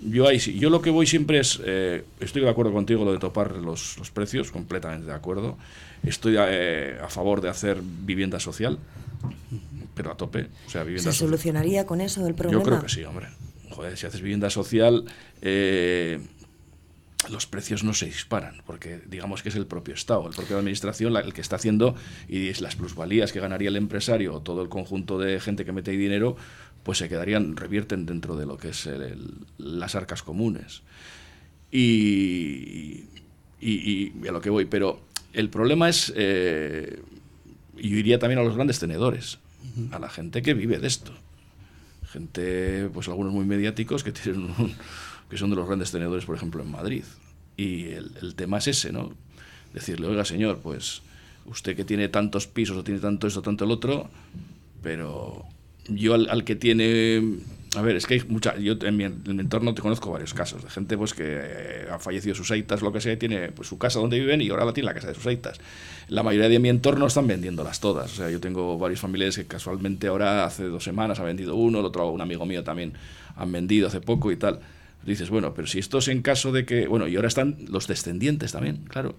Yo 0.00 0.28
ahí 0.28 0.38
sí, 0.38 0.58
yo 0.58 0.70
lo 0.70 0.80
que 0.80 0.90
voy 0.90 1.06
siempre 1.06 1.40
es, 1.40 1.60
eh, 1.64 2.04
estoy 2.20 2.42
de 2.42 2.48
acuerdo 2.48 2.72
contigo 2.72 3.04
lo 3.04 3.12
de 3.12 3.18
topar 3.18 3.56
los, 3.56 3.98
los 3.98 4.10
precios, 4.10 4.52
completamente 4.52 5.06
de 5.06 5.14
acuerdo. 5.14 5.58
Estoy 6.04 6.36
eh, 6.38 6.96
a 7.02 7.08
favor 7.08 7.40
de 7.40 7.48
hacer 7.48 7.78
vivienda 7.82 8.38
social 8.38 8.78
pero 9.98 10.12
a 10.12 10.16
tope. 10.16 10.46
O 10.66 10.70
sea, 10.70 10.84
¿Se 10.84 11.12
solucionaría 11.12 11.84
con 11.84 12.00
eso 12.00 12.24
el 12.28 12.34
problema? 12.34 12.62
Yo 12.62 12.64
creo 12.64 12.80
que 12.80 12.88
sí, 12.88 13.02
hombre. 13.02 13.26
Joder, 13.70 13.96
si 13.96 14.06
haces 14.06 14.20
vivienda 14.20 14.48
social, 14.48 15.04
eh, 15.42 16.20
los 17.30 17.46
precios 17.46 17.84
no 17.84 17.94
se 17.94 18.06
disparan, 18.06 18.62
porque 18.66 19.00
digamos 19.06 19.42
que 19.42 19.48
es 19.48 19.56
el 19.56 19.66
propio 19.66 19.94
Estado, 19.94 20.28
el 20.28 20.34
propio 20.34 20.58
Administración 20.58 21.16
el 21.16 21.32
que 21.32 21.40
está 21.40 21.56
haciendo 21.56 21.94
y 22.28 22.52
las 22.60 22.76
plusvalías 22.76 23.32
que 23.32 23.40
ganaría 23.40 23.68
el 23.68 23.76
empresario 23.76 24.34
o 24.34 24.40
todo 24.40 24.62
el 24.62 24.68
conjunto 24.68 25.18
de 25.18 25.40
gente 25.40 25.64
que 25.64 25.72
mete 25.72 25.90
ahí 25.90 25.96
dinero, 25.96 26.36
pues 26.82 26.98
se 26.98 27.08
quedarían, 27.08 27.56
revierten 27.56 28.06
dentro 28.06 28.36
de 28.36 28.46
lo 28.46 28.56
que 28.56 28.70
es 28.70 28.88
las 29.58 29.94
arcas 29.94 30.22
comunes. 30.22 30.82
Y, 31.70 33.04
y, 33.60 34.12
a 34.26 34.32
lo 34.32 34.40
que 34.40 34.50
voy, 34.50 34.64
pero 34.64 35.00
el 35.32 35.50
problema 35.50 35.88
es, 35.88 36.12
eh, 36.16 37.02
yo 37.76 37.96
iría 37.96 38.18
también 38.18 38.38
a 38.40 38.42
los 38.42 38.54
grandes 38.54 38.78
tenedores 38.78 39.38
a 39.92 39.98
la 39.98 40.08
gente 40.08 40.42
que 40.42 40.54
vive 40.54 40.78
de 40.78 40.86
esto. 40.86 41.12
Gente, 42.10 42.88
pues 42.92 43.08
algunos 43.08 43.32
muy 43.32 43.44
mediáticos 43.44 44.02
que 44.02 44.12
tienen 44.12 44.54
que 45.28 45.36
son 45.36 45.50
de 45.50 45.56
los 45.56 45.66
grandes 45.66 45.90
tenedores, 45.90 46.24
por 46.24 46.36
ejemplo, 46.36 46.62
en 46.62 46.70
Madrid. 46.70 47.04
Y 47.56 47.86
el, 47.86 48.34
tema 48.36 48.58
es 48.58 48.68
ese, 48.68 48.92
¿no? 48.92 49.12
Decirle, 49.74 50.06
oiga, 50.06 50.24
señor, 50.24 50.60
pues 50.60 51.02
usted 51.46 51.76
que 51.76 51.84
tiene 51.84 52.08
tantos 52.08 52.46
pisos 52.46 52.76
o 52.76 52.84
tiene 52.84 53.00
tanto 53.00 53.26
esto, 53.26 53.42
tanto 53.42 53.64
el 53.64 53.70
otro, 53.70 54.08
pero 54.82 55.44
yo 55.88 56.14
al 56.14 56.44
que 56.44 56.56
tiene 56.56 57.40
a 57.76 57.82
ver, 57.82 57.96
es 57.96 58.06
que 58.06 58.14
hay 58.14 58.22
mucha. 58.28 58.56
Yo 58.56 58.74
en 58.80 58.96
mi, 58.96 59.04
entorno 59.04 59.74
te 59.74 59.82
conozco 59.82 60.10
varios 60.10 60.32
casos 60.32 60.64
de 60.64 60.70
gente 60.70 60.96
pues 60.96 61.12
que 61.12 61.24
eh, 61.26 61.86
ha 61.90 61.98
fallecido 61.98 62.34
sus 62.34 62.50
aitas, 62.50 62.80
lo 62.80 62.92
que 62.92 63.00
sea, 63.00 63.12
y 63.12 63.18
tiene 63.18 63.52
pues, 63.52 63.68
su 63.68 63.76
casa 63.76 63.98
donde 63.98 64.18
viven 64.18 64.40
y 64.40 64.48
ahora 64.48 64.64
la 64.64 64.72
tiene 64.72 64.86
la 64.86 64.94
casa 64.94 65.08
de 65.08 65.14
sus 65.14 65.26
aitas. 65.26 65.60
La 66.08 66.22
mayoría 66.22 66.48
de 66.48 66.58
mi 66.58 66.70
entorno 66.70 67.06
están 67.06 67.26
vendiéndolas 67.26 67.80
todas. 67.80 68.12
O 68.12 68.16
sea, 68.16 68.30
yo 68.30 68.40
tengo 68.40 68.78
varios 68.78 69.00
familiares 69.00 69.36
que 69.36 69.46
casualmente 69.46 70.06
ahora, 70.06 70.46
hace 70.46 70.64
dos 70.64 70.82
semanas, 70.82 71.20
ha 71.20 71.24
vendido 71.24 71.56
uno, 71.56 71.80
el 71.80 71.84
otro, 71.84 72.08
un 72.10 72.22
amigo 72.22 72.46
mío 72.46 72.64
también 72.64 72.94
han 73.36 73.52
vendido 73.52 73.88
hace 73.88 74.00
poco 74.00 74.32
y 74.32 74.36
tal. 74.36 74.60
Dices, 75.04 75.30
bueno, 75.30 75.54
pero 75.54 75.66
si 75.66 75.78
esto 75.78 75.98
es 75.98 76.08
en 76.08 76.22
caso 76.22 76.52
de 76.52 76.64
que. 76.66 76.86
Bueno, 76.86 77.08
y 77.08 77.16
ahora 77.16 77.28
están 77.28 77.56
los 77.68 77.86
descendientes 77.86 78.52
también, 78.52 78.84
claro. 78.88 79.16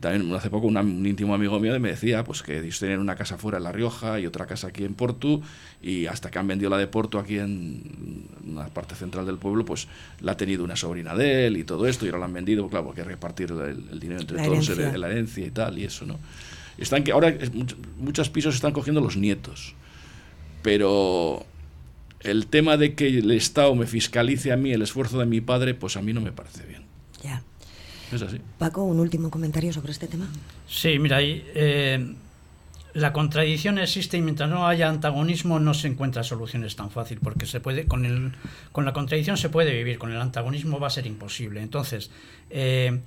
También 0.00 0.34
hace 0.34 0.50
poco 0.50 0.66
un, 0.66 1.06
íntimo 1.06 1.34
amigo 1.34 1.60
mío 1.60 1.78
me 1.78 1.90
decía 1.90 2.24
pues 2.24 2.42
que 2.42 2.58
ellos 2.58 2.80
tenían 2.80 2.98
una 2.98 3.14
casa 3.14 3.38
fuera 3.38 3.58
en 3.58 3.64
La 3.64 3.70
Rioja 3.70 4.18
y 4.18 4.26
otra 4.26 4.44
casa 4.44 4.68
aquí 4.68 4.84
en 4.84 4.94
Porto 4.94 5.40
y 5.80 6.06
hasta 6.06 6.30
que 6.30 6.38
han 6.38 6.48
vendido 6.48 6.68
la 6.68 6.78
de 6.78 6.88
Porto 6.88 7.18
aquí 7.18 7.38
en 7.38 8.26
una 8.44 8.66
parte 8.66 8.96
central 8.96 9.24
del 9.24 9.38
pueblo 9.38 9.64
pues 9.64 9.86
la 10.20 10.32
ha 10.32 10.36
tenido 10.36 10.64
una 10.64 10.74
sobrina 10.74 11.14
de 11.14 11.46
él 11.46 11.56
y 11.58 11.64
todo 11.64 11.86
esto 11.86 12.04
y 12.04 12.08
ahora 12.08 12.20
la 12.20 12.24
han 12.24 12.32
vendido, 12.32 12.68
claro, 12.68 12.86
porque 12.86 13.02
hay 13.02 13.06
que 13.06 13.12
repartir 13.12 13.52
el, 13.52 14.00
dinero 14.00 14.20
entre 14.20 14.42
todos, 14.42 14.76
la 14.76 15.08
herencia 15.08 15.46
y 15.46 15.50
tal 15.50 15.78
y 15.78 15.84
eso, 15.84 16.04
¿no? 16.06 16.18
Están 16.76 17.04
que 17.04 17.12
ahora 17.12 17.32
muchos 17.98 18.30
pisos 18.30 18.56
están 18.56 18.72
cogiendo 18.72 19.00
los 19.00 19.16
nietos, 19.16 19.74
pero 20.62 21.46
el 22.24 22.46
tema 22.46 22.76
de 22.76 22.94
que 22.94 23.06
el 23.06 23.30
Estado 23.30 23.74
me 23.74 23.86
fiscalice 23.86 24.52
a 24.52 24.56
mí 24.56 24.72
el 24.72 24.82
esfuerzo 24.82 25.18
de 25.18 25.26
mi 25.26 25.40
padre, 25.40 25.74
pues 25.74 25.96
a 25.96 26.02
mí 26.02 26.12
no 26.12 26.20
me 26.20 26.32
parece 26.32 26.64
bien. 26.66 26.82
Ya. 27.22 27.42
Es 28.12 28.22
así. 28.22 28.40
Paco, 28.58 28.82
un 28.84 29.00
último 29.00 29.30
comentario 29.30 29.72
sobre 29.72 29.92
este 29.92 30.06
tema. 30.06 30.28
Sí, 30.68 30.98
mira, 30.98 31.18
ahí, 31.18 31.44
eh, 31.54 32.14
la 32.94 33.12
contradicción 33.12 33.78
existe 33.78 34.16
y 34.16 34.22
mientras 34.22 34.48
no 34.48 34.66
haya 34.66 34.88
antagonismo 34.88 35.58
no 35.58 35.74
se 35.74 35.88
encuentra 35.88 36.22
soluciones 36.22 36.76
tan 36.76 36.90
fácil 36.90 37.18
porque 37.22 37.46
se 37.46 37.60
puede 37.60 37.86
con 37.86 38.04
el 38.04 38.32
con 38.72 38.84
la 38.84 38.92
contradicción 38.92 39.36
se 39.36 39.48
puede 39.48 39.74
vivir 39.74 39.98
con 39.98 40.12
el 40.12 40.20
antagonismo 40.20 40.78
va 40.78 40.86
a 40.86 40.90
ser 40.90 41.08
imposible 41.08 41.60
entonces 41.60 42.12
eh, 42.50 43.00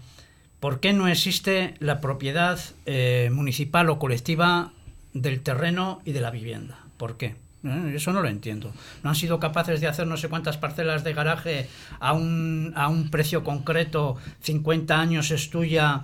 ¿por 0.60 0.82
qué 0.82 0.92
no 0.92 1.08
existe 1.08 1.76
la 1.80 2.02
propiedad 2.02 2.60
eh, 2.86 3.30
municipal 3.32 3.90
o 3.90 3.98
colectiva 3.98 4.74
del 5.14 5.42
terreno 5.42 6.02
y 6.06 6.12
de 6.12 6.22
la 6.22 6.32
vivienda? 6.32 6.80
¿Por 6.98 7.18
qué? 7.18 7.36
¿Eh? 7.68 7.96
Eso 7.96 8.14
no 8.14 8.22
lo 8.22 8.30
entiendo. 8.30 8.72
No 9.04 9.10
han 9.10 9.16
sido 9.16 9.40
capaces 9.40 9.82
de 9.82 9.88
hacer 9.88 10.08
no 10.08 10.18
sé 10.18 10.30
cuántas 10.30 10.58
parcelas 10.58 11.04
de 11.04 11.14
garaje 11.14 11.70
a 12.00 12.14
un, 12.14 12.74
a 12.76 12.88
un 12.88 13.10
precio 13.10 13.44
concreto, 13.44 14.18
50 14.42 15.00
años 15.00 15.32
es 15.32 15.50
tuya, 15.50 16.04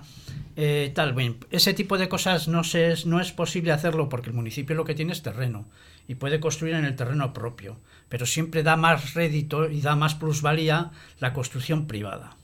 eh, 0.56 0.92
tal. 0.94 1.14
ese 1.50 1.74
tipo 1.74 1.98
de 1.98 2.08
cosas 2.08 2.46
no, 2.46 2.62
se, 2.62 2.94
no 3.06 3.20
es 3.20 3.32
posible 3.32 3.72
hacerlo 3.72 4.08
porque 4.08 4.30
el 4.30 4.36
municipio 4.36 4.76
lo 4.76 4.84
que 4.84 4.94
tiene 4.94 5.12
es 5.12 5.22
terreno 5.22 5.66
y 6.06 6.14
puede 6.14 6.38
construir 6.38 6.74
en 6.74 6.84
el 6.84 6.94
terreno 6.94 7.32
propio, 7.32 7.78
pero 8.08 8.26
siempre 8.26 8.62
da 8.62 8.76
más 8.76 9.14
rédito 9.14 9.68
y 9.68 9.80
da 9.80 9.96
más 9.96 10.14
plusvalía 10.14 10.90
la 11.18 11.32
construcción 11.32 11.86
privada 11.86 12.36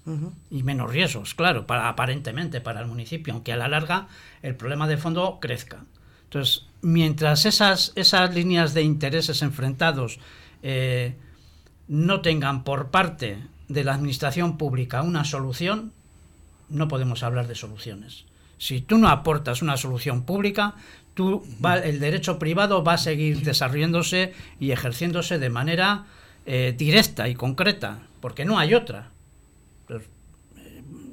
y 0.51 0.62
menos 0.64 0.91
riesgos, 0.91 1.35
claro, 1.35 1.66
para, 1.66 1.89
aparentemente 1.89 2.61
para 2.61 2.81
el 2.81 2.87
municipio, 2.87 3.33
aunque 3.33 3.53
a 3.53 3.57
la 3.57 3.68
larga 3.68 4.09
el 4.43 4.57
problema 4.57 4.89
de 4.89 4.97
fondo 4.97 5.39
crezca. 5.41 5.85
Entonces, 6.31 6.64
mientras 6.81 7.45
esas, 7.45 7.93
esas 7.97 8.33
líneas 8.33 8.72
de 8.72 8.83
intereses 8.83 9.43
enfrentados 9.43 10.20
eh, 10.62 11.16
no 11.89 12.20
tengan 12.20 12.62
por 12.62 12.93
parte 12.93 13.39
de 13.66 13.83
la 13.83 13.95
administración 13.95 14.57
pública 14.57 15.03
una 15.03 15.24
solución, 15.24 15.93
no 16.68 16.87
podemos 16.87 17.24
hablar 17.24 17.49
de 17.49 17.57
soluciones. 17.57 18.26
Si 18.59 18.81
tú 18.81 18.99
no 18.99 19.09
aportas 19.09 19.61
una 19.61 19.76
solución 19.76 20.22
pública, 20.22 20.74
tú 21.14 21.43
el 21.83 21.99
derecho 21.99 22.39
privado 22.39 22.85
va 22.85 22.93
a 22.93 22.99
seguir 22.99 23.43
desarrollándose 23.43 24.33
y 24.61 24.70
ejerciéndose 24.70 25.41
de 25.41 25.51
manera 25.51 26.05
eh, 26.47 26.72
directa 26.78 27.28
y 27.28 27.35
concreta, 27.35 28.03
porque 28.20 28.45
no 28.45 28.57
hay 28.57 28.74
otra 28.74 29.11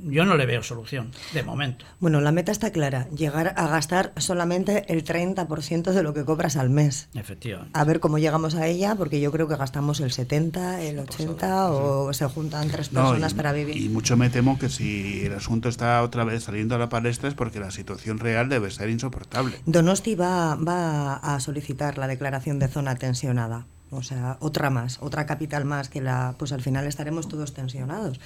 yo 0.10 0.26
no 0.26 0.36
le 0.36 0.46
veo 0.46 0.64
solución, 0.64 1.12
de 1.34 1.44
momento. 1.44 1.86
Bueno, 2.00 2.22
la 2.22 2.32
meta 2.32 2.52
está 2.52 2.72
clara, 2.72 3.08
llegar 3.10 3.54
a 3.58 3.68
gastar 3.68 4.14
solamente 4.18 4.86
el 4.92 5.04
30% 5.04 5.92
de 5.92 6.04
lo 6.04 6.14
que 6.14 6.26
cobras 6.26 6.56
al 6.56 6.70
mes. 6.70 7.10
Efectivamente. 7.14 7.72
A 7.74 7.84
ver 7.84 8.00
cómo 8.00 8.18
llegamos 8.18 8.56
a 8.56 8.68
ella, 8.68 8.96
porque 8.96 9.20
yo 9.20 9.32
creo 9.32 9.48
que 9.48 9.56
gastamos 9.56 10.00
el 10.00 10.12
70, 10.12 10.82
el 10.82 11.00
80 11.00 11.72
o 11.72 12.14
se 12.14 12.26
juntan 12.26 12.70
tres 12.70 12.90
personas 12.90 13.34
para 13.34 13.52
vivir. 13.52 13.78
Y 13.78 13.90
mucho 13.90 14.18
me 14.18 14.30
temo 14.30 14.58
que 14.58 14.70
si 14.70 15.26
el 15.26 15.34
asunto 15.34 15.70
está 15.70 16.02
otra 16.04 16.24
vez 16.24 16.44
saliendo 16.44 16.76
a 16.76 16.78
la 16.78 16.90
palestra 16.90 17.30
es 17.30 17.36
porque 17.36 17.60
la 17.60 17.72
situación 17.72 18.20
real 18.20 18.50
debe 18.50 18.72
ser 18.72 18.90
insoportable. 18.90 19.58
Donosti 19.66 20.16
va, 20.16 20.56
va 20.56 21.16
a 21.16 21.40
solicitar 21.40 21.98
la 21.98 22.08
declaración 22.08 22.60
de 22.60 22.68
zona 22.68 22.96
tensionada 22.96 23.66
o 23.92 24.04
sea, 24.04 24.38
otra 24.42 24.70
más, 24.70 24.98
otra 25.02 25.26
capital 25.26 25.66
más 25.66 25.90
que 25.90 26.02
la, 26.02 26.36
pues 26.38 26.52
al 26.52 26.62
final 26.62 26.88
estaremos 26.88 27.28
todos 27.28 27.54
tensionados. 27.54 28.20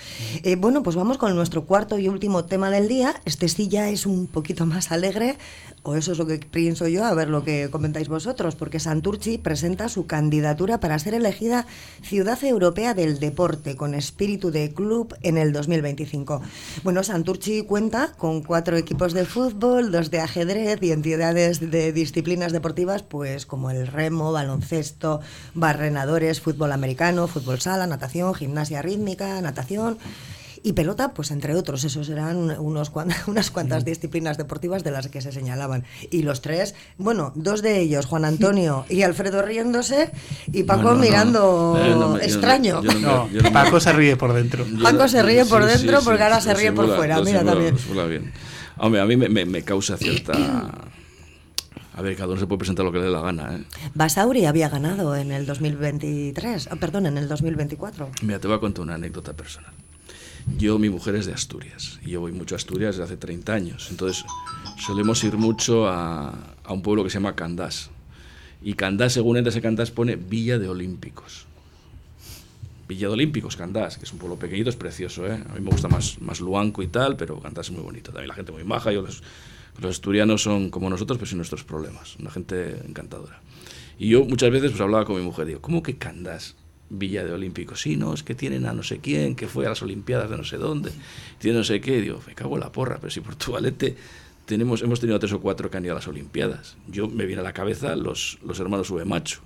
Eh, 0.43 0.55
bueno, 0.55 0.83
pues 0.83 0.95
vamos 0.95 1.17
con 1.17 1.35
nuestro 1.35 1.65
cuarto 1.65 1.97
y 1.99 2.07
último 2.07 2.45
tema 2.45 2.69
del 2.69 2.87
día. 2.87 3.15
Este 3.25 3.47
sí 3.47 3.67
ya 3.67 3.89
es 3.89 4.05
un 4.05 4.27
poquito 4.27 4.65
más 4.65 4.91
alegre, 4.91 5.37
o 5.83 5.95
eso 5.95 6.11
es 6.11 6.17
lo 6.17 6.27
que 6.27 6.37
pienso 6.37 6.87
yo, 6.87 7.05
a 7.05 7.13
ver 7.13 7.29
lo 7.29 7.43
que 7.43 7.69
comentáis 7.71 8.07
vosotros, 8.07 8.55
porque 8.55 8.79
Santurchi 8.79 9.37
presenta 9.37 9.89
su 9.89 10.05
candidatura 10.05 10.79
para 10.79 10.99
ser 10.99 11.13
elegida 11.13 11.65
Ciudad 12.03 12.43
Europea 12.43 12.93
del 12.93 13.19
Deporte 13.19 13.75
con 13.75 13.95
espíritu 13.95 14.51
de 14.51 14.71
club 14.73 15.15
en 15.23 15.37
el 15.37 15.53
2025. 15.53 16.41
Bueno, 16.83 17.03
Santurchi 17.03 17.63
cuenta 17.63 18.13
con 18.17 18.43
cuatro 18.43 18.77
equipos 18.77 19.13
de 19.13 19.25
fútbol, 19.25 19.91
dos 19.91 20.11
de 20.11 20.19
ajedrez 20.19 20.81
y 20.83 20.91
entidades 20.91 21.71
de 21.71 21.91
disciplinas 21.93 22.51
deportivas, 22.51 23.01
pues 23.01 23.45
como 23.45 23.71
el 23.71 23.87
remo, 23.87 24.31
baloncesto, 24.31 25.21
barrenadores, 25.55 26.41
fútbol 26.41 26.71
americano, 26.71 27.27
fútbol 27.27 27.59
sala, 27.59 27.87
natación, 27.87 28.33
gimnasia 28.35 28.81
rítmica, 28.81 29.41
natación 29.41 29.97
y 30.63 30.73
pelota, 30.73 31.13
pues 31.13 31.31
entre 31.31 31.55
otros, 31.55 31.83
esos 31.83 32.09
eran 32.09 32.37
unos 32.59 32.91
unas 33.27 33.51
cuantas 33.51 33.85
disciplinas 33.85 34.37
deportivas 34.37 34.83
de 34.83 34.91
las 34.91 35.07
que 35.07 35.21
se 35.21 35.31
señalaban. 35.31 35.83
Y 36.09 36.23
los 36.23 36.41
tres, 36.41 36.75
bueno, 36.97 37.31
dos 37.35 37.61
de 37.61 37.79
ellos, 37.79 38.05
Juan 38.05 38.25
Antonio 38.25 38.85
y 38.89 39.01
Alfredo 39.03 39.41
riéndose 39.41 40.11
y 40.51 40.63
Paco 40.63 40.95
mirando 40.95 42.17
extraño. 42.21 42.81
Paco 43.53 43.79
se 43.79 43.93
ríe 43.93 44.15
por 44.15 44.33
dentro. 44.33 44.65
Paco 44.81 45.07
se 45.07 45.23
ríe 45.23 45.45
por 45.45 45.65
dentro 45.65 46.01
porque 46.03 46.23
ahora 46.23 46.41
se 46.41 46.53
ríe 46.53 46.71
por 46.71 46.95
fuera, 46.95 47.21
mira 47.21 47.43
también. 47.43 47.75
Hombre, 48.77 49.01
a 49.01 49.05
mí 49.05 49.15
me, 49.15 49.45
me 49.45 49.61
causa 49.61 49.95
cierta 49.95 50.33
a 51.93 52.01
ver, 52.01 52.15
cada 52.15 52.29
uno 52.29 52.39
se 52.39 52.47
puede 52.47 52.59
presentar 52.59 52.85
lo 52.85 52.91
que 52.91 52.99
le 52.99 53.05
dé 53.05 53.11
la 53.11 53.21
gana. 53.21 53.55
¿eh? 53.55 53.63
Basauri 53.93 54.45
había 54.45 54.69
ganado 54.69 55.15
en 55.15 55.31
el 55.31 55.45
2023, 55.45 56.69
ah, 56.71 56.75
perdón, 56.77 57.05
en 57.05 57.17
el 57.17 57.27
2024. 57.27 58.09
Mira, 58.21 58.39
te 58.39 58.47
voy 58.47 58.57
a 58.57 58.59
contar 58.59 58.83
una 58.83 58.95
anécdota 58.95 59.33
personal. 59.33 59.71
Yo, 60.57 60.79
mi 60.79 60.89
mujer 60.89 61.15
es 61.15 61.25
de 61.25 61.33
Asturias, 61.33 61.99
y 62.05 62.11
yo 62.11 62.21
voy 62.21 62.31
mucho 62.31 62.55
a 62.55 62.57
Asturias 62.57 62.95
desde 62.95 63.03
hace 63.05 63.17
30 63.17 63.53
años. 63.53 63.87
Entonces, 63.91 64.25
solemos 64.79 65.23
ir 65.23 65.37
mucho 65.37 65.87
a, 65.87 66.55
a 66.63 66.73
un 66.73 66.81
pueblo 66.81 67.03
que 67.03 67.09
se 67.09 67.15
llama 67.15 67.35
Candás. 67.35 67.89
Y 68.63 68.73
Candás, 68.73 69.13
según 69.13 69.37
entras 69.37 69.55
en 69.55 69.61
Candás, 69.61 69.91
pone 69.91 70.15
Villa 70.15 70.59
de 70.59 70.69
Olímpicos. 70.69 71.45
Villa 72.87 73.07
de 73.07 73.13
Olímpicos, 73.13 73.55
Candás, 73.55 73.97
que 73.97 74.05
es 74.05 74.13
un 74.13 74.19
pueblo 74.19 74.37
pequeñito, 74.37 74.69
es 74.69 74.75
precioso. 74.75 75.25
¿eh? 75.25 75.33
A 75.49 75.53
mí 75.53 75.61
me 75.61 75.71
gusta 75.71 75.87
más, 75.87 76.21
más 76.21 76.41
Luanco 76.41 76.83
y 76.83 76.87
tal, 76.87 77.15
pero 77.15 77.39
Candás 77.39 77.67
es 77.67 77.71
muy 77.71 77.81
bonito. 77.81 78.11
También 78.11 78.27
la 78.27 78.35
gente 78.35 78.51
muy 78.51 78.63
maja, 78.63 78.91
yo 78.91 79.01
les, 79.01 79.21
los 79.79 79.91
asturianos 79.91 80.43
son 80.43 80.69
como 80.69 80.89
nosotros, 80.89 81.17
pero 81.17 81.27
sin 81.27 81.37
nuestros 81.37 81.63
problemas. 81.63 82.17
Una 82.17 82.29
gente 82.29 82.81
encantadora. 82.85 83.41
Y 83.97 84.09
yo 84.09 84.25
muchas 84.25 84.51
veces 84.51 84.71
pues, 84.71 84.81
hablaba 84.81 85.05
con 85.05 85.15
mi 85.15 85.23
mujer, 85.23 85.45
digo, 85.45 85.61
¿cómo 85.61 85.81
que 85.81 85.97
Candás? 85.97 86.55
Villa 86.91 87.23
de 87.23 87.31
Olímpicos. 87.31 87.81
Sí, 87.81 87.95
no, 87.95 88.13
es 88.13 88.23
que 88.23 88.35
tienen 88.35 88.65
a 88.65 88.73
no 88.73 88.83
sé 88.83 88.99
quién, 88.99 89.35
que 89.35 89.47
fue 89.47 89.65
a 89.65 89.69
las 89.69 89.81
Olimpiadas 89.81 90.29
de 90.29 90.37
no 90.37 90.43
sé 90.43 90.57
dónde, 90.57 90.91
tiene 91.39 91.57
no 91.57 91.63
sé 91.63 91.81
qué. 91.81 92.01
Digo, 92.01 92.21
me 92.27 92.35
cago 92.35 92.55
en 92.55 92.61
la 92.61 92.71
porra, 92.71 92.97
pero 92.99 93.09
si 93.09 93.21
Portugalete 93.21 93.95
tenemos, 94.45 94.81
hemos 94.81 94.99
tenido 94.99 95.17
tres 95.19 95.33
o 95.33 95.39
cuatro 95.39 95.71
que 95.71 95.77
han 95.77 95.85
ido 95.85 95.93
a 95.93 95.95
las 95.95 96.07
Olimpiadas. 96.07 96.77
Yo 96.87 97.07
me 97.07 97.25
viene 97.25 97.41
a 97.41 97.43
la 97.43 97.53
cabeza 97.53 97.95
los, 97.95 98.37
los 98.45 98.59
hermanos 98.59 98.91
Macho 99.05 99.41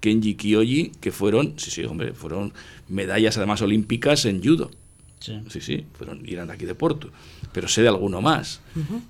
Kenji 0.00 0.34
Kiyoji, 0.34 0.92
que 1.00 1.12
fueron, 1.12 1.54
sí, 1.58 1.70
sí, 1.70 1.84
hombre, 1.84 2.12
fueron 2.12 2.52
medallas 2.88 3.36
además 3.36 3.62
olímpicas 3.62 4.24
en 4.24 4.42
judo. 4.42 4.70
Sí, 5.20 5.38
sí, 5.50 5.60
sí 5.60 5.86
fueron, 5.92 6.22
eran 6.26 6.50
aquí 6.50 6.64
de 6.64 6.74
Porto 6.74 7.10
pero 7.52 7.68
sé 7.68 7.82
de 7.82 7.88
alguno 7.88 8.20
más. 8.20 8.60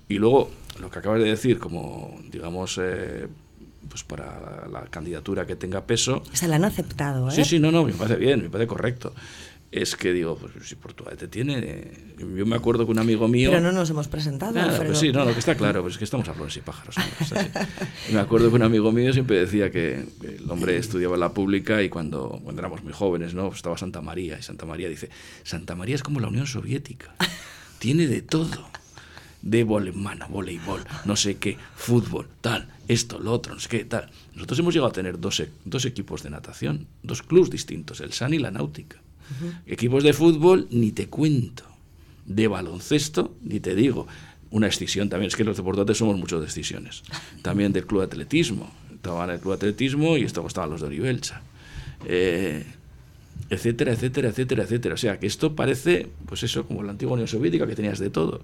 Y 0.08 0.14
luego, 0.18 0.50
lo 0.80 0.90
que 0.90 0.98
acabas 0.98 1.20
de 1.20 1.28
decir, 1.28 1.58
como, 1.58 2.18
digamos, 2.30 2.78
eh, 2.80 3.26
pues 3.88 4.04
para 4.04 4.68
la 4.70 4.82
candidatura 4.82 5.46
que 5.46 5.56
tenga 5.56 5.84
peso... 5.84 6.22
Se 6.32 6.48
la 6.48 6.56
han 6.56 6.64
aceptado, 6.64 7.28
¿eh? 7.28 7.32
Sí, 7.32 7.44
sí, 7.44 7.58
no, 7.58 7.70
no, 7.72 7.84
me 7.84 7.92
parece 7.92 8.16
bien, 8.16 8.42
me 8.42 8.50
parece 8.50 8.68
correcto 8.68 9.12
es 9.72 9.94
que 9.94 10.12
digo, 10.12 10.36
pues 10.36 10.52
si 10.68 10.74
Portugal 10.74 11.16
te 11.16 11.28
tiene. 11.28 11.92
Yo 12.18 12.44
me 12.44 12.56
acuerdo 12.56 12.84
que 12.84 12.90
un 12.90 12.98
amigo 12.98 13.28
mío. 13.28 13.50
Pero 13.50 13.62
no 13.62 13.70
nos 13.70 13.88
hemos 13.90 14.08
presentado. 14.08 14.52
pues 14.84 14.98
sí, 14.98 15.12
no, 15.12 15.24
lo 15.24 15.32
que 15.32 15.38
está 15.38 15.54
claro, 15.54 15.82
pues 15.82 15.94
es 15.94 15.98
que 15.98 16.04
estamos 16.04 16.28
a 16.28 16.34
flores 16.34 16.56
y 16.56 16.60
pájaros. 16.60 16.96
me 18.12 18.18
acuerdo 18.18 18.48
que 18.48 18.56
un 18.56 18.62
amigo 18.62 18.90
mío 18.90 19.12
siempre 19.12 19.38
decía 19.38 19.70
que 19.70 20.06
el 20.22 20.50
hombre 20.50 20.76
estudiaba 20.76 21.14
en 21.14 21.20
la 21.20 21.32
pública 21.32 21.82
y 21.82 21.88
cuando, 21.88 22.40
cuando 22.42 22.60
éramos 22.60 22.82
muy 22.82 22.92
jóvenes, 22.92 23.34
¿no? 23.34 23.46
Pues 23.46 23.58
estaba 23.58 23.78
Santa 23.78 24.00
María 24.00 24.38
y 24.38 24.42
Santa 24.42 24.66
María 24.66 24.88
dice: 24.88 25.08
Santa 25.44 25.76
María 25.76 25.94
es 25.94 26.02
como 26.02 26.18
la 26.18 26.26
Unión 26.26 26.46
Soviética 26.46 27.14
tiene 27.78 28.08
de 28.08 28.22
todo. 28.22 28.68
De 29.42 29.64
mano, 29.64 30.26
voleibol, 30.28 30.82
no 31.06 31.16
sé 31.16 31.38
qué, 31.38 31.56
fútbol, 31.74 32.28
tal, 32.40 32.68
esto, 32.88 33.18
lo 33.18 33.32
otro, 33.32 33.54
no 33.54 33.60
sé 33.60 33.68
qué, 33.68 33.84
tal. 33.84 34.10
Nosotros 34.34 34.58
hemos 34.58 34.74
llegado 34.74 34.90
a 34.90 34.92
tener 34.92 35.18
dos, 35.18 35.40
e, 35.40 35.50
dos 35.64 35.86
equipos 35.86 36.22
de 36.22 36.30
natación, 36.30 36.86
dos 37.02 37.22
clubes 37.22 37.50
distintos, 37.50 38.00
el 38.00 38.12
SAN 38.12 38.34
y 38.34 38.38
la 38.38 38.50
Náutica. 38.50 38.98
Equipos 39.66 40.02
de 40.02 40.12
fútbol, 40.12 40.66
ni 40.70 40.90
te 40.92 41.06
cuento. 41.06 41.64
De 42.26 42.48
baloncesto, 42.48 43.34
ni 43.42 43.60
te 43.60 43.74
digo. 43.74 44.06
Una 44.50 44.66
excisión 44.66 45.08
también, 45.08 45.28
es 45.28 45.36
que 45.36 45.44
los 45.44 45.56
deportantes 45.56 45.98
somos 45.98 46.18
muchos 46.18 46.40
de 46.40 46.46
excisiones. 46.46 47.02
También 47.42 47.72
del 47.72 47.86
club 47.86 48.00
de 48.00 48.06
atletismo. 48.06 48.70
Estaban 48.92 49.28
en 49.30 49.36
el 49.36 49.40
club 49.40 49.52
de 49.52 49.56
atletismo 49.56 50.16
y 50.16 50.24
estaban 50.24 50.70
los 50.70 50.80
de. 50.80 51.20
Eh, 52.06 52.66
etcétera, 53.48 53.92
etcétera, 53.92 54.28
etcétera, 54.30 54.64
etcétera. 54.64 54.94
O 54.94 54.98
sea, 54.98 55.18
que 55.18 55.26
esto 55.26 55.54
parece, 55.54 56.08
pues 56.26 56.42
eso, 56.42 56.66
como 56.66 56.82
la 56.82 56.90
antigua 56.90 57.14
Unión 57.14 57.28
Soviética, 57.28 57.66
que 57.66 57.76
tenías 57.76 57.98
de 57.98 58.10
todo. 58.10 58.40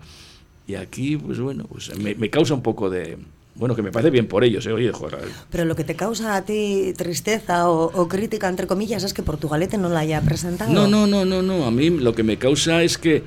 Y 0.67 0.75
aquí, 0.75 1.17
pues 1.17 1.39
bueno, 1.39 1.65
pues 1.65 1.97
me, 1.99 2.31
causa 2.31 2.55
un 2.55 2.63
poco 2.63 2.91
de... 2.91 3.19
Bueno, 3.55 3.75
que 3.75 3.83
me 3.83 3.91
parece 3.91 4.11
bien 4.11 4.27
por 4.27 4.45
ellos, 4.45 4.67
¿eh? 4.67 4.73
Oye, 4.73 4.93
joder. 4.93 5.21
Pero 5.51 5.65
lo 5.65 5.77
que 5.77 5.85
te 5.85 5.95
causa 5.95 6.37
a 6.37 6.45
ti 6.45 6.93
tristeza 6.97 7.71
o, 7.71 8.09
crítica, 8.09 8.49
entre 8.49 8.67
comillas, 8.67 9.03
es 9.03 9.15
que 9.15 9.23
Portugalete 9.23 9.79
no 9.79 9.89
la 9.89 10.01
haya 10.01 10.21
presentado. 10.21 10.73
No, 10.73 10.87
no, 10.87 11.07
no, 11.07 11.25
no, 11.25 11.41
no. 11.41 11.65
A 11.65 11.71
mí 11.71 11.89
lo 11.89 12.15
que 12.15 12.23
me 12.23 12.37
causa 12.37 12.83
es 12.83 12.99
que, 12.99 13.23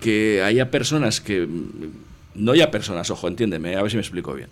que 0.00 0.42
haya 0.42 0.70
personas 0.70 1.20
que... 1.20 1.48
No 2.34 2.52
haya 2.52 2.70
personas, 2.70 3.10
ojo, 3.10 3.28
entiéndeme, 3.28 3.76
a 3.76 3.82
ver 3.82 3.90
si 3.90 3.96
me 3.96 4.02
explico 4.02 4.34
bien. 4.34 4.48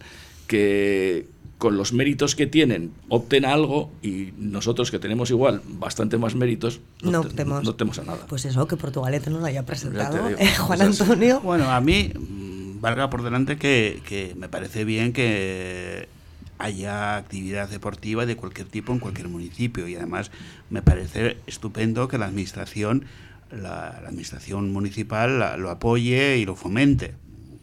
Que, 0.46 1.26
con 1.60 1.76
los 1.76 1.92
méritos 1.92 2.34
que 2.34 2.46
tienen, 2.46 2.90
opten 3.10 3.44
algo 3.44 3.92
y 4.02 4.32
nosotros 4.38 4.90
que 4.90 4.98
tenemos 4.98 5.28
igual 5.30 5.60
bastante 5.66 6.16
más 6.16 6.34
méritos, 6.34 6.80
no, 7.02 7.20
optemos, 7.20 7.98
a 7.98 8.04
nada. 8.04 8.26
Pues 8.26 8.46
eso, 8.46 8.66
que 8.66 8.78
Portugalete 8.78 9.28
no 9.28 9.40
lo 9.40 9.44
haya 9.44 9.66
presentado. 9.66 10.30
Eh, 10.30 10.56
Juan 10.56 10.80
Antonio. 10.80 11.40
Bueno, 11.40 11.70
a 11.70 11.82
mí 11.82 12.12
mm, 12.18 12.80
valga 12.80 13.10
por 13.10 13.22
delante 13.22 13.58
que, 13.58 14.00
que 14.08 14.34
me 14.38 14.48
parece 14.48 14.86
bien 14.86 15.12
que 15.12 16.08
haya 16.56 17.18
actividad 17.18 17.68
deportiva 17.68 18.24
de 18.24 18.36
cualquier 18.36 18.66
tipo 18.66 18.94
en 18.94 18.98
cualquier 18.98 19.28
municipio 19.28 19.86
y 19.86 19.96
además 19.96 20.30
me 20.70 20.80
parece 20.80 21.36
estupendo 21.46 22.08
que 22.08 22.16
la 22.16 22.24
administración 22.24 23.04
la, 23.50 23.88
administración 24.06 24.72
municipal 24.72 25.60
lo 25.60 25.70
apoye 25.70 26.38
y 26.38 26.46
lo 26.46 26.56
fomente 26.56 27.14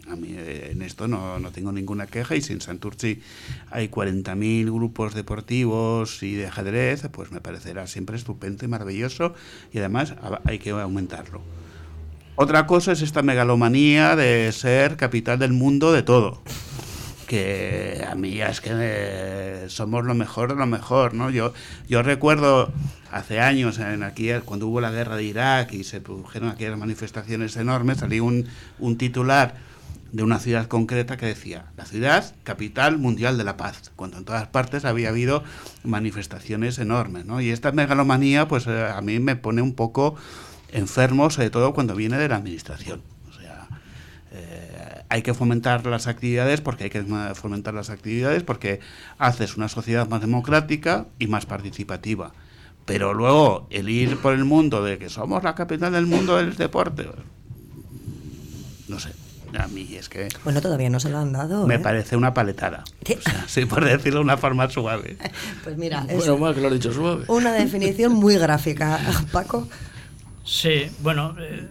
a 0.09 0.15
mí 0.15 0.29
eh, 0.37 0.69
en 0.71 0.81
esto 0.81 1.07
no, 1.07 1.39
no, 1.39 1.51
tengo 1.51 1.71
ninguna 1.71 2.07
queja 2.07 2.35
y 2.35 2.41
si 2.41 2.53
en 2.53 2.61
Santurci 2.61 3.21
hay 3.71 3.89
40.000 3.89 4.65
grupos 4.73 5.13
deportivos 5.13 6.23
y 6.23 6.35
de 6.35 6.47
ajedrez, 6.47 7.07
pues 7.11 7.31
me 7.31 7.41
parecerá 7.41 7.87
siempre 7.87 8.15
estupendo 8.15 8.65
y 8.65 8.67
maravilloso 8.67 9.33
y 9.71 9.79
además 9.79 10.15
hay 10.45 10.59
que 10.59 10.71
aumentarlo. 10.71 11.41
Otra 12.35 12.67
cosa 12.67 12.91
es 12.91 13.01
esta 13.01 13.23
megalomanía 13.23 14.15
de 14.15 14.51
ser 14.51 14.95
capital 14.95 15.39
del 15.39 15.53
mundo 15.53 15.91
de 15.91 16.03
todo 16.03 16.41
que 17.27 18.03
a 18.09 18.15
mí 18.15 18.41
es 18.41 18.61
que 18.61 18.69
eh, 18.73 19.65
somos 19.67 20.05
lo 20.05 20.15
mejor 20.15 20.49
de 20.49 20.55
lo 20.55 20.65
mejor, 20.65 21.13
¿no? 21.13 21.29
Yo, 21.29 21.53
yo 21.87 22.01
recuerdo 22.01 22.71
hace 23.11 23.39
años, 23.39 23.77
en 23.79 24.01
aquí, 24.03 24.29
cuando 24.45 24.67
hubo 24.67 24.81
la 24.81 24.91
guerra 24.91 25.17
de 25.17 25.23
Irak 25.23 25.73
y 25.73 25.83
se 25.83 25.99
produjeron 26.01 26.49
aquellas 26.49 26.77
manifestaciones 26.77 27.57
enormes, 27.57 27.97
salió 27.97 28.23
un, 28.23 28.47
un 28.79 28.97
titular 28.97 29.55
de 30.11 30.23
una 30.23 30.39
ciudad 30.39 30.67
concreta 30.67 31.17
que 31.17 31.25
decía, 31.25 31.65
la 31.75 31.85
ciudad 31.85 32.33
capital 32.43 32.97
mundial 32.97 33.37
de 33.37 33.43
la 33.43 33.57
paz, 33.57 33.91
cuando 33.95 34.17
en 34.17 34.25
todas 34.25 34.47
partes 34.47 34.85
había 34.85 35.09
habido 35.09 35.43
manifestaciones 35.83 36.79
enormes, 36.79 37.25
¿no? 37.25 37.41
Y 37.41 37.49
esta 37.49 37.71
megalomanía, 37.71 38.47
pues 38.47 38.67
eh, 38.67 38.85
a 38.85 39.01
mí 39.01 39.19
me 39.19 39.35
pone 39.35 39.61
un 39.61 39.73
poco 39.73 40.15
enfermo, 40.71 41.29
sobre 41.29 41.49
todo 41.49 41.73
cuando 41.73 41.95
viene 41.95 42.17
de 42.17 42.29
la 42.29 42.37
administración. 42.37 43.01
O 43.29 43.33
sea, 43.33 43.67
eh, 44.31 45.03
hay 45.09 45.21
que 45.21 45.33
fomentar 45.33 45.85
las 45.85 46.07
actividades 46.07 46.61
porque 46.61 46.85
hay 46.85 46.89
que 46.89 47.03
fomentar 47.35 47.73
las 47.73 47.89
actividades 47.89 48.43
porque 48.43 48.79
haces 49.17 49.57
una 49.57 49.69
sociedad 49.69 50.07
más 50.07 50.21
democrática 50.21 51.07
y 51.19 51.27
más 51.27 51.45
participativa. 51.45 52.33
Pero 52.85 53.13
luego 53.13 53.67
el 53.69 53.89
ir 53.89 54.17
por 54.17 54.33
el 54.33 54.45
mundo 54.45 54.81
de 54.81 54.97
que 54.97 55.09
somos 55.09 55.43
la 55.43 55.55
capital 55.55 55.91
del 55.91 56.05
mundo 56.05 56.37
del 56.37 56.55
deporte, 56.55 57.05
no 58.87 58.99
sé. 58.99 59.26
A 59.57 59.67
mí 59.67 59.87
es 59.95 60.09
que... 60.09 60.27
Bueno, 60.43 60.61
todavía 60.61 60.89
no 60.89 60.99
se 60.99 61.09
lo 61.09 61.17
han 61.19 61.31
dado. 61.31 61.67
Me 61.67 61.75
¿eh? 61.75 61.79
parece 61.79 62.15
una 62.15 62.33
paletada. 62.33 62.83
sí, 63.47 63.65
por 63.65 63.85
decirlo 63.85 64.19
de 64.19 64.25
una 64.25 64.37
forma 64.37 64.69
suave. 64.69 65.17
Pues 65.63 65.77
mira, 65.77 66.05
es 66.09 66.27
más 66.27 66.55
que 66.55 66.61
lo 66.61 66.67
has 66.67 66.73
dicho 66.73 66.93
suave. 66.93 67.25
Una 67.27 67.53
definición 67.53 68.13
muy 68.13 68.37
gráfica, 68.37 68.99
Paco. 69.31 69.67
Sí, 70.43 70.89
bueno, 71.01 71.35
eh, 71.39 71.67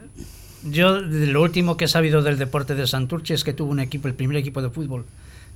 yo 0.64 0.99
lo 0.99 1.43
último 1.43 1.77
que 1.77 1.87
he 1.87 1.89
sabido 1.89 2.22
del 2.22 2.39
deporte 2.39 2.74
de 2.74 2.87
Santurce 2.87 3.35
es 3.35 3.45
que 3.45 3.53
tuvo 3.53 3.70
un 3.70 3.81
equipo, 3.81 4.09
el 4.09 4.14
primer 4.14 4.37
equipo 4.37 4.61
de 4.61 4.70
fútbol 4.70 5.07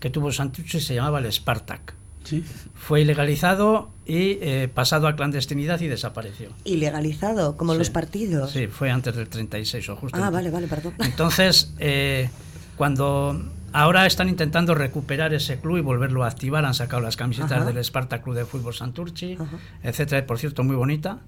que 0.00 0.10
tuvo 0.10 0.32
Santurce 0.32 0.80
se 0.80 0.94
llamaba 0.94 1.18
el 1.18 1.30
Spartak. 1.30 1.94
Sí. 2.24 2.44
Fue 2.74 3.00
ilegalizado 3.00 3.90
y 4.06 4.38
eh, 4.40 4.68
pasado 4.72 5.06
a 5.06 5.16
clandestinidad 5.16 5.80
y 5.80 5.88
desapareció. 5.88 6.50
¿Ilegalizado? 6.64 7.56
¿Como 7.56 7.74
los 7.74 7.90
partidos? 7.90 8.50
Sí, 8.50 8.66
fue 8.66 8.90
antes 8.90 9.14
del 9.14 9.28
36 9.28 9.88
o 9.90 9.96
justo. 9.96 10.18
Ah, 10.22 10.30
vale, 10.30 10.50
vale, 10.50 10.66
perdón. 10.66 10.94
Entonces, 10.98 11.72
eh, 11.78 12.28
cuando 12.76 13.40
ahora 13.72 14.06
están 14.06 14.28
intentando 14.28 14.74
recuperar 14.74 15.32
ese 15.34 15.60
club 15.60 15.78
y 15.78 15.80
volverlo 15.80 16.24
a 16.24 16.28
activar, 16.28 16.64
han 16.64 16.74
sacado 16.74 17.02
las 17.02 17.16
camisetas 17.16 17.66
del 17.66 17.84
Spartak 17.84 18.22
Club 18.22 18.36
de 18.36 18.44
Fútbol 18.44 18.74
Santurci, 18.74 19.36
etcétera, 19.82 20.26
por 20.26 20.38
cierto, 20.38 20.64
muy 20.64 20.76
bonita. 20.76 21.18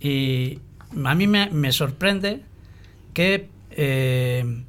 Y 0.00 0.58
a 1.04 1.14
mí 1.14 1.26
me, 1.26 1.72
sorprende 1.72 2.42
que 3.14 3.48
eh, 3.70 4.64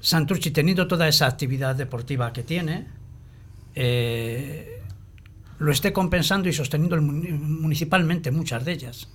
Santurci, 0.00 0.50
teniendo 0.50 0.86
toda 0.86 1.08
esa 1.08 1.26
actividad 1.26 1.74
deportiva 1.74 2.32
que 2.32 2.42
tiene, 2.42 2.86
eh, 3.76 4.80
lo 5.58 5.70
esté 5.70 5.92
compensando 5.92 6.48
y 6.48 6.52
sosteniendo 6.52 7.00
municipalmente 7.00 8.30
muchas 8.30 8.64
de 8.64 8.72
ellas. 8.72 9.08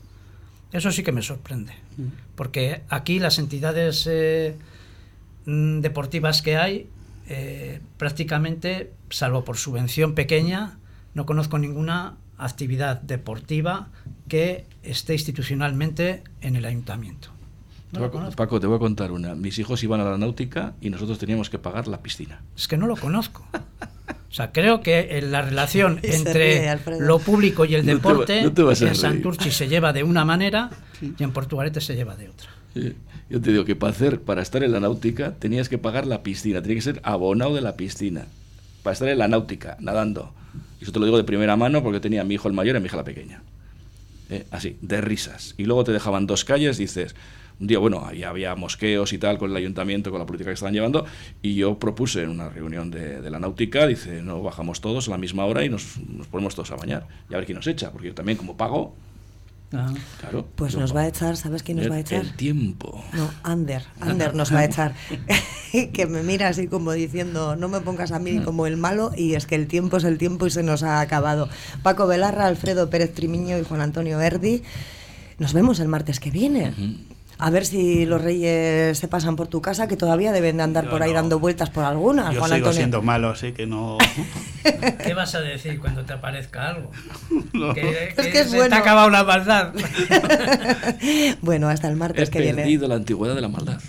Eso 0.72 0.91
sí 0.91 1.03
que 1.03 1.12
me 1.12 1.22
sorprende, 1.22 1.74
mm. 1.97 2.36
porque 2.36 2.84
aquí 2.88 3.20
las 3.20 3.39
entidades 3.39 4.07
eh, 4.09 4.55
mm, 5.45 5.82
deportivas 5.82 6.41
que 6.41 6.55
hay, 6.55 6.88
eh, 7.28 7.82
prácticamente, 7.97 8.93
salvo 9.09 9.43
por 9.43 9.57
subvención 9.57 10.16
pequeña, 10.16 10.78
no 11.14 11.26
conozco 11.26 11.59
ninguna 11.59 12.16
actividad 12.38 13.01
deportiva 13.01 13.89
que 14.30 14.66
esté 14.82 15.14
institucionalmente 15.14 16.24
en 16.41 16.55
el 16.55 16.66
ayuntamiento. 16.66 17.30
Paco, 18.38 18.59
te 18.59 18.68
voy 18.68 18.78
a 18.78 18.80
contar 18.80 19.12
una. 19.12 19.36
Mis 19.36 19.59
hijos 19.59 19.84
iban 19.84 19.99
a 19.99 20.05
la 20.05 20.18
náutica 20.18 20.76
y 20.80 20.89
nosotros 20.89 21.20
teníamos 21.20 21.49
que 21.49 21.59
pagar 21.59 21.89
la 21.89 22.01
piscina. 22.01 22.41
Es 22.55 22.70
que 22.70 22.78
no 22.78 22.88
lo 22.88 22.95
conozco. 22.95 23.45
O 24.32 24.34
sea, 24.34 24.54
creo 24.54 24.82
que 24.82 25.22
la 25.22 25.42
relación 25.42 26.00
entre 26.04 26.80
lo 27.00 27.20
público 27.20 27.66
y 27.66 27.76
el 27.76 27.86
deporte 27.86 28.40
en 28.40 28.96
Santurci 28.96 29.52
se 29.52 29.68
lleva 29.68 29.92
de 29.92 30.04
una 30.04 30.24
manera 30.24 30.70
y 31.02 31.22
en 31.22 31.32
Portugalete 31.32 31.82
se 31.82 31.96
lleva 31.96 32.16
de 32.16 32.30
otra. 32.30 32.50
Yo 33.30 33.42
te 33.42 33.52
digo 33.52 33.66
que 33.66 33.76
para 33.76 33.92
hacer, 33.92 34.22
para 34.22 34.42
estar 34.42 34.64
en 34.64 34.72
la 34.72 34.80
náutica 34.80 35.34
tenías 35.36 35.68
que 35.70 35.78
pagar 35.78 36.08
la 36.08 36.24
piscina, 36.24 36.62
tenía 36.62 36.76
que 36.76 36.82
ser 36.82 37.02
abonado 37.04 37.56
de 37.56 37.62
la 37.62 37.76
piscina. 37.76 38.26
Para 38.84 38.94
estar 38.94 39.10
en 39.10 39.20
la 39.20 39.28
náutica, 39.28 39.78
nadando. 39.80 40.34
Y 40.80 40.84
eso 40.84 40.92
te 40.92 41.00
lo 41.00 41.06
digo 41.06 41.18
de 41.18 41.24
primera 41.24 41.56
mano 41.56 41.84
porque 41.84 42.00
tenía 42.00 42.22
a 42.22 42.24
mi 42.24 42.36
hijo 42.36 42.48
el 42.48 42.54
mayor 42.54 42.76
y 42.76 42.78
a 42.78 42.80
mi 42.80 42.88
hija 42.88 42.98
la 42.98 43.04
pequeña. 43.04 43.44
Eh, 44.30 44.46
así, 44.50 44.78
de 44.82 45.02
risas. 45.02 45.54
Y 45.58 45.66
luego 45.66 45.84
te 45.84 45.92
dejaban 45.92 46.26
dos 46.26 46.46
calles, 46.46 46.78
dices, 46.78 47.16
un 47.62 47.68
día, 47.68 47.78
bueno, 47.78 48.03
ahí 48.05 48.24
había 48.24 48.55
mosqueos 48.55 49.14
y 49.14 49.20
tal 49.20 49.38
con 49.38 49.51
el 49.51 49.55
ayuntamiento, 49.55 50.09
con 50.09 50.20
la 50.20 50.26
política 50.26 50.49
que 50.49 50.55
estaban 50.55 50.74
llevando, 50.74 51.05
y 51.43 51.53
yo 51.53 51.78
propuse 51.78 52.24
en 52.24 52.30
una 52.30 52.49
reunión 52.49 52.89
de, 52.89 53.30
la 53.30 53.39
náutica, 53.39 53.86
dice, 53.86 54.24
no, 54.24 54.41
bajamos 54.41 54.82
todos 54.82 55.07
a 55.07 55.12
la 55.12 55.18
misma 55.20 55.45
hora 55.45 55.64
y 55.64 55.70
nos, 55.70 55.97
nos, 56.09 56.28
ponemos 56.28 56.55
todos 56.55 56.72
a 56.72 56.76
bañar, 56.76 57.07
y 57.30 57.36
a 57.36 57.38
ver 57.38 57.45
quién 57.45 57.57
nos 57.57 57.68
echa, 57.68 57.91
porque 57.91 58.07
yo 58.07 58.16
también 58.16 58.38
como 58.38 58.57
pago... 58.57 58.95
Ah. 59.74 59.93
Claro, 60.20 60.45
pues 60.55 60.76
nos 60.76 60.93
va 60.93 61.01
a 61.01 61.07
echar, 61.07 61.38
¿sabes 61.38 61.64
quién 61.64 61.78
nos 61.78 61.89
va 61.89 61.95
a 61.95 61.99
echar? 61.99 62.20
El 62.20 62.36
tiempo. 62.36 63.01
No, 63.14 63.32
Ander, 63.43 63.84
Ander 64.01 64.36
nos 64.36 64.53
va 64.53 64.59
a 64.59 64.66
echar. 64.66 64.93
que 65.93 66.07
me 66.07 66.24
mira 66.24 66.49
así 66.49 66.68
como 66.68 66.91
diciendo, 66.91 67.55
no 67.55 67.70
me 67.70 67.80
pongas 67.80 68.12
a 68.12 68.20
mí 68.20 68.39
como 68.39 68.68
el 68.68 68.76
malo 68.76 69.14
y 69.16 69.36
es 69.36 69.45
que 69.45 69.55
el 69.55 69.68
tiempo 69.68 69.95
es 69.95 70.03
el 70.03 70.18
tiempo 70.18 70.45
y 70.45 70.51
se 70.51 70.62
nos 70.62 70.84
ha 70.84 70.99
acabado. 70.99 71.47
Paco 71.84 72.05
Velarra, 72.05 72.47
Alfredo 72.47 72.89
Pérez 72.89 73.14
Trimiño 73.14 73.57
y 73.57 73.64
Juan 73.64 73.80
Antonio 73.80 74.20
Erdi. 74.20 74.62
Nos 75.39 75.53
vemos 75.53 75.80
el 75.80 75.88
martes 75.88 76.20
que 76.20 76.32
viene. 76.32 76.74
A 77.42 77.50
ver 77.50 77.66
si 77.66 78.06
los 78.06 78.22
reyes 78.22 78.96
se 78.96 79.08
pasan 79.08 79.36
por 79.36 79.48
tu 79.48 79.64
casa, 79.64 79.88
que 79.88 79.98
todavía 79.98 80.32
deben 80.32 80.58
de 80.58 80.64
andar 80.64 80.88
por 80.88 81.02
ahí 81.02 81.12
dando 81.12 81.39
vueltas 81.39 81.72
por 81.72 81.84
alguna. 81.84 82.32
Yo 82.32 82.46
sigo 82.46 82.72
siendo 82.72 83.02
malo, 83.02 83.30
así 83.30 83.52
que 83.52 83.66
no... 83.66 83.98
¿Qué 85.04 85.16
vas 85.16 85.34
a 85.34 85.42
decir 85.42 85.80
cuando 85.80 86.06
te 86.06 86.14
aparezca 86.14 86.70
algo? 86.70 86.92
Que, 87.74 88.14
es 88.16 88.28
que 88.28 88.44
se 88.44 88.70
te 88.70 88.76
ha 88.76 88.78
acabado 88.78 89.10
la 89.10 89.24
maldad. 89.24 89.74
bueno, 91.42 91.70
hasta 91.70 91.88
el 91.88 91.96
martes 91.96 92.30
que 92.30 92.39
viene. 92.39 92.62
He 92.62 92.64
perdido 92.64 92.88
la 92.88 92.96
antigüedad 92.96 93.36
de 93.36 93.42
la 93.42 93.48
maldad. 93.50 93.80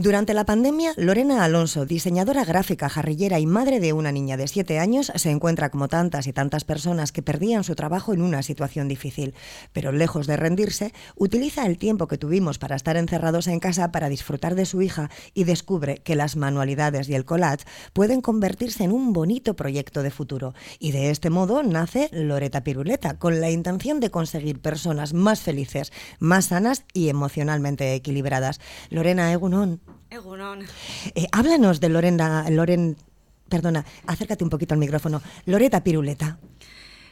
Durante 0.00 0.32
la 0.32 0.44
pandemia, 0.44 0.92
Lorena 0.96 1.42
Alonso, 1.42 1.84
diseñadora 1.84 2.44
gráfica, 2.44 2.88
jarrillera 2.88 3.40
y 3.40 3.46
madre 3.46 3.80
de 3.80 3.92
una 3.92 4.12
niña 4.12 4.36
de 4.36 4.46
7 4.46 4.78
años, 4.78 5.10
se 5.12 5.32
encuentra 5.32 5.70
como 5.70 5.88
tantas 5.88 6.28
y 6.28 6.32
tantas 6.32 6.62
personas 6.62 7.10
que 7.10 7.20
perdían 7.20 7.64
su 7.64 7.74
trabajo 7.74 8.14
en 8.14 8.22
una 8.22 8.44
situación 8.44 8.86
difícil. 8.86 9.34
Pero 9.72 9.90
lejos 9.90 10.28
de 10.28 10.36
rendirse, 10.36 10.94
utiliza 11.16 11.66
el 11.66 11.78
tiempo 11.78 12.06
que 12.06 12.16
tuvimos 12.16 12.60
para 12.60 12.76
estar 12.76 12.96
encerrados 12.96 13.48
en 13.48 13.58
casa 13.58 13.90
para 13.90 14.08
disfrutar 14.08 14.54
de 14.54 14.66
su 14.66 14.82
hija 14.82 15.10
y 15.34 15.42
descubre 15.42 15.98
que 15.98 16.14
las 16.14 16.36
manualidades 16.36 17.08
y 17.08 17.16
el 17.16 17.24
collage 17.24 17.66
pueden 17.92 18.20
convertirse 18.20 18.84
en 18.84 18.92
un 18.92 19.12
bonito 19.12 19.56
proyecto 19.56 20.04
de 20.04 20.12
futuro. 20.12 20.54
Y 20.78 20.92
de 20.92 21.10
este 21.10 21.28
modo 21.28 21.64
nace 21.64 22.08
Loreta 22.12 22.62
Piruleta, 22.62 23.18
con 23.18 23.40
la 23.40 23.50
intención 23.50 23.98
de 23.98 24.12
conseguir 24.12 24.60
personas 24.60 25.12
más 25.12 25.40
felices, 25.40 25.92
más 26.20 26.44
sanas 26.44 26.84
y 26.92 27.08
emocionalmente 27.08 27.94
equilibradas. 27.94 28.60
Lorena 28.90 29.32
Egunon. 29.32 29.87
Egunon. 30.10 30.64
Eh, 31.14 31.26
háblanos 31.32 31.80
de 31.80 31.88
Lorena, 31.88 32.48
Loren, 32.50 32.96
perdona, 33.48 33.84
acércate 34.06 34.44
un 34.44 34.50
poquito 34.50 34.74
al 34.74 34.80
micrófono. 34.80 35.22
Loreta 35.46 35.82
Piruleta. 35.82 36.38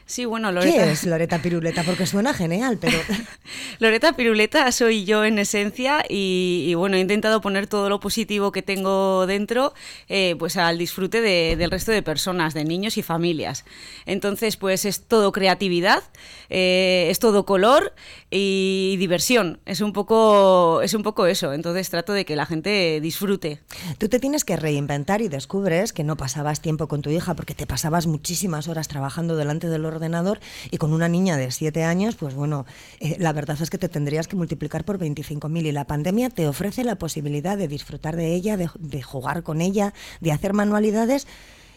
Sí, 0.08 0.24
bueno, 0.24 0.52
Loreta. 0.52 0.84
¿Qué 0.84 0.92
es 0.92 1.04
Loreta 1.04 1.42
Piruleta? 1.42 1.82
Porque 1.82 2.06
suena 2.06 2.32
genial, 2.32 2.78
pero. 2.80 2.96
Loreta 3.80 4.12
Piruleta 4.12 4.70
soy 4.70 5.04
yo 5.04 5.24
en 5.24 5.40
esencia 5.40 6.04
y, 6.08 6.72
bueno, 6.74 6.96
he 6.96 7.00
intentado 7.00 7.40
poner 7.40 7.66
todo 7.66 7.88
lo 7.88 7.98
positivo 7.98 8.52
que 8.52 8.62
tengo 8.62 9.26
dentro 9.26 9.74
eh, 10.08 10.36
pues 10.38 10.56
al 10.56 10.78
disfrute 10.78 11.20
del 11.20 11.70
resto 11.72 11.90
de 11.90 12.02
personas, 12.02 12.54
de 12.54 12.64
niños 12.64 12.98
y 12.98 13.02
familias. 13.02 13.64
Entonces, 14.06 14.56
pues 14.56 14.84
es 14.84 15.02
todo 15.02 15.32
creatividad, 15.32 16.04
eh, 16.50 17.08
es 17.10 17.18
todo 17.18 17.44
color 17.44 17.92
y 18.30 18.94
diversión. 19.00 19.58
Es 19.66 19.80
un, 19.80 19.92
poco, 19.92 20.82
es 20.82 20.94
un 20.94 21.02
poco 21.02 21.26
eso. 21.26 21.52
Entonces 21.52 21.90
trato 21.90 22.12
de 22.12 22.24
que 22.24 22.36
la 22.36 22.46
gente 22.46 23.00
disfrute. 23.00 23.60
Tú 23.98 24.08
te 24.08 24.20
tienes 24.20 24.44
que 24.44 24.56
reinventar 24.56 25.20
y 25.20 25.28
descubres 25.28 25.92
que 25.92 26.04
no 26.04 26.16
pasabas 26.16 26.60
tiempo 26.60 26.86
con 26.86 27.02
tu 27.02 27.10
hija 27.10 27.34
porque 27.34 27.54
te 27.54 27.66
pasabas 27.66 28.06
muchísimas 28.06 28.68
horas 28.68 28.86
trabajando 28.86 29.34
delante 29.34 29.68
de 29.68 29.78
los 29.78 29.95
ordenador 29.96 30.40
y 30.70 30.78
con 30.78 30.92
una 30.92 31.08
niña 31.08 31.36
de 31.36 31.50
7 31.50 31.84
años, 31.84 32.16
pues 32.16 32.34
bueno, 32.34 32.66
eh, 33.00 33.16
la 33.18 33.32
verdad 33.32 33.60
es 33.60 33.70
que 33.70 33.78
te 33.78 33.88
tendrías 33.88 34.28
que 34.28 34.36
multiplicar 34.36 34.84
por 34.84 34.98
25.000 34.98 35.66
y 35.66 35.72
la 35.72 35.86
pandemia 35.86 36.30
te 36.30 36.46
ofrece 36.46 36.84
la 36.84 36.96
posibilidad 36.96 37.58
de 37.58 37.68
disfrutar 37.68 38.16
de 38.16 38.34
ella, 38.34 38.56
de, 38.56 39.02
jugar 39.02 39.42
con 39.42 39.60
ella, 39.60 39.92
de 40.20 40.32
hacer 40.32 40.52
manualidades 40.52 41.26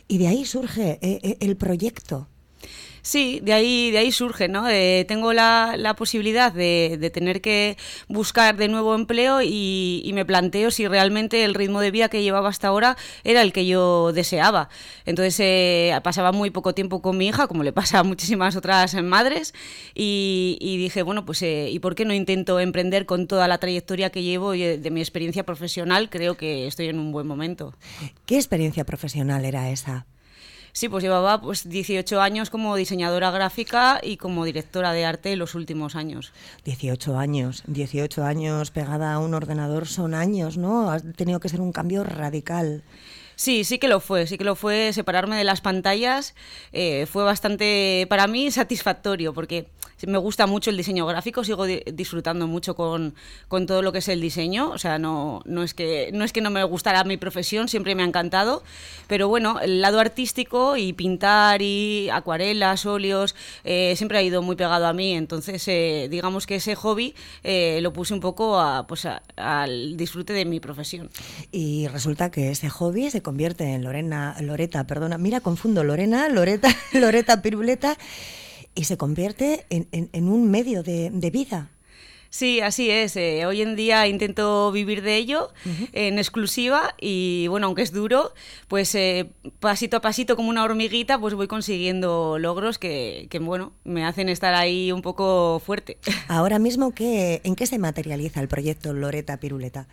y 0.08 0.18
de 0.18 0.28
ahí 0.28 0.46
surge 0.46 1.00
eh, 1.02 1.20
eh, 1.24 1.38
el 1.40 1.58
proyecto. 1.58 2.28
Sí, 3.02 3.40
de 3.44 3.54
ahí, 3.54 3.92
de 3.92 4.00
ahí 4.00 4.12
surge, 4.12 4.48
¿no? 4.48 4.66
tengo 5.08 5.34
la, 5.34 5.76
la 5.78 5.96
posibilidad 5.96 6.52
de, 6.52 6.98
de, 7.00 7.10
tener 7.10 7.42
que 7.42 7.78
buscar 8.08 8.58
de 8.58 8.68
nuevo 8.68 8.96
empleo 8.96 9.42
y, 9.42 10.02
y, 10.04 10.14
me 10.14 10.26
planteo 10.26 10.72
si 10.72 10.88
realmente 10.88 11.44
el 11.44 11.54
ritmo 11.54 11.82
de 11.82 11.92
vida 11.92 12.10
que 12.10 12.22
llevaba 12.22 12.50
hasta 12.50 12.68
ahora 12.68 12.98
era 13.24 13.42
el 13.42 13.54
que 13.54 13.66
yo 13.66 14.12
deseaba. 14.14 14.70
Entonces 15.06 15.40
eh, 15.40 16.00
pasaba 16.04 16.32
muy 16.32 16.50
poco 16.50 16.74
tiempo 16.74 17.02
con 17.02 17.18
mi 17.18 17.28
hija, 17.28 17.48
como 17.48 17.64
le 17.64 17.74
pasa 17.74 18.00
a 18.00 18.04
muchísimas 18.04 18.56
otras 18.56 18.94
madres, 19.02 19.54
y, 19.96 20.58
y 20.60 20.78
dije, 20.78 21.04
bueno, 21.04 21.26
pues 21.26 21.42
eh, 21.42 21.70
¿y 21.72 21.80
por 21.80 21.96
qué 21.96 22.06
no 22.06 22.14
intento 22.14 22.60
emprender 22.60 23.06
con 23.06 23.28
toda 23.28 23.48
la 23.48 23.58
trayectoria 23.58 24.10
que 24.10 24.24
llevo 24.24 24.54
y 24.54 24.78
de 24.78 24.92
mi 24.92 25.00
experiencia 25.00 25.44
profesional? 25.44 26.10
Creo 26.10 26.36
que 26.36 26.68
estoy 26.68 26.88
en 26.88 27.00
un 27.00 27.12
buen 27.12 27.28
momento. 27.28 27.74
¿Qué 28.26 28.36
experiencia 28.36 28.84
profesional 28.86 29.46
era 29.46 29.70
esa? 29.70 30.06
Sí, 30.80 30.88
pues 30.88 31.04
llevaba 31.04 31.42
pues 31.42 31.68
18 31.68 32.22
años 32.22 32.50
como 32.50 32.74
diseñadora 32.78 33.32
gráfica 33.32 34.00
y 34.02 34.16
como 34.16 34.46
directora 34.46 34.94
de 34.94 35.04
arte 35.04 35.34
en 35.34 35.40
los 35.40 35.54
últimos 35.54 35.98
años. 35.98 36.32
18 36.64 37.18
años, 37.18 37.64
18 37.68 38.24
años 38.24 38.72
pegada 38.72 39.12
a 39.12 39.20
un 39.20 39.34
ordenador 39.34 39.88
son 39.88 40.14
años, 40.14 40.56
¿no? 40.58 40.90
Ha 40.90 41.02
tenido 41.02 41.42
que 41.42 41.50
ser 41.50 41.60
un 41.60 41.74
cambio 41.74 42.06
radical. 42.06 42.82
Sí, 43.40 43.64
sí 43.64 43.80
que 43.80 43.88
lo 43.88 44.02
fue, 44.02 44.28
sí 44.28 44.38
que 44.38 44.44
lo 44.44 44.54
fue. 44.58 44.92
Separarme 44.92 45.38
de 45.38 45.46
las 45.46 45.62
pantallas 45.62 46.36
eh, 46.74 47.06
fue 47.10 47.24
bastante, 47.24 48.06
para 48.10 48.28
mí, 48.28 48.52
satisfactorio, 48.52 49.34
porque 49.34 49.70
me 50.08 50.18
gusta 50.18 50.46
mucho 50.46 50.70
el 50.70 50.78
diseño 50.78 51.06
gráfico, 51.06 51.46
sigo 51.46 51.66
disfrutando 51.66 52.48
mucho 52.48 52.76
con, 52.76 53.16
con, 53.48 53.66
todo 53.66 53.82
lo 53.82 53.94
que 53.94 54.00
es 54.00 54.10
el 54.10 54.20
diseño. 54.20 54.70
O 54.72 54.78
sea, 54.78 55.00
no, 55.00 55.42
no, 55.46 55.64
es 55.64 55.74
que, 55.74 56.10
no 56.14 56.26
es 56.26 56.34
que 56.34 56.42
no 56.42 56.50
me 56.50 56.62
gustara 56.66 57.06
mi 57.06 57.16
profesión, 57.16 57.70
siempre 57.70 57.96
me 57.96 58.04
ha 58.04 58.06
encantado. 58.06 58.62
Pero 59.08 59.30
bueno, 59.30 59.62
el 59.62 59.80
lado 59.80 60.02
artístico 60.02 60.76
y 60.76 60.92
pintar 60.92 61.62
y 61.62 62.10
acuarelas, 62.10 62.86
óleos, 62.86 63.36
eh, 63.64 63.94
siempre 63.96 64.18
ha 64.18 64.22
ido 64.22 64.42
muy 64.42 64.58
pegado 64.58 64.86
a 64.86 64.92
mí. 64.92 65.14
Entonces, 65.14 65.66
eh, 65.70 66.10
digamos 66.12 66.46
que 66.46 66.56
ese 66.56 66.76
hobby 66.76 67.16
lo 67.44 67.94
puse 67.94 68.14
un 68.14 68.20
poco 68.20 68.60
a, 68.60 68.86
pues 68.86 69.08
al 69.38 69.96
disfrute 69.96 70.34
de 70.34 70.44
mi 70.44 70.60
profesión. 70.60 71.10
Y 71.54 71.88
resulta 71.88 72.32
que 72.32 72.52
ese 72.52 72.70
hobby 72.70 73.10
se 73.10 73.22
convierte 73.30 73.76
en 73.76 73.84
Lorena, 73.84 74.36
Loreta, 74.42 74.88
perdona, 74.88 75.20
mira, 75.20 75.40
confundo 75.40 75.84
Lorena, 75.84 76.30
Loreta, 76.30 76.76
Loreta 76.94 77.44
Piruleta, 77.44 77.96
y 78.74 78.86
se 78.86 78.98
convierte 78.98 79.68
en, 79.70 80.30
un 80.30 80.50
medio 80.50 80.82
de, 80.82 81.30
vida. 81.32 81.70
Sí, 82.32 82.60
así 82.60 82.90
es. 82.90 83.16
Eh, 83.18 83.46
hoy 83.46 83.62
en 83.62 83.76
día 83.76 84.08
intento 84.08 84.72
vivir 84.72 85.04
de 85.04 85.18
ello 85.18 85.52
en 85.94 86.18
exclusiva 86.18 86.96
y 87.00 87.46
bueno, 87.50 87.68
aunque 87.68 87.84
es 87.84 87.92
duro, 87.92 88.34
pues 88.68 88.96
eh, 88.96 89.30
pasito 89.60 89.98
a 89.98 90.02
pasito 90.02 90.36
como 90.36 90.50
una 90.50 90.64
hormiguita, 90.64 91.20
pues 91.20 91.36
voy 91.36 91.48
consiguiendo 91.48 92.40
logros 92.40 92.80
que, 92.80 93.28
que, 93.30 93.38
bueno, 93.38 93.74
me 93.84 94.06
hacen 94.06 94.28
estar 94.28 94.56
ahí 94.56 94.92
un 94.92 95.04
poco 95.04 95.62
fuerte. 95.64 96.00
Ahora 96.28 96.58
mismo, 96.58 96.96
¿qué, 96.96 97.42
¿en 97.44 97.56
qué 97.56 97.68
se 97.68 97.78
materializa 97.78 98.40
el 98.40 98.48
proyecto 98.48 98.92
Loreta 98.92 99.38
Piruleta? 99.38 99.88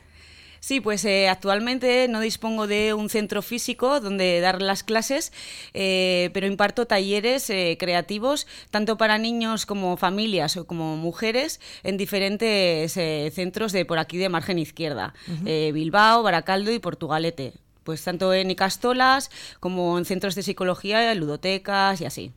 Sí, 0.66 0.80
pues 0.80 1.04
eh, 1.04 1.28
actualmente 1.28 2.08
no 2.08 2.18
dispongo 2.18 2.66
de 2.66 2.92
un 2.92 3.08
centro 3.08 3.40
físico 3.40 4.00
donde 4.00 4.40
dar 4.40 4.60
las 4.60 4.82
clases, 4.82 5.32
eh, 5.74 6.30
pero 6.32 6.48
imparto 6.48 6.88
talleres 6.88 7.48
eh, 7.50 7.76
creativos 7.78 8.48
tanto 8.72 8.96
para 8.96 9.16
niños 9.16 9.64
como 9.64 9.96
familias 9.96 10.56
o 10.56 10.66
como 10.66 10.96
mujeres 10.96 11.60
en 11.84 11.96
diferentes 11.96 12.94
centros 13.32 13.70
de 13.70 13.84
por 13.84 14.00
aquí 14.00 14.16
de 14.16 14.28
margen 14.28 14.58
izquierda, 14.58 15.14
Bilbao, 15.46 16.24
Baracaldo 16.24 16.72
y 16.72 16.80
Portugalete 16.80 17.52
pues 17.84 18.02
tanto 18.02 18.34
en 18.34 18.50
Icastolas 18.50 19.30
como 19.60 19.96
en 19.96 20.04
centros 20.04 20.34
de 20.34 20.42
psicología, 20.42 21.14
ludotecas 21.14 22.00
y 22.00 22.06
así. 22.06 22.32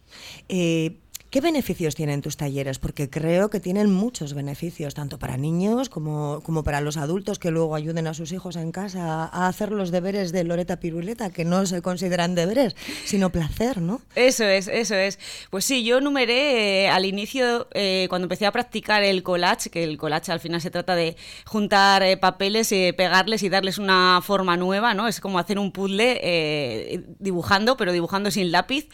¿Qué 1.29 1.41
beneficios 1.41 1.93
tienen 1.93 2.23
tus 2.23 2.37
talleres? 2.37 2.79
Porque 2.79 3.07
creo 3.07 3.51
que 3.51 3.59
tienen 3.59 3.93
muchos 3.93 4.33
beneficios, 4.33 4.95
tanto 4.95 5.19
para 5.19 5.37
niños 5.37 5.87
como, 5.87 6.41
como 6.43 6.63
para 6.63 6.81
los 6.81 6.97
adultos 6.97 7.37
que 7.37 7.51
luego 7.51 7.75
ayuden 7.75 8.07
a 8.07 8.15
sus 8.15 8.31
hijos 8.31 8.55
en 8.55 8.71
casa 8.71 9.25
a 9.25 9.47
hacer 9.47 9.71
los 9.71 9.91
deberes 9.91 10.31
de 10.31 10.43
Loreta 10.43 10.79
Piruleta, 10.79 11.29
que 11.29 11.45
no 11.45 11.67
se 11.67 11.83
consideran 11.83 12.33
deberes, 12.33 12.75
sino 13.05 13.29
placer, 13.29 13.79
¿no? 13.79 14.01
Eso 14.15 14.43
es, 14.43 14.67
eso 14.67 14.95
es. 14.95 15.19
Pues 15.51 15.65
sí, 15.65 15.83
yo 15.83 16.01
numeré 16.01 16.85
eh, 16.85 16.89
al 16.89 17.05
inicio, 17.05 17.67
eh, 17.75 18.07
cuando 18.09 18.25
empecé 18.25 18.47
a 18.47 18.51
practicar 18.51 19.03
el 19.03 19.21
collage, 19.21 19.69
que 19.69 19.83
el 19.83 19.99
collage 19.99 20.31
al 20.31 20.39
final 20.39 20.61
se 20.61 20.71
trata 20.71 20.95
de 20.95 21.15
juntar 21.45 22.01
eh, 22.01 22.17
papeles, 22.17 22.69
pegarles 22.69 23.43
y 23.43 23.49
darles 23.49 23.77
una 23.77 24.19
forma 24.23 24.57
nueva, 24.57 24.95
¿no? 24.95 25.07
Es 25.07 25.19
como 25.19 25.37
hacer 25.37 25.59
un 25.59 25.71
puzzle 25.71 27.05
dibujando, 27.19 27.77
pero 27.77 27.91
dibujando 27.91 28.31
sin 28.31 28.51
lápiz. 28.51 28.89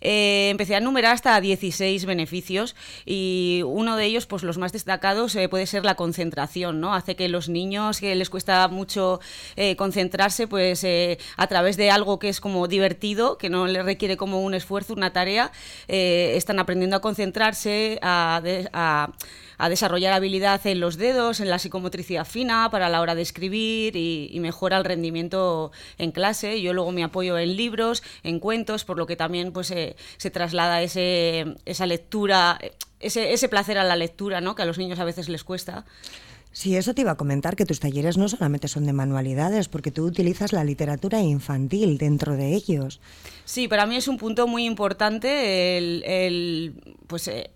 Eh, 0.00 0.48
empecé 0.50 0.76
a 0.76 0.80
numerar 0.80 1.14
hasta 1.14 1.40
16 1.40 2.04
beneficios 2.06 2.74
y 3.04 3.62
uno 3.66 3.96
de 3.96 4.06
ellos, 4.06 4.26
pues 4.26 4.42
los 4.42 4.58
más 4.58 4.72
destacados, 4.72 5.34
eh, 5.36 5.48
puede 5.48 5.66
ser 5.66 5.84
la 5.84 5.94
concentración, 5.94 6.80
¿no? 6.80 6.94
Hace 6.94 7.16
que 7.16 7.28
los 7.28 7.48
niños 7.48 8.00
que 8.00 8.14
les 8.14 8.30
cuesta 8.30 8.66
mucho 8.68 9.20
eh, 9.56 9.76
concentrarse, 9.76 10.46
pues 10.46 10.86
a 11.36 11.46
través 11.46 11.76
de 11.76 11.90
algo 11.90 12.18
que 12.18 12.28
es 12.28 12.40
como 12.40 12.66
divertido, 12.68 13.36
que 13.38 13.50
no 13.50 13.66
les 13.66 13.84
requiere 13.84 14.16
como 14.16 14.40
un 14.40 14.54
esfuerzo, 14.54 14.94
una 14.94 15.12
tarea, 15.12 15.52
están 15.88 16.58
aprendiendo 16.58 16.96
a 16.96 17.00
concentrarse, 17.00 17.98
a 18.02 18.40
a 18.72 19.12
desarrollar 19.68 20.12
habilidad 20.12 20.66
en 20.66 20.80
los 20.80 20.96
dedos, 20.96 21.40
en 21.40 21.50
la 21.50 21.58
psicomotricidad 21.58 22.24
fina 22.24 22.68
para 22.70 22.88
la 22.88 23.00
hora 23.00 23.14
de 23.14 23.22
escribir 23.22 23.96
y, 23.96 24.38
mejora 24.40 24.78
el 24.78 24.84
rendimiento 24.84 25.70
en 25.98 26.12
clase. 26.12 26.62
Yo 26.62 26.72
luego 26.72 26.92
me 26.92 27.04
apoyo 27.04 27.38
en 27.38 27.56
libros, 27.56 28.02
en 28.22 28.40
cuentos, 28.40 28.84
por 28.84 28.96
lo 28.96 29.06
que 29.06 29.16
también 29.16 29.52
pues, 29.52 29.66
se 29.66 30.30
traslada 30.30 30.82
ese, 30.82 31.56
esa 31.66 31.86
lectura 31.86 32.58
ese, 33.00 33.32
ese 33.32 33.48
placer 33.48 33.78
a 33.78 33.84
la 33.84 33.96
lectura, 33.96 34.40
¿no? 34.40 34.54
Que 34.54 34.62
a 34.62 34.66
los 34.66 34.78
niños 34.78 34.98
a 34.98 35.04
veces 35.04 35.28
les 35.28 35.42
cuesta. 35.42 35.84
Sí, 36.52 36.76
eso 36.76 36.94
te 36.94 37.02
iba 37.02 37.12
a 37.12 37.16
comentar, 37.16 37.54
que 37.54 37.64
tus 37.64 37.78
talleres 37.78 38.18
no 38.18 38.28
solamente 38.28 38.66
son 38.66 38.84
de 38.84 38.92
manualidades, 38.92 39.68
porque 39.68 39.92
tú 39.92 40.04
utilizas 40.04 40.52
la 40.52 40.64
literatura 40.64 41.20
infantil 41.20 41.96
dentro 41.96 42.36
de 42.36 42.54
ellos. 42.54 43.00
Sí, 43.44 43.68
para 43.68 43.86
mí 43.86 43.96
es 43.96 44.08
un 44.08 44.18
punto 44.18 44.48
muy 44.48 44.64
importante 44.64 45.78
el, 45.78 46.02
el 46.04 46.96
pues, 47.06 47.28
eh, 47.28 47.50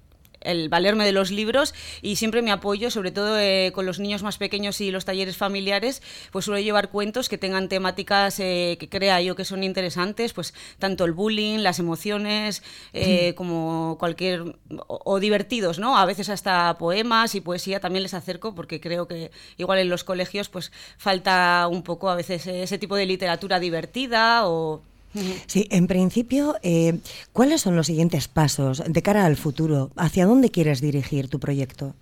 el 0.45 0.69
valerme 0.69 1.05
de 1.05 1.13
los 1.13 1.31
libros 1.31 1.75
y 2.03 2.17
siempre 2.17 2.43
me 2.43 2.53
apoyo, 2.53 2.91
sobre 2.91 3.11
todo 3.11 3.39
eh, 3.39 3.73
con 3.75 3.87
los 3.87 3.99
niños 3.99 4.23
más 4.23 4.39
pequeños 4.39 4.81
y 4.81 4.91
los 4.91 5.05
talleres 5.05 5.37
familiares, 5.37 6.03
pues 6.31 6.45
suelo 6.45 6.61
llevar 6.61 6.91
cuentos 6.91 7.29
que 7.29 7.39
tengan 7.39 7.69
temáticas 7.69 8.39
eh, 8.41 8.77
que 8.79 8.89
crea 8.89 9.21
yo 9.21 9.37
que 9.37 9.45
son 9.45 9.65
interesantes, 9.65 10.33
pues 10.33 10.55
tanto 10.79 11.05
el 11.05 11.13
bullying, 11.13 11.59
las 11.59 11.79
emociones, 11.79 12.63
eh, 12.93 13.35
como 13.35 13.97
cualquier, 13.99 14.57
o, 14.87 15.21
divertidos, 15.21 15.79
¿no? 15.79 15.97
A 15.97 16.05
veces 16.05 16.29
hasta 16.29 16.77
poemas 16.79 17.35
y 17.35 17.41
poesía 17.41 17.81
también 17.81 18.03
les 18.03 18.15
acerco 18.15 18.55
porque 18.55 18.81
creo 18.81 19.09
que 19.09 19.31
igual 19.57 19.79
en 19.79 19.89
los 19.89 20.05
colegios 20.05 20.49
pues 20.49 20.73
falta 20.99 21.67
un 21.71 21.83
poco 21.83 22.11
a 22.11 22.15
veces 22.15 22.47
ese 22.47 22.79
tipo 22.79 22.97
de 22.97 23.07
literatura 23.07 23.59
divertida 23.61 24.47
o 24.47 24.83
Sí, 25.47 25.67
en 25.71 25.87
principio, 25.87 26.57
eh, 26.63 26.99
¿cuáles 27.33 27.61
son 27.61 27.77
los 27.77 27.87
siguientes 27.87 28.29
pasos 28.29 28.83
de 28.87 29.03
cara 29.03 29.25
al 29.25 29.37
futuro? 29.37 29.91
¿Hacia 29.97 30.27
dónde 30.27 30.51
quieres 30.51 30.81
dirigir 30.81 31.29
tu 31.29 31.39
proyecto? 31.39 31.95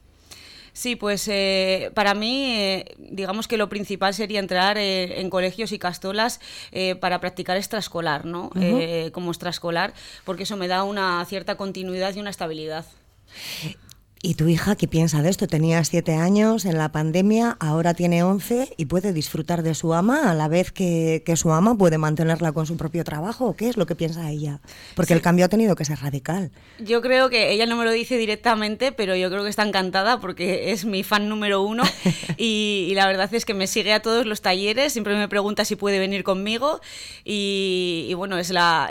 Sí, 0.73 0.97
pues 0.97 1.29
eh, 1.29 1.91
para 1.93 2.15
mí, 2.15 2.55
eh, 2.57 2.95
digamos 2.99 3.47
que 3.47 3.59
lo 3.59 3.69
principal 3.69 4.15
sería 4.15 4.41
entrar 4.41 4.79
en 4.79 5.29
colegios 5.29 5.71
y 5.73 5.79
castolas 5.79 6.41
para 7.01 7.21
practicar 7.21 7.59
extraescolar, 7.59 8.25
¿no? 8.25 8.51
como 9.13 9.31
extraescolar, 9.31 9.93
porque 10.25 10.45
eso 10.45 10.57
me 10.57 10.69
da 10.69 10.85
una 10.85 11.23
cierta 11.27 11.57
continuidad 11.57 12.15
y 12.15 12.21
una 12.21 12.31
estabilidad. 12.31 12.87
¿Y 14.25 14.35
tu 14.35 14.47
hija 14.47 14.77
qué 14.77 14.87
piensa 14.87 15.21
de 15.21 15.31
esto? 15.31 15.49
Tenía 15.49 15.83
siete 15.83 16.15
años 16.15 16.65
en 16.65 16.79
la 16.79 16.93
pandemia, 16.93 17.57
ahora 17.59 17.93
tiene 17.93 18.23
once 18.23 18.73
y 18.77 18.87
puede 18.87 19.13
disfrutar 19.13 19.65
de 19.65 19.75
su 19.75 19.95
ama 19.95 20.31
a 20.31 20.35
la 20.35 20.47
vez 20.47 20.71
que, 20.71 21.25
su 21.35 21.51
ama 21.51 21.77
puede 21.77 21.99
mantenerla 21.99 22.53
con 22.53 22.65
su 22.65 22.77
propio 22.77 23.03
trabajo. 23.03 23.57
¿Qué 23.57 23.69
es 23.69 23.77
lo 23.77 23.85
que 23.85 23.97
piensa 23.97 24.31
ella? 24.31 24.61
Porque 24.95 25.13
el 25.13 25.23
cambio 25.23 25.47
ha 25.47 25.49
tenido 25.49 25.75
que 25.75 25.85
ser 25.85 25.99
radical. 25.99 26.53
Yo 26.79 27.03
creo 27.03 27.31
que 27.31 27.51
ella 27.51 27.67
no 27.67 27.75
me 27.75 27.85
lo 27.85 27.91
dice 27.91 28.17
directamente, 28.17 28.93
pero 28.93 29.17
yo 29.17 29.29
creo 29.29 29.43
que 29.43 29.51
está 29.51 29.65
encantada 29.65 30.21
porque 30.21 30.71
es 30.71 30.85
mi 30.85 31.03
fan 31.03 31.29
número 31.29 31.61
uno 31.63 31.83
y, 32.37 32.93
la 32.95 33.09
verdad 33.09 33.29
es 33.35 33.45
que 33.45 33.55
me 33.55 33.67
sigue 33.67 33.93
a 33.93 34.03
todos 34.03 34.25
los 34.25 34.41
talleres, 34.41 34.93
siempre 34.93 35.17
me 35.17 35.27
pregunta 35.27 35.65
si 35.65 35.75
puede 35.75 35.99
venir 35.99 36.23
conmigo 36.23 36.81
y, 37.25 38.13
bueno, 38.15 38.39
es 38.39 38.51
la, 38.51 38.89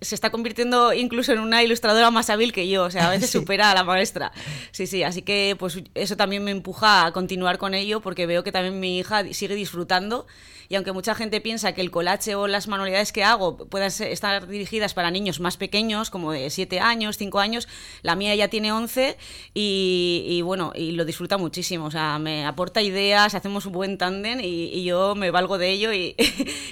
se 0.00 0.14
está 0.14 0.30
convirtiendo 0.30 0.92
incluso 0.92 1.32
en 1.32 1.40
una 1.40 1.64
ilustradora 1.64 2.12
más 2.12 2.30
hábil 2.30 2.52
que 2.52 2.68
yo, 2.68 2.84
o 2.84 2.90
sea, 2.92 3.08
a 3.08 3.10
veces 3.10 3.30
supera 3.32 3.72
a 3.72 3.74
la 3.74 3.82
maestra. 3.82 4.30
Sí, 4.72 4.86
sí, 4.86 5.02
así 5.02 5.22
que 5.22 5.56
pues 5.58 5.82
eso 5.94 6.16
también 6.16 6.44
me 6.44 6.50
empuja 6.50 7.06
a 7.06 7.12
continuar 7.12 7.58
con 7.58 7.74
ello 7.74 8.00
porque 8.00 8.26
veo 8.26 8.44
que 8.44 8.52
también 8.52 8.80
mi 8.80 8.98
hija 8.98 9.24
sigue 9.32 9.54
disfrutando 9.54 10.26
y 10.70 10.76
aunque 10.76 10.92
mucha 10.92 11.16
gente 11.16 11.40
piensa 11.40 11.72
que 11.72 11.80
el 11.80 11.90
colache 11.90 12.36
o 12.36 12.46
las 12.46 12.68
manualidades 12.68 13.10
que 13.10 13.24
hago 13.24 13.56
puedan 13.56 13.88
estar 13.88 14.46
dirigidas 14.46 14.94
para 14.94 15.10
niños 15.10 15.40
más 15.40 15.56
pequeños, 15.56 16.10
como 16.10 16.30
de 16.30 16.48
7 16.48 16.78
años, 16.78 17.18
5 17.18 17.40
años, 17.40 17.66
la 18.02 18.14
mía 18.14 18.36
ya 18.36 18.46
tiene 18.46 18.70
11 18.70 19.18
y, 19.52 20.40
bueno, 20.44 20.70
y 20.76 20.92
lo 20.92 21.04
disfruta 21.04 21.38
muchísimo, 21.38 21.86
o 21.86 21.90
sea, 21.90 22.20
me 22.20 22.46
aporta 22.46 22.82
ideas, 22.82 23.34
hacemos 23.34 23.66
un 23.66 23.72
buen 23.72 23.98
tándem 23.98 24.38
y, 24.40 24.84
yo 24.84 25.16
me 25.16 25.32
valgo 25.32 25.58
de 25.58 25.70
ello 25.70 25.92
y, 25.92 26.14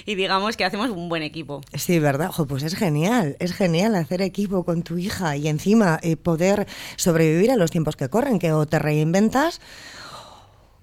digamos 0.05 0.55
que 0.55 0.63
hacemos 0.63 0.89
un 0.91 1.09
buen 1.09 1.21
equipo. 1.21 1.59
Sí, 1.73 1.99
¿verdad? 1.99 2.31
pues 2.47 2.63
es 2.63 2.75
genial, 2.75 3.35
es 3.39 3.51
genial 3.51 3.95
hacer 3.95 4.21
equipo 4.21 4.63
con 4.63 4.81
tu 4.81 4.97
hija 4.97 5.35
y 5.35 5.49
encima 5.49 5.99
eh, 6.03 6.15
poder 6.15 6.67
sobrevivir 6.95 7.51
a 7.51 7.57
los 7.57 7.69
tiempos 7.69 7.78
que 7.97 8.09
corren, 8.09 8.39
que 8.39 8.53
o 8.53 8.65
te 8.65 8.79
reinventas 8.79 9.59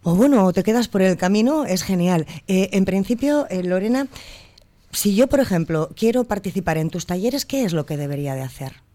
o 0.09 0.15
bueno, 0.15 0.53
te 0.53 0.63
quedas 0.63 0.87
por 0.87 1.03
el 1.03 1.17
camino, 1.17 1.65
es 1.65 1.83
genial. 1.83 2.27
Eh, 2.47 2.69
en 2.73 2.85
principio, 2.85 3.49
eh, 3.51 3.65
Lorena, 3.65 4.07
si 4.93 5.17
yo, 5.17 5.27
por 5.27 5.41
ejemplo, 5.41 5.91
quiero 5.97 6.23
participar 6.23 6.79
en 6.79 6.91
tus 6.91 7.07
talleres, 7.07 7.45
¿qué 7.45 7.65
es 7.65 7.73
lo 7.73 7.87
que 7.87 7.97
debería 7.97 8.37
de 8.37 8.43
hacer? 8.43 8.86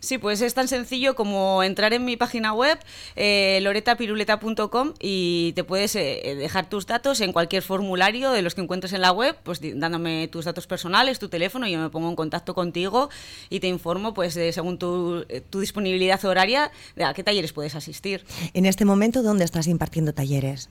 Sí, 0.00 0.16
pues 0.16 0.40
es 0.40 0.54
tan 0.54 0.66
sencillo 0.66 1.14
como 1.14 1.62
entrar 1.62 1.92
en 1.92 2.04
mi 2.04 2.16
página 2.16 2.54
web, 2.54 2.78
eh, 3.16 3.60
loretapiruleta.com, 3.62 4.94
y 4.98 5.52
te 5.54 5.62
puedes 5.62 5.94
eh, 5.94 6.36
dejar 6.38 6.68
tus 6.68 6.86
datos 6.86 7.20
en 7.20 7.32
cualquier 7.32 7.62
formulario 7.62 8.30
de 8.32 8.40
los 8.40 8.54
que 8.54 8.62
encuentres 8.62 8.94
en 8.94 9.02
la 9.02 9.12
web, 9.12 9.36
pues 9.42 9.60
dándome 9.62 10.28
tus 10.28 10.46
datos 10.46 10.66
personales, 10.66 11.18
tu 11.18 11.28
teléfono, 11.28 11.66
y 11.66 11.72
yo 11.72 11.78
me 11.78 11.90
pongo 11.90 12.08
en 12.08 12.16
contacto 12.16 12.54
contigo 12.54 13.10
y 13.50 13.60
te 13.60 13.68
informo, 13.68 14.14
pues 14.14 14.34
según 14.34 14.78
eh, 15.28 15.42
tu, 15.42 15.60
disponibilidad 15.60 16.24
horaria, 16.24 16.70
de 16.96 17.04
a 17.04 17.12
qué 17.12 17.22
talleres 17.22 17.52
puedes 17.52 17.74
asistir. 17.74 18.24
En 18.54 18.64
este 18.64 18.86
momento, 18.86 19.22
¿dónde 19.22 19.44
estás 19.44 19.66
impartiendo 19.66 20.14
talleres? 20.14 20.70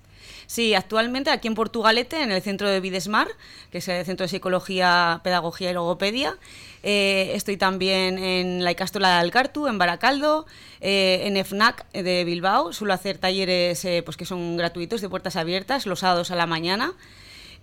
Sí, 0.49 0.73
actualmente 0.73 1.29
aquí 1.29 1.47
en 1.47 1.53
Portugalete, 1.53 2.23
en 2.23 2.31
el 2.31 2.41
centro 2.41 2.67
de 2.67 2.79
Videsmar, 2.79 3.27
que 3.71 3.77
es 3.77 3.87
el 3.87 4.03
Centro 4.03 4.23
de 4.23 4.29
Psicología, 4.29 5.21
Pedagogía 5.23 5.69
y 5.69 5.75
Logopedia. 5.75 6.39
Eh, 6.81 7.33
estoy 7.35 7.55
también 7.55 8.17
en 8.17 8.63
la 8.63 8.71
Icastola 8.71 9.09
de 9.09 9.13
Alcartu, 9.19 9.67
en 9.67 9.77
Baracaldo, 9.77 10.47
eh, 10.81 11.21
en 11.25 11.37
FNAC 11.45 11.85
de 11.91 12.23
Bilbao. 12.23 12.73
Suelo 12.73 12.95
hacer 12.95 13.19
talleres 13.19 13.85
eh, 13.85 14.01
pues 14.03 14.17
que 14.17 14.25
son 14.25 14.57
gratuitos, 14.57 15.01
de 15.01 15.09
puertas 15.09 15.35
abiertas, 15.35 15.85
los 15.85 15.99
sábados 15.99 16.31
a 16.31 16.35
la 16.35 16.47
mañana. 16.47 16.93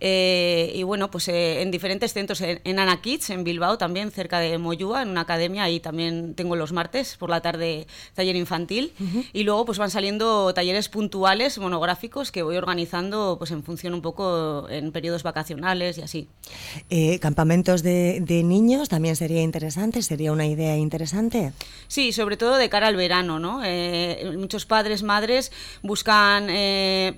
Eh, 0.01 0.73
y 0.75 0.83
bueno, 0.83 1.11
pues 1.11 1.29
eh, 1.29 1.63
en 1.63 1.71
diferentes 1.71 2.13
centros, 2.13 2.41
en, 2.41 2.61
en 2.65 2.79
Ana 2.79 3.01
Kids, 3.01 3.31
en 3.31 3.45
Bilbao 3.45 3.79
también, 3.79 4.11
cerca 4.11 4.39
de 4.41 4.59
Moyúa, 4.59 5.03
en 5.03 5.09
una 5.09 5.23
academia, 5.23 5.65
ahí 5.65 5.81
también 5.81 6.35
tengo 6.35 6.57
los 6.57 6.73
martes 6.73 7.17
por 7.17 7.31
la 7.31 7.41
tarde 7.41 7.87
taller 8.15 8.37
infantil. 8.37 8.93
Y 9.33 9.45
luego 9.45 9.65
pues 9.65 9.79
van 9.79 9.91
saliendo 9.91 10.53
talleres 10.53 10.89
puntuales, 10.89 11.59
monográficos, 11.59 12.33
que 12.33 12.43
voy 12.43 12.57
organizando 12.57 13.37
pues 13.39 13.51
en 13.51 13.63
función 13.63 13.95
un 13.95 14.03
poco 14.03 14.69
en 14.69 14.93
periodos 14.93 15.23
vacacionales 15.23 15.99
y 15.99 16.03
así. 16.03 16.29
Eh, 16.91 17.19
¿Campamentos 17.19 17.83
de, 17.83 18.23
niños 18.45 18.89
también 18.89 19.17
sería 19.17 19.43
interesante? 19.43 20.03
¿Sería 20.03 20.33
una 20.33 20.47
idea 20.47 20.77
interesante? 20.77 21.53
Sí, 21.89 22.13
sobre 22.13 22.37
todo 22.37 22.57
de 22.57 22.69
cara 22.69 22.89
al 22.89 22.97
verano, 22.97 23.39
¿no? 23.39 23.63
muchos 24.37 24.67
padres, 24.67 25.03
madres 25.03 25.51
buscan 25.83 26.47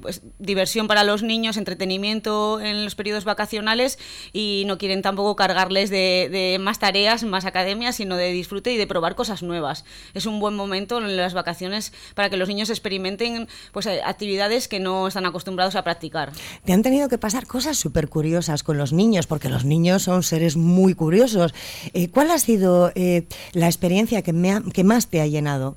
pues, 0.01 0.23
diversión 0.39 0.87
para 0.87 1.05
los 1.05 1.23
niños, 1.23 1.57
entretenimiento 1.57 2.61
en 2.69 2.85
los 2.85 2.95
periodos 2.95 3.25
vacacionales 3.25 3.99
y 4.33 4.65
no 4.67 4.79
quieren 4.79 5.03
tampoco 5.03 5.37
cargarles 5.37 5.91
de, 5.91 6.59
más 6.61 6.79
tareas, 6.79 7.25
más 7.25 7.45
academias, 7.45 7.97
sino 7.97 8.17
de 8.17 8.31
disfrute 8.31 8.73
y 8.73 8.77
de 8.77 8.87
probar 8.87 9.15
cosas 9.15 9.43
nuevas. 9.43 9.85
Es 10.15 10.27
un 10.27 10.41
buen 10.41 10.55
momento 10.55 10.99
en 10.99 11.17
las 11.17 11.35
vacaciones 11.35 11.93
para 12.15 12.31
que 12.31 12.37
los 12.37 12.49
niños 12.49 12.71
experimenten 12.71 13.49
pues, 13.73 13.87
eh, 13.87 14.01
actividades 14.05 14.69
que 14.69 14.81
no 14.81 15.09
están 15.09 15.27
acostumbrados 15.27 15.75
a 15.75 15.83
practicar. 15.83 16.33
Te 16.65 16.73
han 16.73 16.83
tenido 16.83 17.09
que 17.09 17.19
pasar 17.19 17.47
cosas 17.47 17.77
súper 17.77 18.09
curiosas 18.09 18.63
con 18.63 18.79
los 18.79 18.93
niños, 18.93 19.27
porque 19.27 19.49
los 19.49 19.65
niños 19.65 20.03
son 20.03 20.23
seres 20.23 20.57
muy 20.57 20.95
curiosos. 20.95 21.55
Eh, 21.93 22.09
¿Cuál 22.11 22.31
ha 22.31 22.39
sido 22.39 22.93
eh, 22.95 23.27
la 23.53 23.67
experiencia 23.67 24.23
que, 24.23 24.33
me 24.33 24.63
que 24.73 24.85
más 24.85 25.09
te 25.09 25.21
ha 25.21 25.27
llenado? 25.27 25.77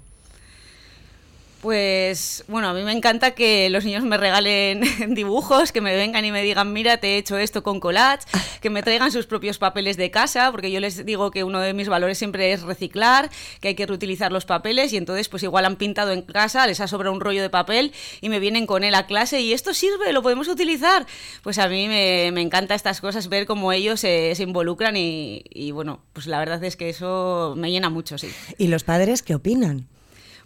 Pues 1.62 2.44
bueno, 2.48 2.70
a 2.70 2.74
mí 2.74 2.82
me 2.82 2.92
encanta 2.92 3.32
que 3.32 3.70
los 3.70 3.86
niños 3.86 4.04
me 4.04 4.18
regalen 4.18 4.82
dibujos, 5.14 5.72
que 5.72 5.80
me 5.80 5.96
vengan 5.96 6.26
y 6.26 6.32
me 6.32 6.42
digan, 6.42 6.74
mira, 6.74 6.98
te 6.98 7.10
he 7.10 7.18
hecho 7.18 7.38
esto 7.38 7.62
con 7.62 7.80
collage, 7.80 8.26
que 8.62 8.72
me 8.72 8.82
traigan 8.82 9.12
sus 9.12 9.28
propios 9.28 9.60
papeles 9.60 9.96
de 9.96 10.10
casa, 10.10 10.50
porque 10.52 10.72
yo 10.72 10.80
les 10.80 11.06
digo 11.06 11.30
que 11.30 11.44
uno 11.44 11.60
de 11.60 11.76
mis 11.76 11.88
valores 11.88 12.18
siempre 12.18 12.52
es 12.52 12.64
reciclar, 12.64 13.30
que 13.60 13.68
hay 13.70 13.76
que 13.76 13.86
reutilizar 13.86 14.32
los 14.32 14.46
papeles 14.46 14.92
y 14.92 14.98
entonces 14.98 15.30
pues 15.30 15.44
igual 15.44 15.66
han 15.66 15.76
pintado 15.76 16.12
en 16.12 16.24
casa, 16.24 16.66
les 16.66 16.80
ha 16.80 16.88
sobrado 16.88 17.14
un 17.14 17.22
rollo 17.22 17.44
de 17.44 17.52
papel 17.52 17.94
y 18.22 18.30
me 18.30 18.40
vienen 18.40 18.66
con 18.66 18.84
él 18.84 18.96
a 18.96 19.06
clase 19.06 19.40
y 19.42 19.54
esto 19.54 19.76
sirve, 19.76 20.14
lo 20.14 20.24
podemos 20.24 20.48
utilizar. 20.48 21.06
Pues 21.44 21.60
a 21.60 21.68
mí 21.68 21.88
me, 21.88 22.32
me 22.34 22.42
encanta 22.42 22.74
estas 22.74 23.02
cosas, 23.02 23.30
ver 23.30 23.46
cómo 23.46 23.72
ellos 23.72 24.00
se, 24.00 24.36
involucran 24.40 24.98
y, 24.98 25.44
y 25.52 25.70
bueno, 25.70 26.02
pues 26.14 26.26
la 26.26 26.40
verdad 26.40 26.64
es 26.64 26.76
que 26.76 26.90
eso 26.90 27.54
me 27.56 27.70
llena 27.70 27.92
mucho, 27.92 28.18
sí. 28.18 28.32
¿Y 28.58 28.68
los 28.68 28.84
padres 28.84 29.22
qué 29.22 29.36
opinan? 29.36 29.91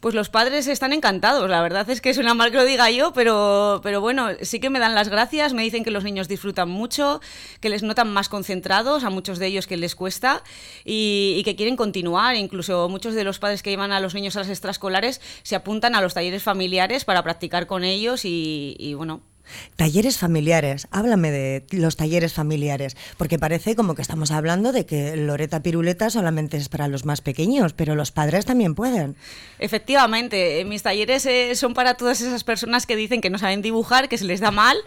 Pues 0.05 0.13
los 0.13 0.29
padres 0.29 0.67
están 0.67 0.93
encantados. 0.93 1.49
La 1.49 1.63
verdad 1.63 1.89
es 1.89 1.99
que 1.99 2.13
suena 2.13 2.35
mal 2.35 2.51
que 2.51 2.57
lo 2.57 2.63
diga 2.63 2.91
yo, 2.91 3.11
pero, 3.11 3.79
pero 3.81 4.01
bueno, 4.01 4.27
sí 4.43 4.59
que 4.59 4.69
me 4.69 4.77
dan 4.77 4.93
las 4.93 5.09
gracias, 5.09 5.55
me 5.55 5.63
dicen 5.63 5.83
que 5.83 5.89
los 5.89 6.03
niños 6.03 6.27
disfrutan 6.27 6.69
mucho, 6.69 7.21
que 7.59 7.69
les 7.69 7.81
notan 7.81 8.13
más 8.13 8.29
concentrados, 8.29 9.03
a 9.03 9.09
muchos 9.09 9.39
de 9.39 9.47
ellos 9.47 9.65
que 9.65 9.77
les 9.77 9.95
cuesta, 9.95 10.43
y, 10.83 11.41
que 11.43 11.55
quieren 11.55 11.75
continuar. 11.75 12.35
Incluso 12.35 12.87
muchos 12.87 13.15
de 13.15 13.23
los 13.23 13.39
padres 13.39 13.63
que 13.63 13.71
llevan 13.71 13.91
a 13.91 13.99
los 13.99 14.13
niños 14.13 14.35
a 14.35 14.41
las 14.41 14.49
extraescolares 14.49 15.21
se 15.41 15.55
apuntan 15.55 15.95
a 15.95 16.01
los 16.01 16.13
talleres 16.13 16.43
familiares 16.43 17.03
para 17.03 17.23
practicar 17.23 17.65
con 17.65 17.83
ellos 17.83 18.25
y, 18.25 18.93
bueno, 18.95 19.21
Talleres 19.75 20.17
familiares, 20.17 20.87
háblame 20.91 21.31
de 21.31 21.65
los 21.71 21.95
talleres 21.95 22.33
familiares, 22.33 22.95
porque 23.17 23.39
parece 23.39 23.75
como 23.75 23.95
que 23.95 24.01
estamos 24.01 24.31
hablando 24.31 24.71
de 24.71 24.85
que 24.85 25.15
Loreta 25.15 25.61
Piruleta 25.61 26.09
solamente 26.09 26.57
es 26.57 26.69
para 26.69 26.87
los 26.87 27.05
más 27.05 27.21
pequeños, 27.21 27.73
pero 27.73 27.95
los 27.95 28.11
padres 28.11 28.45
también 28.45 28.75
pueden. 28.75 29.15
Efectivamente, 29.59 30.63
mis 30.65 30.83
talleres 30.83 31.25
eh, 31.25 31.55
son 31.55 31.73
para 31.73 31.95
todas 31.95 32.21
esas 32.21 32.43
personas 32.43 32.85
que 32.85 32.95
dicen 32.95 33.21
que 33.21 33.29
no 33.29 33.37
saben 33.37 33.61
dibujar, 33.61 34.09
que 34.09 34.17
se 34.17 34.25
les 34.25 34.39
da 34.39 34.51
mal 34.51 34.77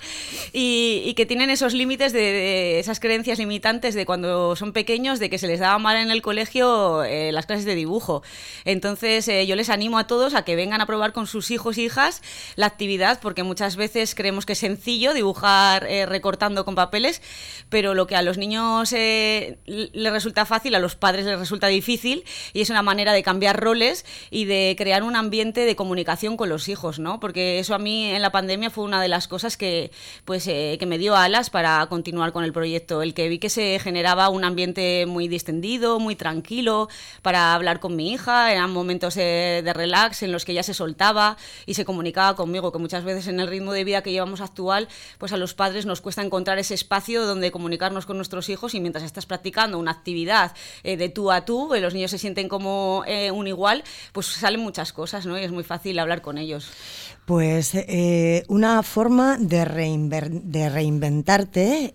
y, 0.53 1.15
que 1.17 1.27
tienen 1.27 1.51
esos 1.51 1.75
límites 1.75 2.13
de, 2.13 2.79
esas 2.79 3.01
creencias 3.01 3.39
limitantes 3.39 3.95
de 3.95 4.07
cuando 4.07 4.55
son 4.57 4.73
pequeños, 4.73 5.19
de 5.19 5.31
que 5.31 5.39
se 5.39 5.47
les 5.47 5.61
daba 5.61 5.79
mal 5.79 5.97
en 5.97 6.11
el 6.11 6.23
colegio 6.23 7.03
eh, 7.05 7.33
las 7.33 7.47
clases 7.47 7.65
de 7.65 7.75
dibujo. 7.75 8.23
Entonces 8.65 9.27
eh, 9.29 9.47
yo 9.47 9.57
les 9.57 9.71
animo 9.71 9.99
a 9.99 10.07
todos 10.07 10.35
a 10.35 10.45
que 10.45 10.57
vengan 10.57 10.81
a 10.81 10.87
probar 10.87 11.13
con 11.13 11.27
sus 11.27 11.51
hijos 11.51 11.79
e 11.79 11.83
hijas 11.83 12.23
la 12.57 12.67
actividad, 12.67 13.21
porque 13.21 13.43
muchas 13.43 13.77
veces 13.77 14.15
creemos 14.15 14.47
que 14.49 14.55
sencillo 14.55 15.13
dibujar 15.13 15.85
eh, 15.85 16.07
recortando 16.07 16.65
con 16.65 16.75
papeles, 16.75 17.21
pero 17.69 17.93
lo 17.93 18.07
que 18.07 18.17
a 18.17 18.23
los 18.23 18.39
niños 18.39 18.95
eh, 18.95 19.59
les 19.67 20.11
resulta 20.11 20.47
fácil, 20.47 20.75
a 20.75 20.79
los 20.79 20.97
padres 20.97 21.27
les 21.27 21.39
resulta 21.39 21.67
difícil 21.67 22.25
y 22.55 22.63
es 22.63 22.71
una 22.71 22.81
manera 22.81 23.13
de 23.13 23.23
cambiar 23.23 23.61
roles 23.61 24.07
y 24.31 24.47
de 24.47 24.75
crear 24.79 25.03
un 25.03 25.17
ambiente 25.17 25.67
de 25.67 25.77
comunicación 25.77 26.39
con 26.39 26.49
los 26.49 26.71
hijos, 26.71 26.99
¿no? 26.99 27.21
Porque 27.21 27.59
eso 27.59 27.75
a 27.75 27.79
mí 27.79 28.07
en 28.07 28.23
la 28.23 28.33
pandemia 28.33 28.71
fue 28.71 28.85
una 28.85 29.03
de 29.03 29.09
las 29.09 29.29
cosas 29.29 29.59
que, 29.59 29.91
pues, 30.25 30.47
eh, 30.47 30.79
que 30.81 30.87
me 30.87 30.97
dio 30.97 31.15
alas 31.15 31.51
para 31.51 31.85
continuar 31.91 32.33
con 32.33 32.43
el 32.43 32.55
proyecto, 32.55 33.03
el 33.03 33.13
que 33.13 33.29
vi 33.29 33.39
que 33.39 33.51
se 33.51 33.79
generaba 33.81 34.31
un 34.31 34.45
ambiente 34.45 35.05
muy 35.05 35.29
distendido, 35.29 36.01
muy 36.01 36.17
tranquilo 36.17 36.89
para 37.21 37.53
hablar 37.55 37.81
con 37.81 37.97
mi 37.97 38.13
hija, 38.13 38.51
eran 38.51 38.73
momentos 38.73 39.15
de 39.15 39.73
relax 39.75 40.23
en 40.23 40.33
los 40.33 40.47
que 40.47 40.53
ella 40.53 40.63
se 40.63 40.73
soltaba 40.73 41.37
y 41.67 41.75
se 41.75 41.85
comunicaba 41.85 42.35
conmigo, 42.35 42.73
que 42.73 42.79
muchas 42.79 43.05
veces 43.05 43.27
en 43.27 43.41
el 43.41 43.47
ritmo 43.47 43.75
de 43.75 43.85
vida 43.85 44.03
que 44.03 44.11
llevamos 44.11 44.38
actual, 44.41 44.89
pues 45.19 45.33
a 45.33 45.37
los 45.37 45.55
padres 45.55 45.87
nos 45.87 46.01
cuesta 46.01 46.23
encontrar 46.23 46.59
ese 46.59 46.75
espacio 46.75 47.27
donde 47.27 47.51
comunicarnos 47.51 48.07
con 48.07 48.17
nuestros 48.17 48.49
hijos 48.49 48.75
y 48.75 48.81
mientras 48.81 49.05
estás 49.05 49.27
practicando 49.27 49.79
una 49.79 49.91
actividad 49.91 50.53
eh, 50.83 50.97
de 50.97 51.09
tú 51.09 51.31
a 51.31 51.45
tú, 51.45 51.75
eh, 51.75 51.81
los 51.81 51.95
niños 51.95 52.11
se 52.11 52.19
sienten 52.19 52.49
como 52.49 53.05
eh, 53.07 53.31
un 53.31 53.47
igual, 53.47 53.85
pues 54.13 54.27
salen 54.27 54.61
muchas 54.61 54.93
cosas, 54.93 55.27
¿no? 55.27 55.39
Y 55.39 55.45
es 55.45 55.53
muy 55.53 55.65
fácil 55.65 55.99
hablar 55.99 56.23
con 56.23 56.39
ellos. 56.39 56.71
Pues 57.27 57.75
una 58.49 58.83
forma 58.83 59.37
de, 59.37 59.59
de 60.45 60.69
reinventarte, 60.71 61.93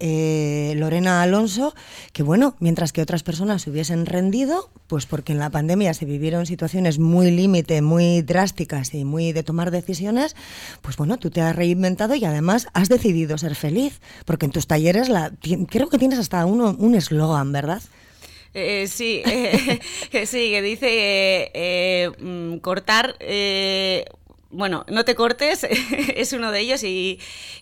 Lorena 0.78 1.24
Alonso, 1.24 1.74
que 2.12 2.22
bueno, 2.22 2.56
mientras 2.60 2.94
que 2.94 3.02
otras 3.02 3.24
personas 3.24 3.64
se 3.64 3.72
hubiesen 3.72 4.06
rendido, 4.06 4.70
pues 4.88 5.08
porque 5.08 5.34
en 5.34 5.40
la 5.40 5.50
pandemia 5.50 5.96
se 5.96 6.06
vivieron 6.06 6.46
situaciones 6.46 7.00
muy 7.00 7.32
límite, 7.32 7.82
muy 7.82 8.22
drásticas 8.22 8.94
y 8.94 9.06
muy 9.06 9.32
de 9.32 9.42
tomar 9.42 9.72
decisiones, 9.72 10.36
pues 10.84 10.98
bueno, 10.98 11.18
tú 11.18 11.32
te 11.32 11.42
has 11.42 11.56
reinventado 11.56 12.14
y 12.14 12.26
además 12.34 12.68
has 12.74 12.90
decidido 12.90 13.38
ser 13.38 13.56
feliz, 13.56 14.02
porque 14.26 14.46
en 14.46 14.52
tus 14.52 14.68
talleres 14.68 15.10
la, 15.10 15.32
creo 15.70 15.90
que 15.90 15.98
tienes 15.98 16.20
hasta 16.20 16.46
uno, 16.46 16.76
un 16.78 16.96
eslogan, 16.96 17.52
¿verdad? 17.52 17.82
Eh, 18.54 18.88
sí, 18.88 19.24
eh, 19.26 19.80
sí, 20.26 20.52
que 20.52 20.62
dice 20.62 20.88
eh, 21.54 22.12
mm, 22.20 22.58
cortar 22.58 23.16
bueno, 24.52 24.86
no 24.88 25.04
te 25.04 25.16
cortes, 25.16 25.64
es 26.16 26.34
uno 26.34 26.52
de 26.52 26.60
ellos 26.60 26.84
y, 26.84 27.20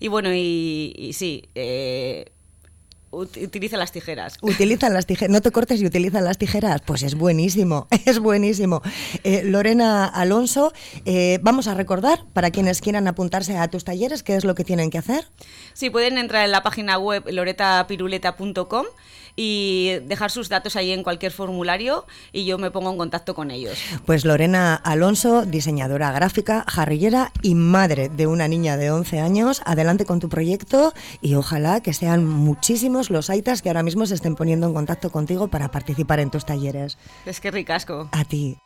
bueno, 0.09 0.33
y 0.33 1.11
sí, 1.13 1.45
Utiliza 3.11 3.75
las 3.75 3.91
tijeras. 3.91 4.37
Utiliza 4.41 4.89
las 4.89 5.05
tijeras. 5.05 5.31
No 5.31 5.41
te 5.41 5.51
cortes 5.51 5.81
y 5.81 5.85
utiliza 5.85 6.21
las 6.21 6.37
tijeras. 6.37 6.81
Pues 6.85 7.03
es 7.03 7.15
buenísimo, 7.15 7.87
es 8.05 8.19
buenísimo. 8.19 8.81
Eh, 9.23 9.43
Lorena 9.43 10.05
Alonso, 10.05 10.71
eh, 11.05 11.39
vamos 11.41 11.67
a 11.67 11.73
recordar 11.73 12.25
para 12.33 12.51
quienes 12.51 12.79
quieran 12.79 13.07
apuntarse 13.07 13.57
a 13.57 13.67
tus 13.67 13.83
talleres, 13.83 14.23
¿qué 14.23 14.35
es 14.35 14.45
lo 14.45 14.55
que 14.55 14.63
tienen 14.63 14.89
que 14.89 14.97
hacer? 14.97 15.25
Sí, 15.73 15.89
pueden 15.89 16.17
entrar 16.17 16.45
en 16.45 16.51
la 16.51 16.63
página 16.63 16.97
web 16.97 17.23
loretapiruleta.com 17.29 18.85
y 19.35 19.99
dejar 20.05 20.31
sus 20.31 20.49
datos 20.49 20.75
ahí 20.75 20.91
en 20.91 21.03
cualquier 21.03 21.31
formulario 21.31 22.05
y 22.31 22.45
yo 22.45 22.57
me 22.57 22.71
pongo 22.71 22.91
en 22.91 22.97
contacto 22.97 23.35
con 23.35 23.51
ellos. 23.51 23.77
Pues 24.05 24.25
Lorena 24.25 24.75
Alonso, 24.75 25.45
diseñadora 25.45 26.11
gráfica, 26.11 26.65
jarrillera 26.67 27.31
y 27.41 27.55
madre 27.55 28.09
de 28.09 28.27
una 28.27 28.47
niña 28.47 28.77
de 28.77 28.91
11 28.91 29.19
años, 29.19 29.61
adelante 29.65 30.05
con 30.05 30.19
tu 30.19 30.29
proyecto 30.29 30.93
y 31.21 31.35
ojalá 31.35 31.81
que 31.81 31.93
sean 31.93 32.25
muchísimos 32.25 33.09
los 33.09 33.29
aitas 33.29 33.61
que 33.61 33.69
ahora 33.69 33.83
mismo 33.83 34.05
se 34.05 34.15
estén 34.15 34.35
poniendo 34.35 34.67
en 34.67 34.73
contacto 34.73 35.11
contigo 35.11 35.47
para 35.47 35.71
participar 35.71 36.19
en 36.19 36.31
tus 36.31 36.45
talleres. 36.45 36.97
Es 37.25 37.39
que 37.39 37.51
ricasco. 37.51 38.09
A 38.11 38.25
ti. 38.25 38.57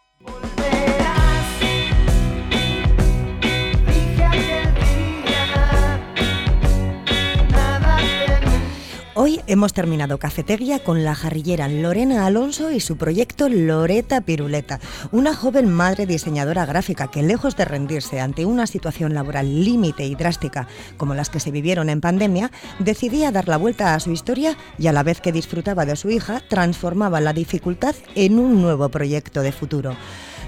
Hoy 9.26 9.42
hemos 9.48 9.74
terminado 9.74 10.20
Cafetería 10.20 10.84
con 10.84 11.04
la 11.04 11.16
jarrillera 11.16 11.68
Lorena 11.68 12.28
Alonso 12.28 12.72
y 12.72 12.80
su 12.80 12.96
proyecto 12.96 13.50
Loreta 13.50 14.22
Piruleta, 14.22 14.80
una 15.12 15.34
joven 15.34 15.68
madre 15.68 16.06
diseñadora 16.06 16.68
gráfica 16.68 17.10
que 17.10 17.24
lejos 17.24 17.56
de 17.56 17.66
rendirse 17.66 18.20
ante 18.20 18.46
una 18.46 18.68
situación 18.68 19.16
laboral 19.16 19.66
límite 19.66 20.06
y 20.06 20.14
drástica 20.14 20.68
como 20.98 21.16
las 21.16 21.32
que 21.32 21.40
se 21.40 21.50
vivieron 21.50 21.90
en 21.90 22.02
pandemia, 22.02 22.52
decidía 22.78 23.32
dar 23.32 23.48
la 23.48 23.58
vuelta 23.58 23.96
a 23.96 24.00
su 24.00 24.12
historia 24.12 24.56
y 24.78 24.86
a 24.86 24.94
la 24.94 25.02
vez 25.02 25.22
que 25.22 25.32
disfrutaba 25.32 25.88
de 25.88 25.96
su 25.96 26.12
hija, 26.12 26.40
transformaba 26.48 27.20
la 27.20 27.34
dificultad 27.34 27.96
en 28.14 28.38
un 28.38 28.62
nuevo 28.62 28.90
proyecto 28.90 29.42
de 29.42 29.52
futuro. 29.52 29.98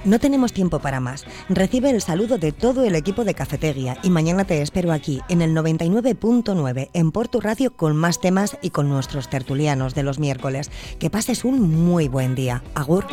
No 0.07 0.19
tenemos 0.19 0.53
tiempo 0.53 0.79
para 0.79 1.01
más. 1.01 1.25
Recibe 1.49 1.89
el 1.89 2.01
saludo 2.01 2.37
de 2.37 2.53
todo 2.53 2.85
el 2.85 2.95
equipo 2.95 3.25
de 3.25 3.33
Cafetería 3.33 3.97
y 4.03 4.09
mañana 4.09 4.45
te 4.45 4.61
espero 4.61 4.93
aquí 4.93 5.21
en 5.27 5.41
el 5.41 5.53
99.9 5.53 6.89
en 6.93 7.11
Porto 7.11 7.41
Radio 7.41 7.75
con 7.75 7.93
más 7.97 8.21
temas 8.21 8.57
y 8.61 8.69
con 8.69 8.87
nuestros 8.87 9.29
tertulianos 9.29 9.95
de 9.95 10.03
los 10.03 10.17
miércoles. 10.17 10.71
Que 10.97 11.09
pases 11.09 11.43
un 11.43 11.59
muy 11.59 12.07
buen 12.07 12.35
día. 12.35 12.63
Agur. 12.73 13.05